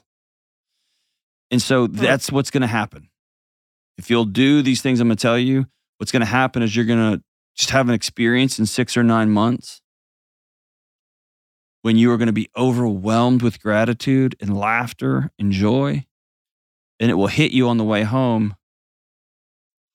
And 1.50 1.62
so 1.62 1.86
that's 1.86 2.30
what's 2.30 2.50
going 2.50 2.60
to 2.60 2.66
happen. 2.66 3.08
If 3.96 4.10
you'll 4.10 4.26
do 4.26 4.62
these 4.62 4.80
things 4.80 5.00
i'm 5.00 5.08
going 5.08 5.16
to 5.16 5.22
tell 5.22 5.38
you 5.38 5.66
what's 5.98 6.12
going 6.12 6.20
to 6.20 6.26
happen 6.26 6.62
is 6.62 6.74
you're 6.74 6.84
going 6.84 7.16
to 7.16 7.22
just 7.56 7.70
have 7.70 7.88
an 7.88 7.94
experience 7.94 8.58
in 8.58 8.66
six 8.66 8.96
or 8.96 9.02
nine 9.02 9.30
months 9.30 9.82
when 11.82 11.96
you 11.96 12.10
are 12.12 12.16
going 12.16 12.26
to 12.26 12.32
be 12.32 12.48
overwhelmed 12.56 13.42
with 13.42 13.60
gratitude 13.60 14.36
and 14.40 14.56
laughter 14.56 15.30
and 15.38 15.52
joy 15.52 16.04
and 17.00 17.10
it 17.10 17.14
will 17.14 17.26
hit 17.28 17.50
you 17.50 17.68
on 17.68 17.76
the 17.76 17.84
way 17.84 18.04
home 18.04 18.54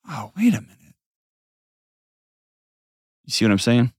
oh, 0.10 0.32
wait 0.38 0.54
a 0.54 0.62
minute. 0.62 0.78
You 3.26 3.32
see 3.32 3.46
what 3.46 3.52
I'm 3.52 3.60
saying? 3.60 3.94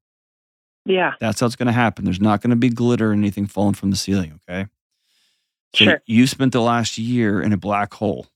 Yeah. 0.85 1.13
That's 1.21 1.41
how 1.41 1.47
it's 1.47 1.57
going 1.57 1.67
to 1.67 1.73
happen. 1.73 2.05
There's 2.05 2.21
not 2.21 2.43
going 2.43 2.51
to 2.51 2.57
be 2.57 2.69
glitter 2.69 3.11
or 3.11 3.13
anything 3.13 3.47
falling 3.47 3.75
from 3.75 3.91
the 3.91 3.97
ceiling, 3.97 4.39
okay? 4.49 4.67
So 5.75 5.85
sure. 5.87 6.03
you 6.07 6.27
spent 6.27 6.53
the 6.53 6.61
last 6.61 6.99
year 6.99 7.41
in 7.41 7.53
a 7.53 7.57
black 7.57 7.95
hole. 7.95 8.27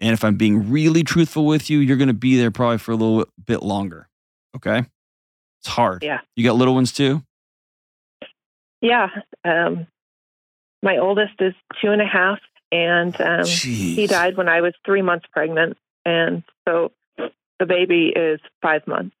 And 0.00 0.12
if 0.12 0.24
I'm 0.24 0.36
being 0.36 0.70
really 0.70 1.02
truthful 1.02 1.46
with 1.46 1.70
you, 1.70 1.78
you're 1.78 1.96
going 1.96 2.08
to 2.08 2.14
be 2.14 2.36
there 2.36 2.50
probably 2.50 2.78
for 2.78 2.92
a 2.92 2.96
little 2.96 3.26
bit 3.46 3.62
longer. 3.62 4.08
Okay? 4.54 4.84
It's 5.60 5.68
hard. 5.68 6.02
Yeah. 6.02 6.20
You 6.34 6.44
got 6.44 6.56
little 6.56 6.74
ones 6.74 6.92
too? 6.92 7.22
Yeah. 8.80 9.08
Um, 9.44 9.86
my 10.82 10.98
oldest 10.98 11.34
is 11.40 11.54
two 11.80 11.90
and 11.90 12.02
a 12.02 12.06
half, 12.06 12.38
and 12.70 13.18
um, 13.20 13.46
he 13.46 14.06
died 14.06 14.36
when 14.36 14.48
I 14.48 14.60
was 14.60 14.74
three 14.84 15.02
months 15.02 15.26
pregnant. 15.32 15.78
And 16.06 16.44
so 16.66 16.92
The 17.58 17.66
baby 17.66 18.12
is 18.14 18.38
five 18.62 18.86
months. 18.86 19.16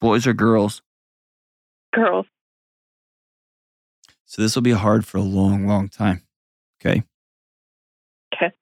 Boys 0.00 0.26
or 0.26 0.34
girls? 0.34 0.82
Girls. 1.94 2.26
So 4.26 4.42
this 4.42 4.54
will 4.54 4.62
be 4.62 4.72
hard 4.72 5.06
for 5.06 5.18
a 5.18 5.22
long, 5.22 5.66
long 5.66 5.88
time. 5.88 6.22
Okay. 6.80 7.04
Okay. 8.34 8.52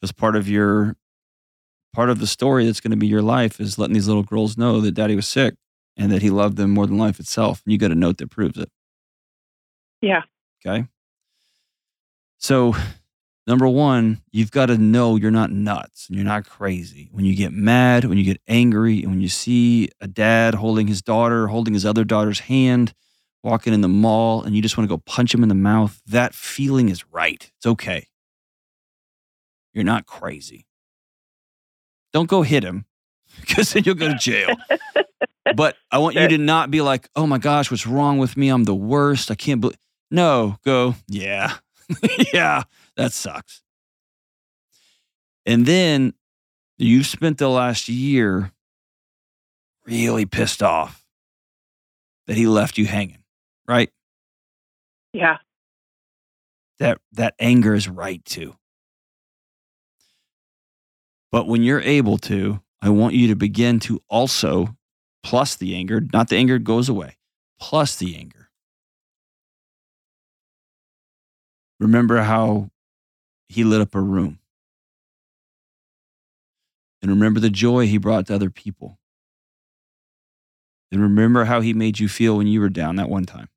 Because 0.00 0.12
part 0.12 0.36
of 0.36 0.48
your 0.48 0.96
part 1.92 2.08
of 2.08 2.20
the 2.20 2.26
story 2.26 2.64
that's 2.64 2.80
going 2.80 2.92
to 2.92 2.96
be 2.96 3.08
your 3.08 3.22
life 3.22 3.60
is 3.60 3.78
letting 3.78 3.94
these 3.94 4.06
little 4.08 4.22
girls 4.22 4.56
know 4.56 4.80
that 4.80 4.92
daddy 4.92 5.16
was 5.16 5.26
sick 5.26 5.56
and 5.96 6.10
that 6.12 6.22
he 6.22 6.30
loved 6.30 6.56
them 6.56 6.70
more 6.70 6.86
than 6.86 6.96
life 6.96 7.20
itself. 7.20 7.60
And 7.66 7.72
you 7.72 7.78
got 7.78 7.90
a 7.90 7.96
note 7.96 8.18
that 8.18 8.30
proves 8.30 8.56
it. 8.56 8.70
Yeah. 10.00 10.22
Okay. 10.64 10.86
So, 12.38 12.74
number 13.50 13.66
one, 13.66 14.22
you've 14.30 14.52
got 14.52 14.66
to 14.66 14.78
know 14.78 15.16
you're 15.16 15.32
not 15.32 15.50
nuts 15.50 16.06
and 16.06 16.16
you're 16.16 16.24
not 16.24 16.48
crazy. 16.48 17.08
When 17.10 17.24
you 17.24 17.34
get 17.34 17.52
mad, 17.52 18.04
when 18.04 18.16
you 18.16 18.22
get 18.22 18.40
angry, 18.46 19.02
and 19.02 19.10
when 19.10 19.20
you 19.20 19.28
see 19.28 19.88
a 20.00 20.06
dad 20.06 20.54
holding 20.54 20.86
his 20.86 21.02
daughter, 21.02 21.48
holding 21.48 21.74
his 21.74 21.84
other 21.84 22.04
daughter's 22.04 22.40
hand, 22.40 22.94
walking 23.42 23.74
in 23.74 23.80
the 23.80 23.88
mall, 23.88 24.44
and 24.44 24.54
you 24.54 24.62
just 24.62 24.78
want 24.78 24.88
to 24.88 24.94
go 24.94 25.02
punch 25.04 25.34
him 25.34 25.42
in 25.42 25.48
the 25.48 25.56
mouth, 25.56 26.00
that 26.06 26.32
feeling 26.32 26.88
is 26.90 27.04
right. 27.10 27.50
It's 27.56 27.66
okay. 27.66 28.06
You're 29.74 29.82
not 29.82 30.06
crazy. 30.06 30.68
Don't 32.12 32.28
go 32.28 32.42
hit 32.42 32.62
him 32.62 32.84
because 33.40 33.72
then 33.72 33.82
you'll 33.84 33.96
go 33.96 34.08
to 34.08 34.14
jail. 34.14 34.54
but 35.56 35.76
I 35.90 35.98
want 35.98 36.14
you 36.14 36.28
to 36.28 36.38
not 36.38 36.70
be 36.70 36.82
like, 36.82 37.08
oh 37.16 37.26
my 37.26 37.38
gosh, 37.38 37.68
what's 37.68 37.86
wrong 37.86 38.18
with 38.18 38.36
me? 38.36 38.48
I'm 38.48 38.62
the 38.62 38.76
worst. 38.76 39.28
I 39.28 39.34
can't 39.34 39.60
believe. 39.60 39.76
No, 40.12 40.56
go, 40.64 40.94
yeah, 41.08 41.54
yeah, 42.32 42.64
that 42.96 43.12
sucks. 43.12 43.62
And 45.46 45.66
then 45.66 46.14
you've 46.78 47.06
spent 47.06 47.38
the 47.38 47.48
last 47.48 47.88
year 47.88 48.52
really 49.86 50.26
pissed 50.26 50.62
off 50.62 51.04
that 52.26 52.36
he 52.36 52.46
left 52.46 52.78
you 52.78 52.86
hanging, 52.86 53.24
right? 53.66 53.90
Yeah. 55.12 55.38
That 56.78 56.98
that 57.12 57.34
anger 57.38 57.74
is 57.74 57.88
right 57.88 58.24
too. 58.24 58.54
But 61.32 61.46
when 61.46 61.62
you're 61.62 61.80
able 61.80 62.18
to, 62.18 62.60
I 62.82 62.90
want 62.90 63.14
you 63.14 63.28
to 63.28 63.36
begin 63.36 63.80
to 63.80 64.00
also 64.08 64.76
plus 65.22 65.56
the 65.56 65.74
anger, 65.74 66.00
not 66.12 66.28
the 66.28 66.36
anger 66.36 66.58
goes 66.58 66.88
away, 66.88 67.16
plus 67.60 67.96
the 67.96 68.16
anger. 68.16 68.49
Remember 71.80 72.22
how 72.22 72.70
he 73.48 73.64
lit 73.64 73.80
up 73.80 73.94
a 73.94 74.00
room. 74.00 74.38
And 77.02 77.10
remember 77.10 77.40
the 77.40 77.50
joy 77.50 77.86
he 77.86 77.98
brought 77.98 78.26
to 78.26 78.34
other 78.34 78.50
people. 78.50 78.98
And 80.92 81.00
remember 81.00 81.46
how 81.46 81.60
he 81.60 81.72
made 81.72 81.98
you 81.98 82.08
feel 82.08 82.36
when 82.36 82.46
you 82.46 82.60
were 82.60 82.68
down 82.68 82.96
that 82.96 83.08
one 83.08 83.24
time. 83.24 83.48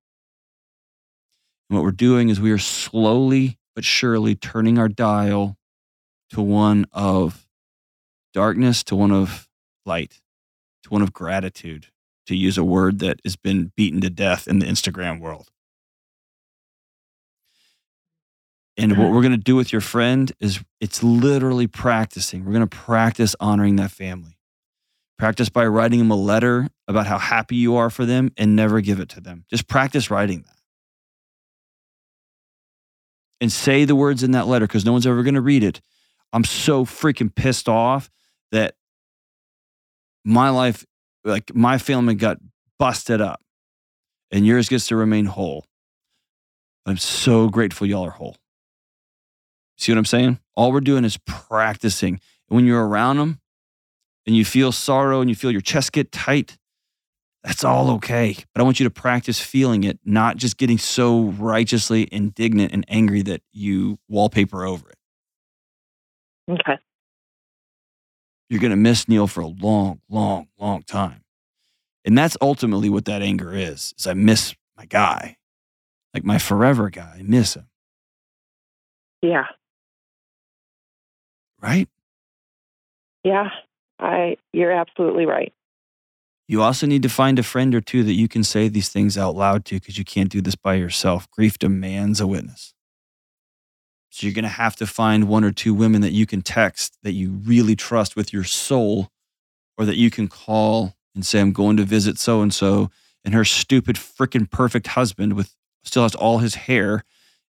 And 1.69 1.77
what 1.77 1.83
we're 1.83 1.91
doing 1.91 2.29
is 2.29 2.39
we 2.39 2.51
are 2.51 2.57
slowly 2.57 3.59
but 3.75 3.83
surely 3.83 4.35
turning 4.35 4.77
our 4.77 4.87
dial 4.87 5.57
to 6.29 6.41
one 6.41 6.85
of 6.91 7.47
darkness 8.33 8.83
to 8.85 8.95
one 8.95 9.11
of 9.11 9.47
light, 9.85 10.21
to 10.83 10.89
one 10.89 11.01
of 11.01 11.13
gratitude, 11.13 11.87
to 12.27 12.35
use 12.35 12.57
a 12.57 12.63
word 12.63 12.99
that 12.99 13.19
has 13.23 13.35
been 13.35 13.71
beaten 13.75 14.01
to 14.01 14.09
death 14.09 14.47
in 14.47 14.59
the 14.59 14.65
Instagram 14.65 15.19
world. 15.19 15.49
And 18.75 18.93
what 18.93 19.05
uh-huh. 19.05 19.13
we're 19.13 19.21
going 19.21 19.33
to 19.33 19.37
do 19.37 19.55
with 19.55 19.71
your 19.71 19.81
friend 19.81 20.31
is 20.39 20.63
it's 20.81 21.03
literally 21.03 21.67
practicing. 21.67 22.43
We're 22.43 22.53
going 22.53 22.67
to 22.67 22.75
practice 22.75 23.35
honoring 23.39 23.75
that 23.75 23.91
family. 23.91 24.37
Practice 25.19 25.49
by 25.49 25.65
writing 25.67 25.99
them 25.99 26.09
a 26.09 26.15
letter 26.15 26.69
about 26.87 27.05
how 27.05 27.19
happy 27.19 27.55
you 27.55 27.75
are 27.75 27.91
for 27.91 28.05
them 28.05 28.31
and 28.35 28.55
never 28.55 28.81
give 28.81 28.99
it 28.99 29.09
to 29.09 29.21
them. 29.21 29.45
Just 29.49 29.67
practice 29.67 30.09
writing 30.09 30.41
that. 30.41 30.57
And 33.39 33.51
say 33.51 33.85
the 33.85 33.95
words 33.95 34.23
in 34.23 34.31
that 34.31 34.47
letter 34.47 34.65
because 34.65 34.85
no 34.85 34.91
one's 34.91 35.05
ever 35.05 35.21
going 35.21 35.35
to 35.35 35.41
read 35.41 35.63
it. 35.63 35.79
I'm 36.31 36.43
so 36.43 36.83
freaking 36.83 37.33
pissed 37.33 37.69
off 37.69 38.09
that 38.51 38.75
my 40.25 40.49
life, 40.49 40.83
like 41.23 41.53
my 41.53 41.77
family 41.77 42.15
got 42.15 42.37
busted 42.79 43.21
up 43.21 43.39
and 44.31 44.47
yours 44.47 44.67
gets 44.67 44.87
to 44.87 44.95
remain 44.95 45.25
whole. 45.25 45.65
I'm 46.85 46.97
so 46.97 47.49
grateful 47.49 47.85
y'all 47.85 48.05
are 48.05 48.11
whole. 48.11 48.37
See 49.77 49.91
what 49.91 49.97
I'm 49.97 50.05
saying? 50.05 50.39
All 50.55 50.71
we're 50.71 50.81
doing 50.81 51.03
is 51.03 51.17
practicing. 51.25 52.19
And 52.49 52.55
when 52.55 52.65
you're 52.65 52.85
around 52.85 53.17
them 53.17 53.39
and 54.25 54.35
you 54.35 54.45
feel 54.45 54.71
sorrow 54.71 55.21
and 55.21 55.29
you 55.29 55.35
feel 55.35 55.51
your 55.51 55.61
chest 55.61 55.91
get 55.91 56.11
tight, 56.11 56.57
that's 57.43 57.63
all 57.63 57.91
okay. 57.95 58.37
But 58.53 58.61
I 58.61 58.63
want 58.63 58.79
you 58.79 58.85
to 58.85 58.89
practice 58.89 59.39
feeling 59.39 59.83
it, 59.83 59.99
not 60.05 60.37
just 60.37 60.57
getting 60.57 60.77
so 60.77 61.23
righteously 61.23 62.07
indignant 62.11 62.71
and 62.71 62.85
angry 62.87 63.21
that 63.23 63.41
you 63.51 63.99
wallpaper 64.07 64.63
over 64.65 64.89
it. 64.89 64.97
Okay. 66.49 66.77
You're 68.49 68.61
going 68.61 68.71
to 68.71 68.77
miss 68.77 69.09
Neil 69.09 69.27
for 69.27 69.41
a 69.41 69.47
long, 69.47 69.99
long, 70.09 70.47
long 70.59 70.83
time. 70.83 71.23
And 72.05 72.17
that's 72.17 72.37
ultimately 72.41 72.89
what 72.89 73.05
that 73.05 73.21
anger 73.21 73.53
is, 73.53 73.93
is 73.97 74.07
I 74.07 74.13
miss 74.13 74.53
my 74.77 74.85
guy, 74.85 75.37
like 76.13 76.23
my 76.23 76.37
forever 76.37 76.89
guy. 76.89 77.15
I 77.19 77.23
miss 77.23 77.55
him. 77.55 77.67
Yeah. 79.21 79.45
Right? 81.63 81.87
Yeah. 83.23 83.49
I 83.99 84.37
you're 84.51 84.71
absolutely 84.71 85.25
right. 85.25 85.53
You 86.47 86.61
also 86.61 86.85
need 86.85 87.03
to 87.03 87.09
find 87.09 87.39
a 87.39 87.43
friend 87.43 87.73
or 87.73 87.81
two 87.81 88.03
that 88.03 88.13
you 88.13 88.27
can 88.27 88.43
say 88.43 88.67
these 88.67 88.89
things 88.89 89.17
out 89.17 89.35
loud 89.35 89.63
to 89.65 89.75
because 89.75 89.97
you 89.97 90.03
can't 90.03 90.29
do 90.29 90.41
this 90.41 90.55
by 90.55 90.73
yourself. 90.73 91.31
Grief 91.31 91.57
demands 91.57 92.19
a 92.19 92.27
witness. 92.27 92.73
So 94.09 94.27
you're 94.27 94.33
going 94.33 94.43
to 94.43 94.49
have 94.49 94.75
to 94.75 94.85
find 94.85 95.27
one 95.27 95.43
or 95.43 95.51
two 95.51 95.73
women 95.73 96.01
that 96.01 96.11
you 96.11 96.27
can 96.27 96.41
text 96.41 96.99
that 97.01 97.13
you 97.13 97.31
really 97.31 97.75
trust 97.75 98.15
with 98.15 98.31
your 98.31 98.43
soul 98.43 99.09
or 99.77 99.85
that 99.85 99.95
you 99.95 100.11
can 100.11 100.27
call 100.27 100.95
and 101.15 101.25
say, 101.25 101.39
I'm 101.39 101.51
going 101.53 101.77
to 101.77 101.83
visit 101.83 102.19
so 102.19 102.41
and 102.41 102.53
so. 102.53 102.91
And 103.25 103.33
her 103.33 103.45
stupid, 103.45 103.95
freaking 103.95 104.51
perfect 104.51 104.87
husband 104.87 105.33
with 105.33 105.55
still 105.83 106.03
has 106.03 106.13
all 106.13 106.39
his 106.39 106.55
hair 106.55 107.03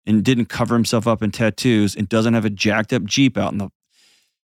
and 0.07 0.25
didn't 0.25 0.47
cover 0.47 0.75
himself 0.75 1.07
up 1.07 1.23
in 1.23 1.33
tattoos 1.33 1.95
and 1.97 2.09
doesn't 2.09 2.35
have 2.35 2.45
a 2.45 2.51
jacked 2.51 2.93
up 2.93 3.05
Jeep 3.05 3.37
out 3.37 3.53
in 3.53 3.59
the. 3.59 3.71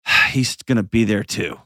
He's 0.30 0.56
going 0.56 0.76
to 0.76 0.82
be 0.82 1.04
there 1.04 1.22
too. 1.22 1.60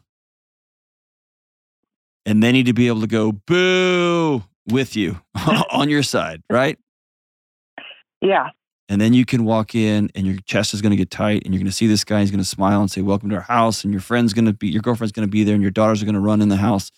And 2.26 2.42
they 2.42 2.52
need 2.52 2.66
to 2.66 2.72
be 2.72 2.88
able 2.88 3.00
to 3.00 3.06
go 3.06 3.32
boo 3.32 4.44
with 4.66 4.94
you 4.94 5.20
on 5.70 5.88
your 5.88 6.02
side, 6.02 6.42
right? 6.50 6.78
Yeah. 8.20 8.50
And 8.88 9.00
then 9.00 9.14
you 9.14 9.24
can 9.24 9.44
walk 9.44 9.74
in 9.74 10.10
and 10.14 10.26
your 10.26 10.36
chest 10.46 10.74
is 10.74 10.82
going 10.82 10.90
to 10.90 10.96
get 10.96 11.10
tight 11.10 11.42
and 11.44 11.54
you're 11.54 11.60
going 11.60 11.70
to 11.70 11.72
see 11.72 11.86
this 11.86 12.04
guy. 12.04 12.20
He's 12.20 12.30
going 12.30 12.42
to 12.42 12.44
smile 12.44 12.80
and 12.80 12.90
say, 12.90 13.02
Welcome 13.02 13.30
to 13.30 13.36
our 13.36 13.42
house. 13.42 13.84
And 13.84 13.92
your 13.92 14.00
friend's 14.00 14.34
going 14.34 14.46
to 14.46 14.52
be, 14.52 14.68
your 14.68 14.82
girlfriend's 14.82 15.12
going 15.12 15.26
to 15.26 15.30
be 15.30 15.44
there 15.44 15.54
and 15.54 15.62
your 15.62 15.70
daughters 15.70 16.02
are 16.02 16.06
going 16.06 16.14
to 16.14 16.20
run 16.20 16.42
in 16.42 16.48
the 16.48 16.56
house 16.56 16.90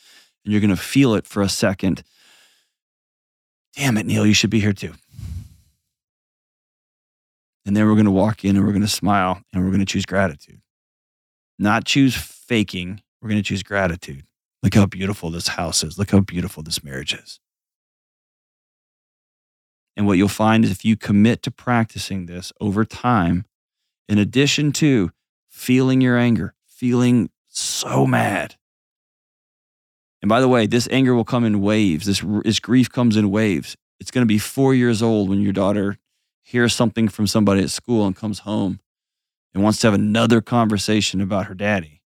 and 0.44 0.52
you're 0.52 0.60
going 0.60 0.70
to 0.70 0.76
feel 0.76 1.14
it 1.14 1.26
for 1.26 1.42
a 1.42 1.48
second. 1.48 2.02
Damn 3.76 3.98
it, 3.98 4.06
Neil, 4.06 4.26
you 4.26 4.34
should 4.34 4.50
be 4.50 4.60
here 4.60 4.72
too. 4.72 4.94
And 7.64 7.76
then 7.76 7.86
we're 7.86 7.94
going 7.94 8.06
to 8.06 8.10
walk 8.10 8.44
in 8.44 8.56
and 8.56 8.64
we're 8.64 8.72
going 8.72 8.82
to 8.82 8.88
smile 8.88 9.42
and 9.52 9.62
we're 9.62 9.70
going 9.70 9.80
to 9.80 9.86
choose 9.86 10.04
gratitude. 10.04 10.60
Not 11.62 11.84
choose 11.84 12.16
faking. 12.16 13.02
We're 13.20 13.28
going 13.28 13.40
to 13.40 13.48
choose 13.48 13.62
gratitude. 13.62 14.24
Look 14.64 14.74
how 14.74 14.86
beautiful 14.86 15.30
this 15.30 15.46
house 15.46 15.84
is. 15.84 15.96
Look 15.96 16.10
how 16.10 16.18
beautiful 16.18 16.64
this 16.64 16.82
marriage 16.82 17.14
is. 17.14 17.38
And 19.96 20.04
what 20.04 20.18
you'll 20.18 20.26
find 20.26 20.64
is 20.64 20.72
if 20.72 20.84
you 20.84 20.96
commit 20.96 21.40
to 21.44 21.52
practicing 21.52 22.26
this 22.26 22.52
over 22.60 22.84
time, 22.84 23.44
in 24.08 24.18
addition 24.18 24.72
to 24.72 25.12
feeling 25.48 26.00
your 26.00 26.18
anger, 26.18 26.54
feeling 26.66 27.30
so 27.48 28.08
mad. 28.08 28.56
And 30.20 30.28
by 30.28 30.40
the 30.40 30.48
way, 30.48 30.66
this 30.66 30.88
anger 30.90 31.14
will 31.14 31.24
come 31.24 31.44
in 31.44 31.60
waves. 31.60 32.06
This, 32.06 32.24
this 32.42 32.58
grief 32.58 32.90
comes 32.90 33.16
in 33.16 33.30
waves. 33.30 33.76
It's 34.00 34.10
going 34.10 34.22
to 34.22 34.34
be 34.34 34.38
four 34.38 34.74
years 34.74 35.00
old 35.00 35.28
when 35.28 35.40
your 35.40 35.52
daughter 35.52 35.98
hears 36.42 36.74
something 36.74 37.06
from 37.06 37.28
somebody 37.28 37.62
at 37.62 37.70
school 37.70 38.04
and 38.04 38.16
comes 38.16 38.40
home 38.40 38.80
and 39.54 39.62
wants 39.62 39.80
to 39.80 39.86
have 39.86 39.94
another 39.94 40.40
conversation 40.40 41.20
about 41.20 41.46
her 41.46 41.54
daddy. 41.54 42.02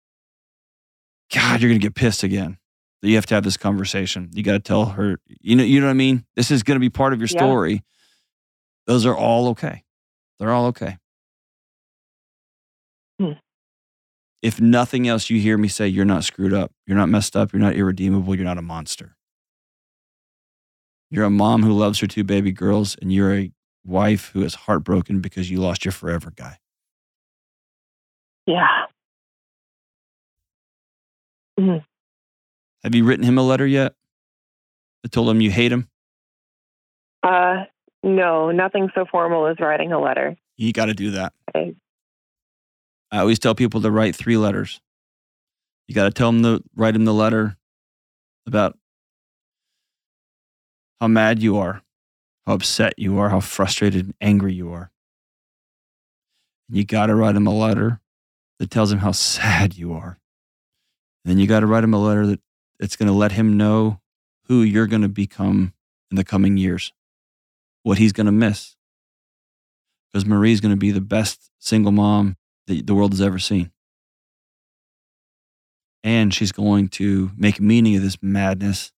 God, 1.34 1.62
you're 1.62 1.70
going 1.70 1.80
to 1.80 1.86
get 1.86 1.96
pissed 1.96 2.24
again. 2.24 2.58
That 3.02 3.10
you 3.10 3.16
have 3.16 3.26
to 3.28 3.36
have 3.36 3.44
this 3.44 3.58
conversation. 3.58 4.30
You 4.34 4.44
got 4.44 4.54
to 4.54 4.60
tell 4.60 4.86
her, 4.86 5.18
you 5.28 5.56
know, 5.58 5.64
you 5.64 5.82
know 5.82 5.88
what 5.88 5.92
I 5.92 5.96
mean? 5.96 6.26
This 6.36 6.52
is 6.52 6.64
going 6.64 6.76
to 6.76 6.80
be 6.80 6.90
part 6.90 7.12
of 7.12 7.20
your 7.20 7.28
Yeah. 7.28 7.38
story. 7.38 7.84
Those 8.88 9.06
are 9.06 9.16
all 9.16 9.50
okay. 9.50 9.84
They're 10.40 10.52
all 10.52 10.68
okay. 10.68 10.98
Hmm. 13.20 13.34
If 14.42 14.62
nothing 14.62 15.08
else, 15.08 15.30
you 15.30 15.40
hear 15.40 15.58
me 15.58 15.68
say, 15.68 15.88
you're 15.88 16.06
not 16.06 16.24
screwed 16.24 16.54
up. 16.54 16.72
You're 16.86 16.98
not 16.98 17.10
messed 17.10 17.36
up. 17.36 17.52
You're 17.52 17.62
not 17.62 17.76
irredeemable. 17.76 18.36
You're 18.36 18.46
not 18.46 18.58
a 18.58 18.62
monster. 18.62 19.16
You're 21.10 21.26
a 21.26 21.30
mom 21.30 21.64
who 21.64 21.74
loves 21.74 22.00
her 22.00 22.08
two 22.08 22.24
baby 22.24 22.52
girls, 22.52 22.96
and 23.02 23.12
you're 23.14 23.34
a 23.36 23.52
wife 23.86 24.32
who 24.34 24.44
is 24.44 24.56
heartbroken 24.56 25.20
because 25.20 25.52
you 25.52 25.60
lost 25.60 25.86
your 25.86 25.92
forever 25.92 26.32
guy. 26.36 26.58
Yeah. 28.46 28.86
Mhm. 31.60 31.86
Have 32.84 32.96
you 32.96 33.06
written 33.06 33.24
him 33.26 33.38
a 33.38 33.44
letter 33.44 33.66
yet? 33.66 33.96
I 35.06 35.08
told 35.10 35.30
him 35.30 35.42
you 35.42 35.52
hate 35.52 35.72
him? 35.72 35.90
Uh, 37.22 37.66
no, 38.04 38.52
nothing 38.52 38.90
so 38.94 39.06
formal 39.10 39.48
as 39.48 39.58
writing 39.60 39.94
a 39.94 40.00
letter. 40.00 40.36
You 40.58 40.74
got 40.74 40.86
to 40.86 40.94
do 40.94 41.12
that. 41.12 41.34
Okay. 41.50 41.76
I 43.12 43.20
always 43.20 43.40
tell 43.40 43.56
people 43.56 43.82
to 43.82 43.92
write 43.92 44.16
three 44.16 44.38
letters. 44.38 44.82
You 45.88 45.96
got 45.96 46.06
to 46.06 46.12
tell 46.12 46.32
them 46.32 46.44
to 46.44 46.64
write 46.76 46.96
him 46.96 47.06
the 47.06 47.14
letter 47.14 47.56
about 48.46 48.78
how 51.00 51.08
mad 51.08 51.42
you 51.42 51.58
are, 51.58 51.82
how 52.46 52.54
upset 52.54 52.94
you 52.98 53.18
are, 53.20 53.30
how 53.30 53.40
frustrated 53.40 54.06
and 54.06 54.16
angry 54.20 54.54
you 54.54 54.72
are. 54.72 54.90
You 56.70 56.86
got 56.86 57.08
to 57.08 57.16
write 57.16 57.36
him 57.36 57.48
a 57.48 57.54
letter 57.54 58.00
that 58.60 58.72
tells 58.72 58.92
him 58.92 59.00
how 59.00 59.12
sad 59.12 59.76
you 59.76 59.94
are. 59.94 60.20
And 61.24 61.32
then 61.32 61.40
you 61.40 61.48
got 61.48 61.62
to 61.62 61.66
write 61.68 61.84
him 61.84 61.94
a 61.94 62.02
letter 62.02 62.26
that 62.28 62.42
it's 62.80 62.96
going 62.96 63.08
to 63.08 63.14
let 63.14 63.34
him 63.34 63.58
know 63.58 64.00
who 64.48 64.62
you're 64.62 64.88
going 64.88 65.02
to 65.02 65.10
become 65.10 65.74
in 66.12 66.18
the 66.18 66.24
coming 66.24 66.58
years, 66.58 66.92
what 67.84 67.98
he's 67.98 68.14
going 68.14 68.26
to 68.26 68.32
miss. 68.32 68.76
Because 70.12 70.26
Marie's 70.26 70.62
going 70.62 70.74
to 70.74 70.78
be 70.78 70.92
the 70.92 71.02
best 71.02 71.50
single 71.60 71.92
mom 71.92 72.38
that 72.68 72.86
the 72.86 72.94
world 72.94 73.14
has 73.14 73.22
ever 73.22 73.40
seen. 73.40 73.72
And 76.04 76.34
she's 76.34 76.52
going 76.52 76.90
to 76.90 77.32
make 77.38 77.62
meaning 77.62 77.96
of 77.96 78.04
this 78.04 78.18
madness, 78.22 78.92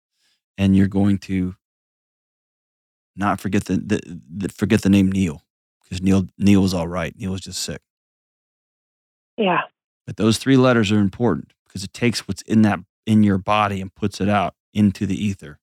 and 0.57 0.74
you're 0.74 0.88
going 0.88 1.18
to 1.18 1.55
not 3.14 3.40
forget 3.40 3.66
the, 3.66 3.76
the, 3.76 4.20
the 4.34 4.48
forget 4.48 4.82
the 4.82 4.88
name 4.88 5.12
Neil 5.12 5.42
because 5.82 6.02
Neil 6.02 6.26
Neil 6.38 6.62
was 6.62 6.74
all 6.74 6.88
right. 6.88 7.14
Neil 7.16 7.32
was 7.32 7.42
just 7.42 7.62
sick. 7.62 7.82
Yeah. 9.37 9.62
But 10.07 10.16
those 10.16 10.39
three 10.39 10.57
letters 10.57 10.93
are 10.93 10.99
important 10.99 11.53
because 11.66 11.82
it 11.85 11.93
takes 11.93 12.26
what's 12.28 12.43
in 12.43 12.62
that 12.62 12.80
in 13.07 13.22
your 13.22 13.39
body 13.39 13.80
and 13.80 13.95
puts 13.95 14.20
it 14.20 14.28
out 14.28 14.55
into 14.72 15.07
the 15.07 15.22
ether. 15.22 15.59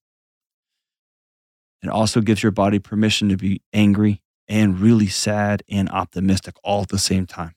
It 1.82 1.88
also 1.88 2.20
gives 2.20 2.42
your 2.42 2.52
body 2.52 2.78
permission 2.78 3.28
to 3.30 3.36
be 3.36 3.60
angry 3.72 4.20
and 4.48 4.78
really 4.78 5.08
sad 5.08 5.62
and 5.68 5.88
optimistic 5.90 6.54
all 6.62 6.82
at 6.82 6.88
the 6.88 6.98
same 6.98 7.26
time. 7.26 7.54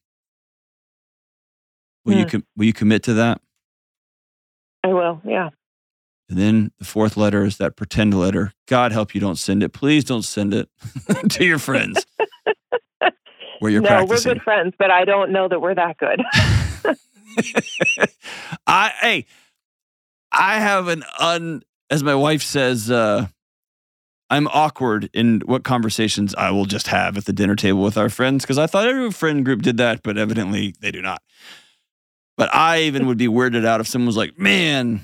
Will 2.05 2.15
you 2.17 2.23
Hmm. 2.23 2.29
com- 2.29 2.45
will 2.55 2.65
you 2.65 2.73
commit 2.73 3.03
to 3.03 3.13
that? 3.15 3.41
I 4.83 4.89
will. 4.89 5.21
Yeah. 5.25 5.49
And 6.29 6.37
then 6.39 6.71
the 6.79 6.85
fourth 6.85 7.17
letter 7.17 7.43
is 7.43 7.57
that 7.57 7.75
pretend 7.75 8.13
letter. 8.19 8.53
God 8.67 8.91
help 8.91 9.13
you 9.13 9.21
don't 9.21 9.37
send 9.37 9.61
it. 9.63 9.69
Please 9.73 10.03
don't 10.03 10.23
send 10.23 10.53
it 10.53 10.69
to 11.29 11.45
your 11.45 11.59
friends 11.59 12.05
where 13.59 13.71
you're 13.71 13.81
no, 13.81 13.89
practicing. 13.89 14.29
we're 14.29 14.33
good 14.35 14.43
friends, 14.43 14.73
but 14.77 14.91
I 14.91 15.05
don't 15.05 15.31
know 15.31 15.47
that 15.47 15.61
we're 15.61 15.75
that 15.75 15.97
good. 15.97 16.21
I 18.67 18.93
hey, 18.99 19.25
I 20.31 20.59
have 20.59 20.87
an 20.87 21.03
un 21.19 21.63
as 21.89 22.03
my 22.03 22.15
wife 22.15 22.41
says, 22.41 22.89
uh, 22.89 23.27
I'm 24.29 24.47
awkward 24.47 25.09
in 25.13 25.41
what 25.45 25.63
conversations 25.63 26.33
I 26.35 26.51
will 26.51 26.65
just 26.65 26.87
have 26.87 27.17
at 27.17 27.25
the 27.25 27.33
dinner 27.33 27.55
table 27.55 27.81
with 27.81 27.97
our 27.97 28.09
friends 28.09 28.43
because 28.43 28.57
I 28.57 28.67
thought 28.67 28.87
every 28.87 29.11
friend 29.11 29.45
group 29.45 29.61
did 29.61 29.77
that, 29.77 30.01
but 30.03 30.17
evidently 30.17 30.73
they 30.79 30.91
do 30.91 31.01
not. 31.01 31.21
But 32.37 32.53
I 32.53 32.81
even 32.81 33.05
would 33.07 33.17
be 33.17 33.27
weirded 33.27 33.65
out 33.65 33.79
if 33.79 33.87
someone 33.87 34.07
was 34.07 34.17
like, 34.17 34.37
"Man, 34.37 35.01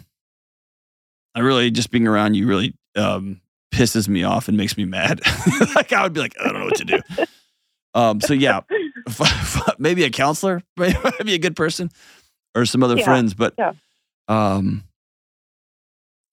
I 1.35 1.39
really 1.41 1.71
just 1.71 1.91
being 1.91 2.07
around 2.07 2.33
you 2.33 2.47
really 2.47 2.73
um, 2.95 3.41
pisses 3.73 4.09
me 4.09 4.23
off 4.23 4.47
and 4.47 4.57
makes 4.57 4.75
me 4.75 4.85
mad." 4.85 5.21
like 5.75 5.93
I 5.93 6.03
would 6.03 6.13
be 6.13 6.19
like, 6.19 6.35
I 6.39 6.45
don't 6.45 6.59
know 6.59 6.65
what 6.65 6.75
to 6.77 6.85
do. 6.85 6.99
Um, 7.93 8.21
so 8.21 8.33
yeah, 8.33 8.61
maybe 9.79 10.03
a 10.03 10.09
counselor, 10.09 10.61
maybe 10.77 11.33
a 11.33 11.39
good 11.39 11.55
person, 11.55 11.89
or 12.55 12.65
some 12.65 12.83
other 12.83 12.97
Yeah, 12.97 13.03
friends. 13.05 13.33
But 13.33 13.53
yeah. 13.57 13.73
um, 14.27 14.83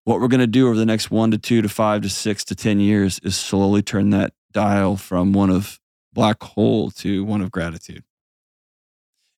what 0.04 0.20
we're 0.20 0.28
going 0.28 0.40
to 0.40 0.46
do 0.46 0.66
over 0.68 0.76
the 0.76 0.86
next 0.86 1.10
one 1.10 1.30
to 1.32 1.38
two 1.38 1.62
to 1.62 1.68
five 1.68 2.02
to 2.02 2.08
six 2.08 2.44
to 2.46 2.54
ten 2.54 2.80
years 2.80 3.18
is 3.22 3.36
slowly 3.36 3.82
turn 3.82 4.10
that 4.10 4.32
dial 4.52 4.96
from 4.96 5.32
one 5.32 5.50
of 5.50 5.80
black 6.12 6.42
hole 6.42 6.90
to 6.90 7.24
one 7.24 7.40
of 7.42 7.50
gratitude. 7.50 8.02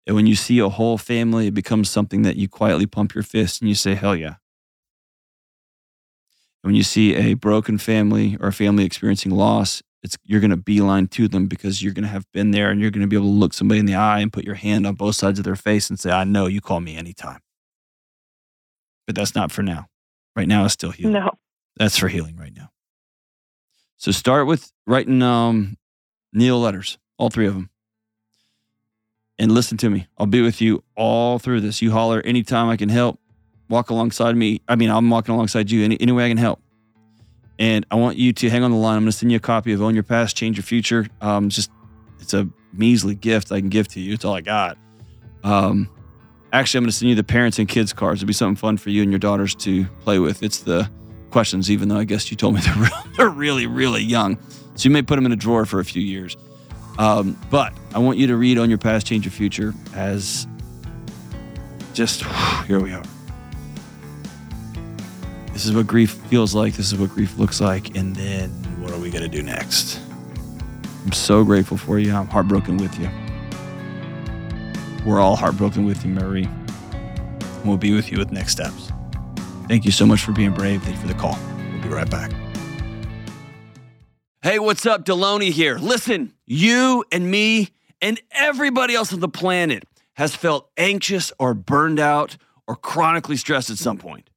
And 0.07 0.17
when 0.17 0.27
you 0.27 0.35
see 0.35 0.59
a 0.59 0.69
whole 0.69 0.99
family, 0.99 1.49
it 1.49 1.55
becomes 1.55 1.91
something 1.91 2.23
that 2.23 2.37
you 2.37 2.49
quietly 2.49 2.87
pump 2.87 3.15
your 3.15 3.23
fist 3.23 3.61
and 3.61 3.69
you 3.69 3.75
say, 3.75 3.95
"Hell 3.95 4.17
yeah." 4.17 4.37
When 6.63 6.75
you 6.75 6.83
see 6.83 7.15
a 7.15 7.35
broken 7.35 7.79
family 7.79 8.37
or 8.41 8.49
a 8.49 8.53
family 8.53 8.85
experiencing 8.85 9.33
loss, 9.33 9.83
it's 10.03 10.17
you're 10.25 10.41
going 10.41 10.51
to 10.51 10.57
beeline 10.57 11.07
to 11.09 11.29
them 11.29 11.47
because 11.47 11.83
you're 11.83 11.93
going 11.93 12.05
to 12.05 12.09
have 12.09 12.31
been 12.33 12.51
there 12.53 12.71
and 12.71 12.81
you're 12.81 12.91
going 12.91 13.03
to 13.03 13.09
be 13.09 13.17
able 13.17 13.27
to 13.27 13.33
look 13.33 13.53
somebody 13.53 13.81
in 13.81 13.87
the 13.87 13.95
eye 13.95 14.21
and 14.21 14.33
put 14.33 14.45
your 14.45 14.55
hand 14.55 14.87
on 14.87 14.95
both 14.95 15.17
sides 15.17 15.39
of 15.39 15.45
their 15.45 15.57
face 15.57 15.91
and 15.91 15.99
say, 16.01 16.11
"I 16.11 16.25
know 16.25 16.47
you 16.47 16.61
call 16.61 16.81
me 16.81 16.97
anytime." 16.97 17.41
But 19.07 19.15
that's 19.17 19.35
not 19.35 19.53
for 19.53 19.63
now. 19.63 19.87
Right 20.37 20.49
now 20.49 20.65
is 20.65 20.73
still 20.73 20.93
healing. 20.93 21.15
no. 21.15 21.31
That's 21.77 21.97
for 21.97 22.09
healing 22.09 22.37
right 22.37 22.55
now. 22.55 22.71
So 23.97 24.13
start 24.13 24.47
with 24.47 24.71
writing 24.87 25.23
um, 25.23 25.77
Neil 26.33 26.61
letters, 26.61 26.99
all 27.19 27.31
three 27.31 27.47
of 27.47 27.55
them. 27.55 27.71
And 29.39 29.53
listen 29.53 29.79
to 29.79 29.91
me. 29.91 30.07
I'll 30.19 30.27
be 30.27 30.43
with 30.43 30.61
you 30.61 30.85
all 30.97 31.39
through 31.39 31.63
this. 31.63 31.81
You 31.81 31.93
holler 31.93 32.21
anytime 32.23 32.69
I 32.69 32.77
can 32.77 32.91
help. 32.91 33.19
Walk 33.69 33.91
alongside 33.91 34.37
me. 34.37 34.61
I 34.69 34.77
mean, 34.77 34.91
I'm 34.91 35.09
walking 35.09 35.35
alongside 35.35 35.71
you 35.71 35.85
any, 35.85 35.99
any 36.01 36.13
way 36.13 36.27
I 36.27 36.29
can 36.29 36.37
help. 36.37 36.61
And 37.61 37.85
I 37.91 37.97
want 37.97 38.17
you 38.17 38.33
to 38.33 38.49
hang 38.49 38.65
on 38.65 38.71
the 38.71 38.77
line. 38.79 38.97
I'm 38.97 39.03
going 39.03 39.13
to 39.13 39.17
send 39.17 39.31
you 39.31 39.37
a 39.37 39.41
copy 39.41 39.75
of 39.75 39.83
Own 39.83 39.93
Your 39.95 40.03
Past, 40.03 40.35
Change 40.35 40.57
Your 40.57 40.65
Future. 40.65 41.07
Um, 41.21 41.47
it's 41.47 41.57
just, 41.57 41.71
it's 42.19 42.33
a 42.33 42.49
measly 42.73 43.15
gift 43.15 43.53
I 43.53 43.61
can 43.61 43.69
give 43.69 43.87
to 43.89 44.01
you. 44.01 44.15
It's 44.15 44.25
all 44.25 44.35
I 44.35 44.41
got. 44.41 44.79
Um, 45.45 45.91
actually, 46.55 46.79
I'm 46.79 46.85
going 46.85 46.91
to 46.91 46.97
send 46.97 47.11
you 47.11 47.15
the 47.15 47.23
parents 47.23 47.59
and 47.59 47.69
kids 47.69 47.93
cards. 47.93 48.23
It'll 48.23 48.29
be 48.29 48.33
something 48.33 48.57
fun 48.57 48.79
for 48.79 48.89
you 48.89 49.03
and 49.03 49.13
your 49.13 49.19
daughters 49.19 49.55
to 49.57 49.85
play 50.01 50.19
with. 50.19 50.43
It's 50.43 50.61
the 50.61 50.91
questions, 51.31 51.71
even 51.71 51.91
though 51.91 51.99
I 51.99 52.05
guess 52.05 52.31
you 52.31 52.37
told 52.37 52.55
me 52.55 52.61
they're, 52.65 52.91
they're 53.19 53.29
really, 53.29 53.67
really 53.67 54.03
young. 54.03 54.39
So 54.75 54.89
you 54.89 54.91
may 54.91 55.03
put 55.03 55.17
them 55.17 55.27
in 55.27 55.33
a 55.33 55.37
drawer 55.37 55.67
for 55.67 55.81
a 55.81 55.85
few 55.85 56.03
years. 56.03 56.39
Um, 56.99 57.39
but 57.51 57.75
I 57.95 57.99
want 57.99 58.17
you 58.17 58.27
to 58.29 58.37
read 58.37 58.57
Own 58.57 58.71
Your 58.71 58.79
Past, 58.79 59.07
Change 59.07 59.27
Your 59.27 59.33
Future 59.33 59.75
as 59.95 60.47
just 61.93 62.25
here 62.67 62.81
we 62.81 62.95
are. 62.95 63.05
This 65.61 65.69
is 65.69 65.77
what 65.77 65.87
grief 65.87 66.13
feels 66.13 66.55
like. 66.55 66.73
This 66.73 66.91
is 66.91 66.99
what 66.99 67.11
grief 67.11 67.37
looks 67.37 67.61
like. 67.61 67.95
And 67.95 68.17
then 68.17 68.49
what 68.81 68.93
are 68.93 68.99
we 68.99 69.11
going 69.11 69.25
to 69.25 69.29
do 69.29 69.43
next? 69.43 70.01
I'm 71.05 71.13
so 71.13 71.45
grateful 71.45 71.77
for 71.77 71.99
you. 71.99 72.15
I'm 72.15 72.29
heartbroken 72.29 72.79
with 72.79 72.99
you. 72.99 73.11
We're 75.05 75.21
all 75.21 75.37
heartbroken 75.37 75.85
with 75.85 76.03
you, 76.03 76.13
Marie. 76.13 76.49
We'll 77.63 77.77
be 77.77 77.93
with 77.93 78.11
you 78.11 78.17
with 78.17 78.33
next 78.33 78.53
steps. 78.53 78.91
Thank 79.69 79.85
you 79.85 79.91
so 79.91 80.07
much 80.07 80.23
for 80.23 80.33
being 80.33 80.55
brave. 80.55 80.83
Thank 80.83 80.97
you 80.97 81.03
for 81.03 81.09
the 81.09 81.13
call. 81.13 81.39
We'll 81.75 81.83
be 81.83 81.91
right 81.91 82.09
back. 82.09 82.33
Hey, 84.41 84.59
what's 84.59 84.87
up? 84.87 85.05
Delony 85.05 85.51
here. 85.51 85.77
Listen, 85.77 86.33
you 86.47 87.05
and 87.13 87.31
me 87.31 87.69
and 88.01 88.19
everybody 88.31 88.95
else 88.95 89.13
on 89.13 89.21
the 89.21 89.29
planet 89.29 89.85
has 90.15 90.35
felt 90.35 90.71
anxious 90.79 91.35
or 91.39 91.53
burned 91.53 92.01
out 92.01 92.39
or 92.67 92.77
chronically 92.77 93.37
stressed 93.37 93.69
at 93.69 93.77
some 93.77 93.99
point. 93.99 94.30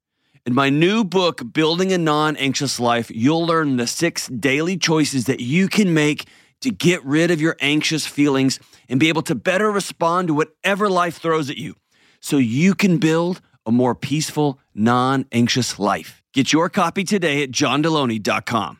In 0.45 0.53
my 0.53 0.69
new 0.69 1.05
book, 1.05 1.53
Building 1.53 1.93
a 1.93 1.97
Non 1.97 2.35
Anxious 2.35 2.77
Life, 2.77 3.09
you'll 3.09 3.45
learn 3.45 3.77
the 3.77 3.87
six 3.87 4.27
daily 4.27 4.75
choices 4.75 5.23
that 5.23 5.39
you 5.39 5.69
can 5.69 5.93
make 5.93 6.25
to 6.59 6.69
get 6.69 7.01
rid 7.05 7.31
of 7.31 7.39
your 7.39 7.55
anxious 7.61 8.05
feelings 8.05 8.59
and 8.89 8.99
be 8.99 9.07
able 9.07 9.21
to 9.21 9.35
better 9.35 9.71
respond 9.71 10.27
to 10.27 10.33
whatever 10.33 10.89
life 10.89 11.17
throws 11.17 11.49
at 11.49 11.55
you 11.55 11.75
so 12.19 12.35
you 12.35 12.75
can 12.75 12.97
build 12.97 13.39
a 13.65 13.71
more 13.71 13.95
peaceful, 13.95 14.59
non 14.75 15.25
anxious 15.31 15.79
life. 15.79 16.21
Get 16.33 16.51
your 16.51 16.67
copy 16.67 17.05
today 17.05 17.41
at 17.43 17.51
johndelony.com. 17.51 18.79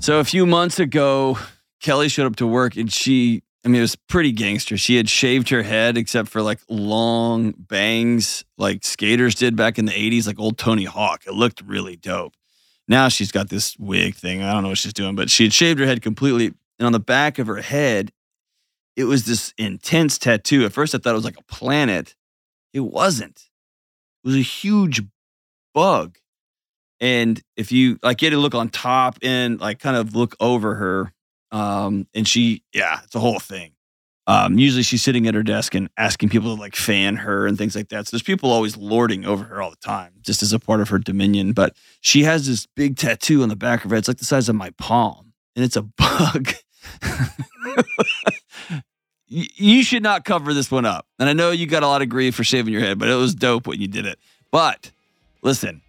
So 0.00 0.18
a 0.18 0.24
few 0.24 0.46
months 0.46 0.80
ago, 0.80 1.38
Kelly 1.82 2.08
showed 2.08 2.26
up 2.26 2.36
to 2.36 2.46
work 2.46 2.76
and 2.76 2.90
she, 2.90 3.42
I 3.66 3.68
mean, 3.68 3.80
it 3.80 3.82
was 3.82 3.96
pretty 3.96 4.30
gangster. 4.30 4.76
She 4.76 4.96
had 4.96 5.10
shaved 5.10 5.48
her 5.48 5.64
head 5.64 5.98
except 5.98 6.28
for 6.28 6.40
like 6.40 6.60
long 6.68 7.52
bangs, 7.58 8.44
like 8.56 8.84
skaters 8.84 9.34
did 9.34 9.56
back 9.56 9.76
in 9.76 9.86
the 9.86 9.92
80s, 9.92 10.28
like 10.28 10.38
old 10.38 10.56
Tony 10.56 10.84
Hawk. 10.84 11.24
It 11.26 11.32
looked 11.32 11.62
really 11.62 11.96
dope. 11.96 12.34
Now 12.86 13.08
she's 13.08 13.32
got 13.32 13.48
this 13.48 13.76
wig 13.76 14.14
thing. 14.14 14.40
I 14.40 14.52
don't 14.52 14.62
know 14.62 14.68
what 14.68 14.78
she's 14.78 14.92
doing, 14.92 15.16
but 15.16 15.30
she 15.30 15.42
had 15.42 15.52
shaved 15.52 15.80
her 15.80 15.86
head 15.86 16.00
completely. 16.00 16.54
And 16.78 16.86
on 16.86 16.92
the 16.92 17.00
back 17.00 17.40
of 17.40 17.48
her 17.48 17.56
head, 17.56 18.12
it 18.94 19.04
was 19.04 19.24
this 19.26 19.52
intense 19.58 20.16
tattoo. 20.16 20.64
At 20.64 20.72
first, 20.72 20.94
I 20.94 20.98
thought 20.98 21.10
it 21.10 21.14
was 21.14 21.24
like 21.24 21.40
a 21.40 21.52
planet. 21.52 22.14
It 22.72 22.80
wasn't. 22.80 23.50
It 24.22 24.28
was 24.28 24.36
a 24.36 24.42
huge 24.42 25.02
bug. 25.74 26.18
And 27.00 27.42
if 27.56 27.72
you 27.72 27.98
like, 28.04 28.22
you 28.22 28.26
had 28.26 28.34
to 28.36 28.40
look 28.40 28.54
on 28.54 28.68
top 28.68 29.18
and 29.22 29.60
like 29.60 29.80
kind 29.80 29.96
of 29.96 30.14
look 30.14 30.36
over 30.38 30.76
her. 30.76 31.12
Um, 31.52 32.06
and 32.14 32.26
she, 32.26 32.62
yeah, 32.72 33.00
it's 33.04 33.14
a 33.14 33.20
whole 33.20 33.38
thing. 33.38 33.72
Um, 34.28 34.58
usually 34.58 34.82
she's 34.82 35.02
sitting 35.02 35.28
at 35.28 35.34
her 35.34 35.44
desk 35.44 35.74
and 35.74 35.88
asking 35.96 36.30
people 36.30 36.54
to 36.54 36.60
like 36.60 36.74
fan 36.74 37.16
her 37.16 37.46
and 37.46 37.56
things 37.56 37.76
like 37.76 37.88
that. 37.90 38.06
So 38.06 38.16
there's 38.16 38.22
people 38.22 38.50
always 38.50 38.76
lording 38.76 39.24
over 39.24 39.44
her 39.44 39.62
all 39.62 39.70
the 39.70 39.76
time, 39.76 40.14
just 40.20 40.42
as 40.42 40.52
a 40.52 40.58
part 40.58 40.80
of 40.80 40.88
her 40.88 40.98
dominion. 40.98 41.52
But 41.52 41.76
she 42.00 42.24
has 42.24 42.46
this 42.46 42.66
big 42.66 42.96
tattoo 42.96 43.42
on 43.42 43.48
the 43.48 43.56
back 43.56 43.84
of 43.84 43.92
her. 43.92 43.96
It's 43.96 44.08
like 44.08 44.18
the 44.18 44.24
size 44.24 44.48
of 44.48 44.56
my 44.56 44.70
palm, 44.70 45.32
and 45.54 45.64
it's 45.64 45.76
a 45.76 45.82
bug. 45.82 46.54
you 49.28 49.84
should 49.84 50.02
not 50.02 50.24
cover 50.24 50.52
this 50.52 50.72
one 50.72 50.84
up. 50.84 51.06
And 51.20 51.28
I 51.28 51.32
know 51.32 51.52
you 51.52 51.66
got 51.66 51.84
a 51.84 51.88
lot 51.88 52.02
of 52.02 52.08
grief 52.08 52.34
for 52.34 52.42
shaving 52.42 52.72
your 52.72 52.82
head, 52.82 52.98
but 52.98 53.08
it 53.08 53.14
was 53.14 53.32
dope 53.34 53.68
when 53.68 53.80
you 53.80 53.86
did 53.86 54.06
it. 54.06 54.18
But 54.50 54.90
listen, 55.42 55.82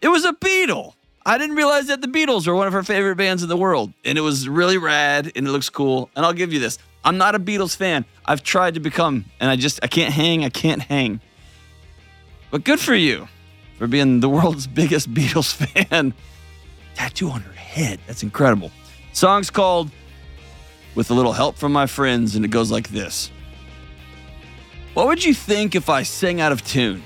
it 0.00 0.08
was 0.08 0.24
a 0.24 0.32
Beatle. 0.32 0.94
I 1.26 1.36
didn't 1.38 1.56
realize 1.56 1.88
that 1.88 2.00
the 2.00 2.06
Beatles 2.06 2.46
were 2.46 2.54
one 2.54 2.66
of 2.66 2.72
her 2.72 2.82
favorite 2.82 3.16
bands 3.16 3.42
in 3.42 3.48
the 3.48 3.56
world. 3.56 3.92
And 4.04 4.16
it 4.16 4.22
was 4.22 4.48
really 4.48 4.78
rad 4.78 5.32
and 5.36 5.46
it 5.46 5.50
looks 5.50 5.68
cool. 5.68 6.10
And 6.16 6.24
I'll 6.24 6.32
give 6.32 6.52
you 6.52 6.58
this. 6.58 6.78
I'm 7.04 7.18
not 7.18 7.34
a 7.34 7.38
Beatles 7.38 7.76
fan. 7.76 8.04
I've 8.24 8.42
tried 8.42 8.74
to 8.74 8.80
become, 8.80 9.24
and 9.40 9.50
I 9.50 9.56
just 9.56 9.80
I 9.82 9.86
can't 9.86 10.12
hang, 10.12 10.44
I 10.44 10.50
can't 10.50 10.82
hang. 10.82 11.20
But 12.50 12.64
good 12.64 12.80
for 12.80 12.94
you 12.94 13.28
for 13.78 13.86
being 13.86 14.20
the 14.20 14.28
world's 14.28 14.66
biggest 14.80 15.12
Beatles 15.14 15.54
fan. 15.54 16.12
Tattoo 16.94 17.30
on 17.30 17.40
her 17.40 17.52
head. 17.52 18.00
That's 18.06 18.22
incredible. 18.22 18.72
Song's 19.12 19.50
called 19.50 19.90
With 20.94 21.10
a 21.10 21.14
Little 21.14 21.32
Help 21.32 21.56
from 21.56 21.72
My 21.72 21.86
Friends, 21.86 22.36
and 22.36 22.44
it 22.44 22.48
goes 22.48 22.70
like 22.70 22.88
this. 22.88 23.30
What 24.94 25.06
would 25.06 25.24
you 25.24 25.32
think 25.32 25.74
if 25.74 25.88
I 25.88 26.02
sang 26.02 26.40
out 26.40 26.52
of 26.52 26.64
tune? 26.66 27.02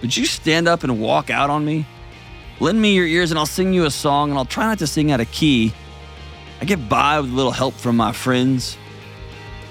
Would 0.00 0.16
you 0.16 0.24
stand 0.24 0.66
up 0.66 0.82
and 0.82 1.00
walk 1.00 1.30
out 1.30 1.50
on 1.50 1.64
me? 1.64 1.86
Lend 2.62 2.80
me 2.80 2.94
your 2.94 3.08
ears 3.08 3.32
and 3.32 3.40
I'll 3.40 3.44
sing 3.44 3.72
you 3.72 3.86
a 3.86 3.90
song, 3.90 4.30
and 4.30 4.38
I'll 4.38 4.44
try 4.44 4.66
not 4.66 4.78
to 4.78 4.86
sing 4.86 5.10
out 5.10 5.18
of 5.18 5.28
key. 5.32 5.74
I 6.60 6.64
get 6.64 6.88
by 6.88 7.18
with 7.18 7.32
a 7.32 7.34
little 7.34 7.50
help 7.50 7.74
from 7.74 7.96
my 7.96 8.12
friends. 8.12 8.78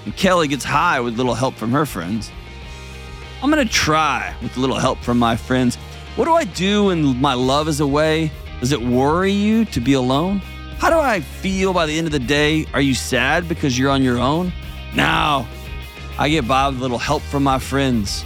And 0.04 0.14
Kelly 0.14 0.46
gets 0.46 0.62
high 0.62 1.00
with 1.00 1.14
a 1.14 1.16
little 1.16 1.32
help 1.32 1.54
from 1.54 1.72
her 1.72 1.86
friends. 1.86 2.30
I'm 3.42 3.48
gonna 3.48 3.64
try 3.64 4.34
with 4.42 4.58
a 4.58 4.60
little 4.60 4.76
help 4.76 4.98
from 4.98 5.18
my 5.18 5.36
friends. 5.36 5.76
What 6.16 6.26
do 6.26 6.32
I 6.34 6.44
do 6.44 6.84
when 6.84 7.18
my 7.18 7.32
love 7.32 7.66
is 7.66 7.80
away? 7.80 8.30
Does 8.60 8.72
it 8.72 8.82
worry 8.82 9.32
you 9.32 9.64
to 9.64 9.80
be 9.80 9.94
alone? 9.94 10.40
How 10.76 10.90
do 10.90 10.98
I 10.98 11.20
feel 11.20 11.72
by 11.72 11.86
the 11.86 11.96
end 11.96 12.08
of 12.08 12.12
the 12.12 12.18
day? 12.18 12.66
Are 12.74 12.82
you 12.82 12.92
sad 12.92 13.48
because 13.48 13.78
you're 13.78 13.90
on 13.90 14.02
your 14.02 14.18
own? 14.18 14.52
Now, 14.94 15.48
I 16.18 16.28
get 16.28 16.46
by 16.46 16.68
with 16.68 16.76
a 16.76 16.82
little 16.82 16.98
help 16.98 17.22
from 17.22 17.42
my 17.42 17.58
friends. 17.58 18.22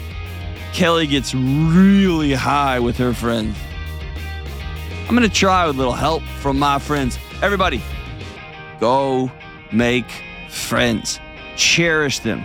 Kelly 0.73 1.07
gets 1.07 1.37
really 1.37 2.33
high 2.33 2.81
with 2.81 2.97
her 2.97 3.15
friends. 3.15 3.57
I'm 5.09 5.15
gonna 5.15 5.29
try 5.29 5.67
with 5.67 5.77
a 5.77 5.79
little 5.79 5.93
help 5.93 6.23
from 6.41 6.59
my 6.59 6.81
friends. 6.81 7.17
Everybody, 7.41 7.81
go 8.81 9.31
make 9.73 10.11
friends. 10.49 11.21
Cherish 11.55 12.19
them. 12.19 12.45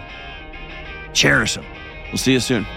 Cherish 1.11 1.55
them. 1.55 1.65
We'll 2.09 2.17
see 2.17 2.33
you 2.33 2.39
soon. 2.39 2.67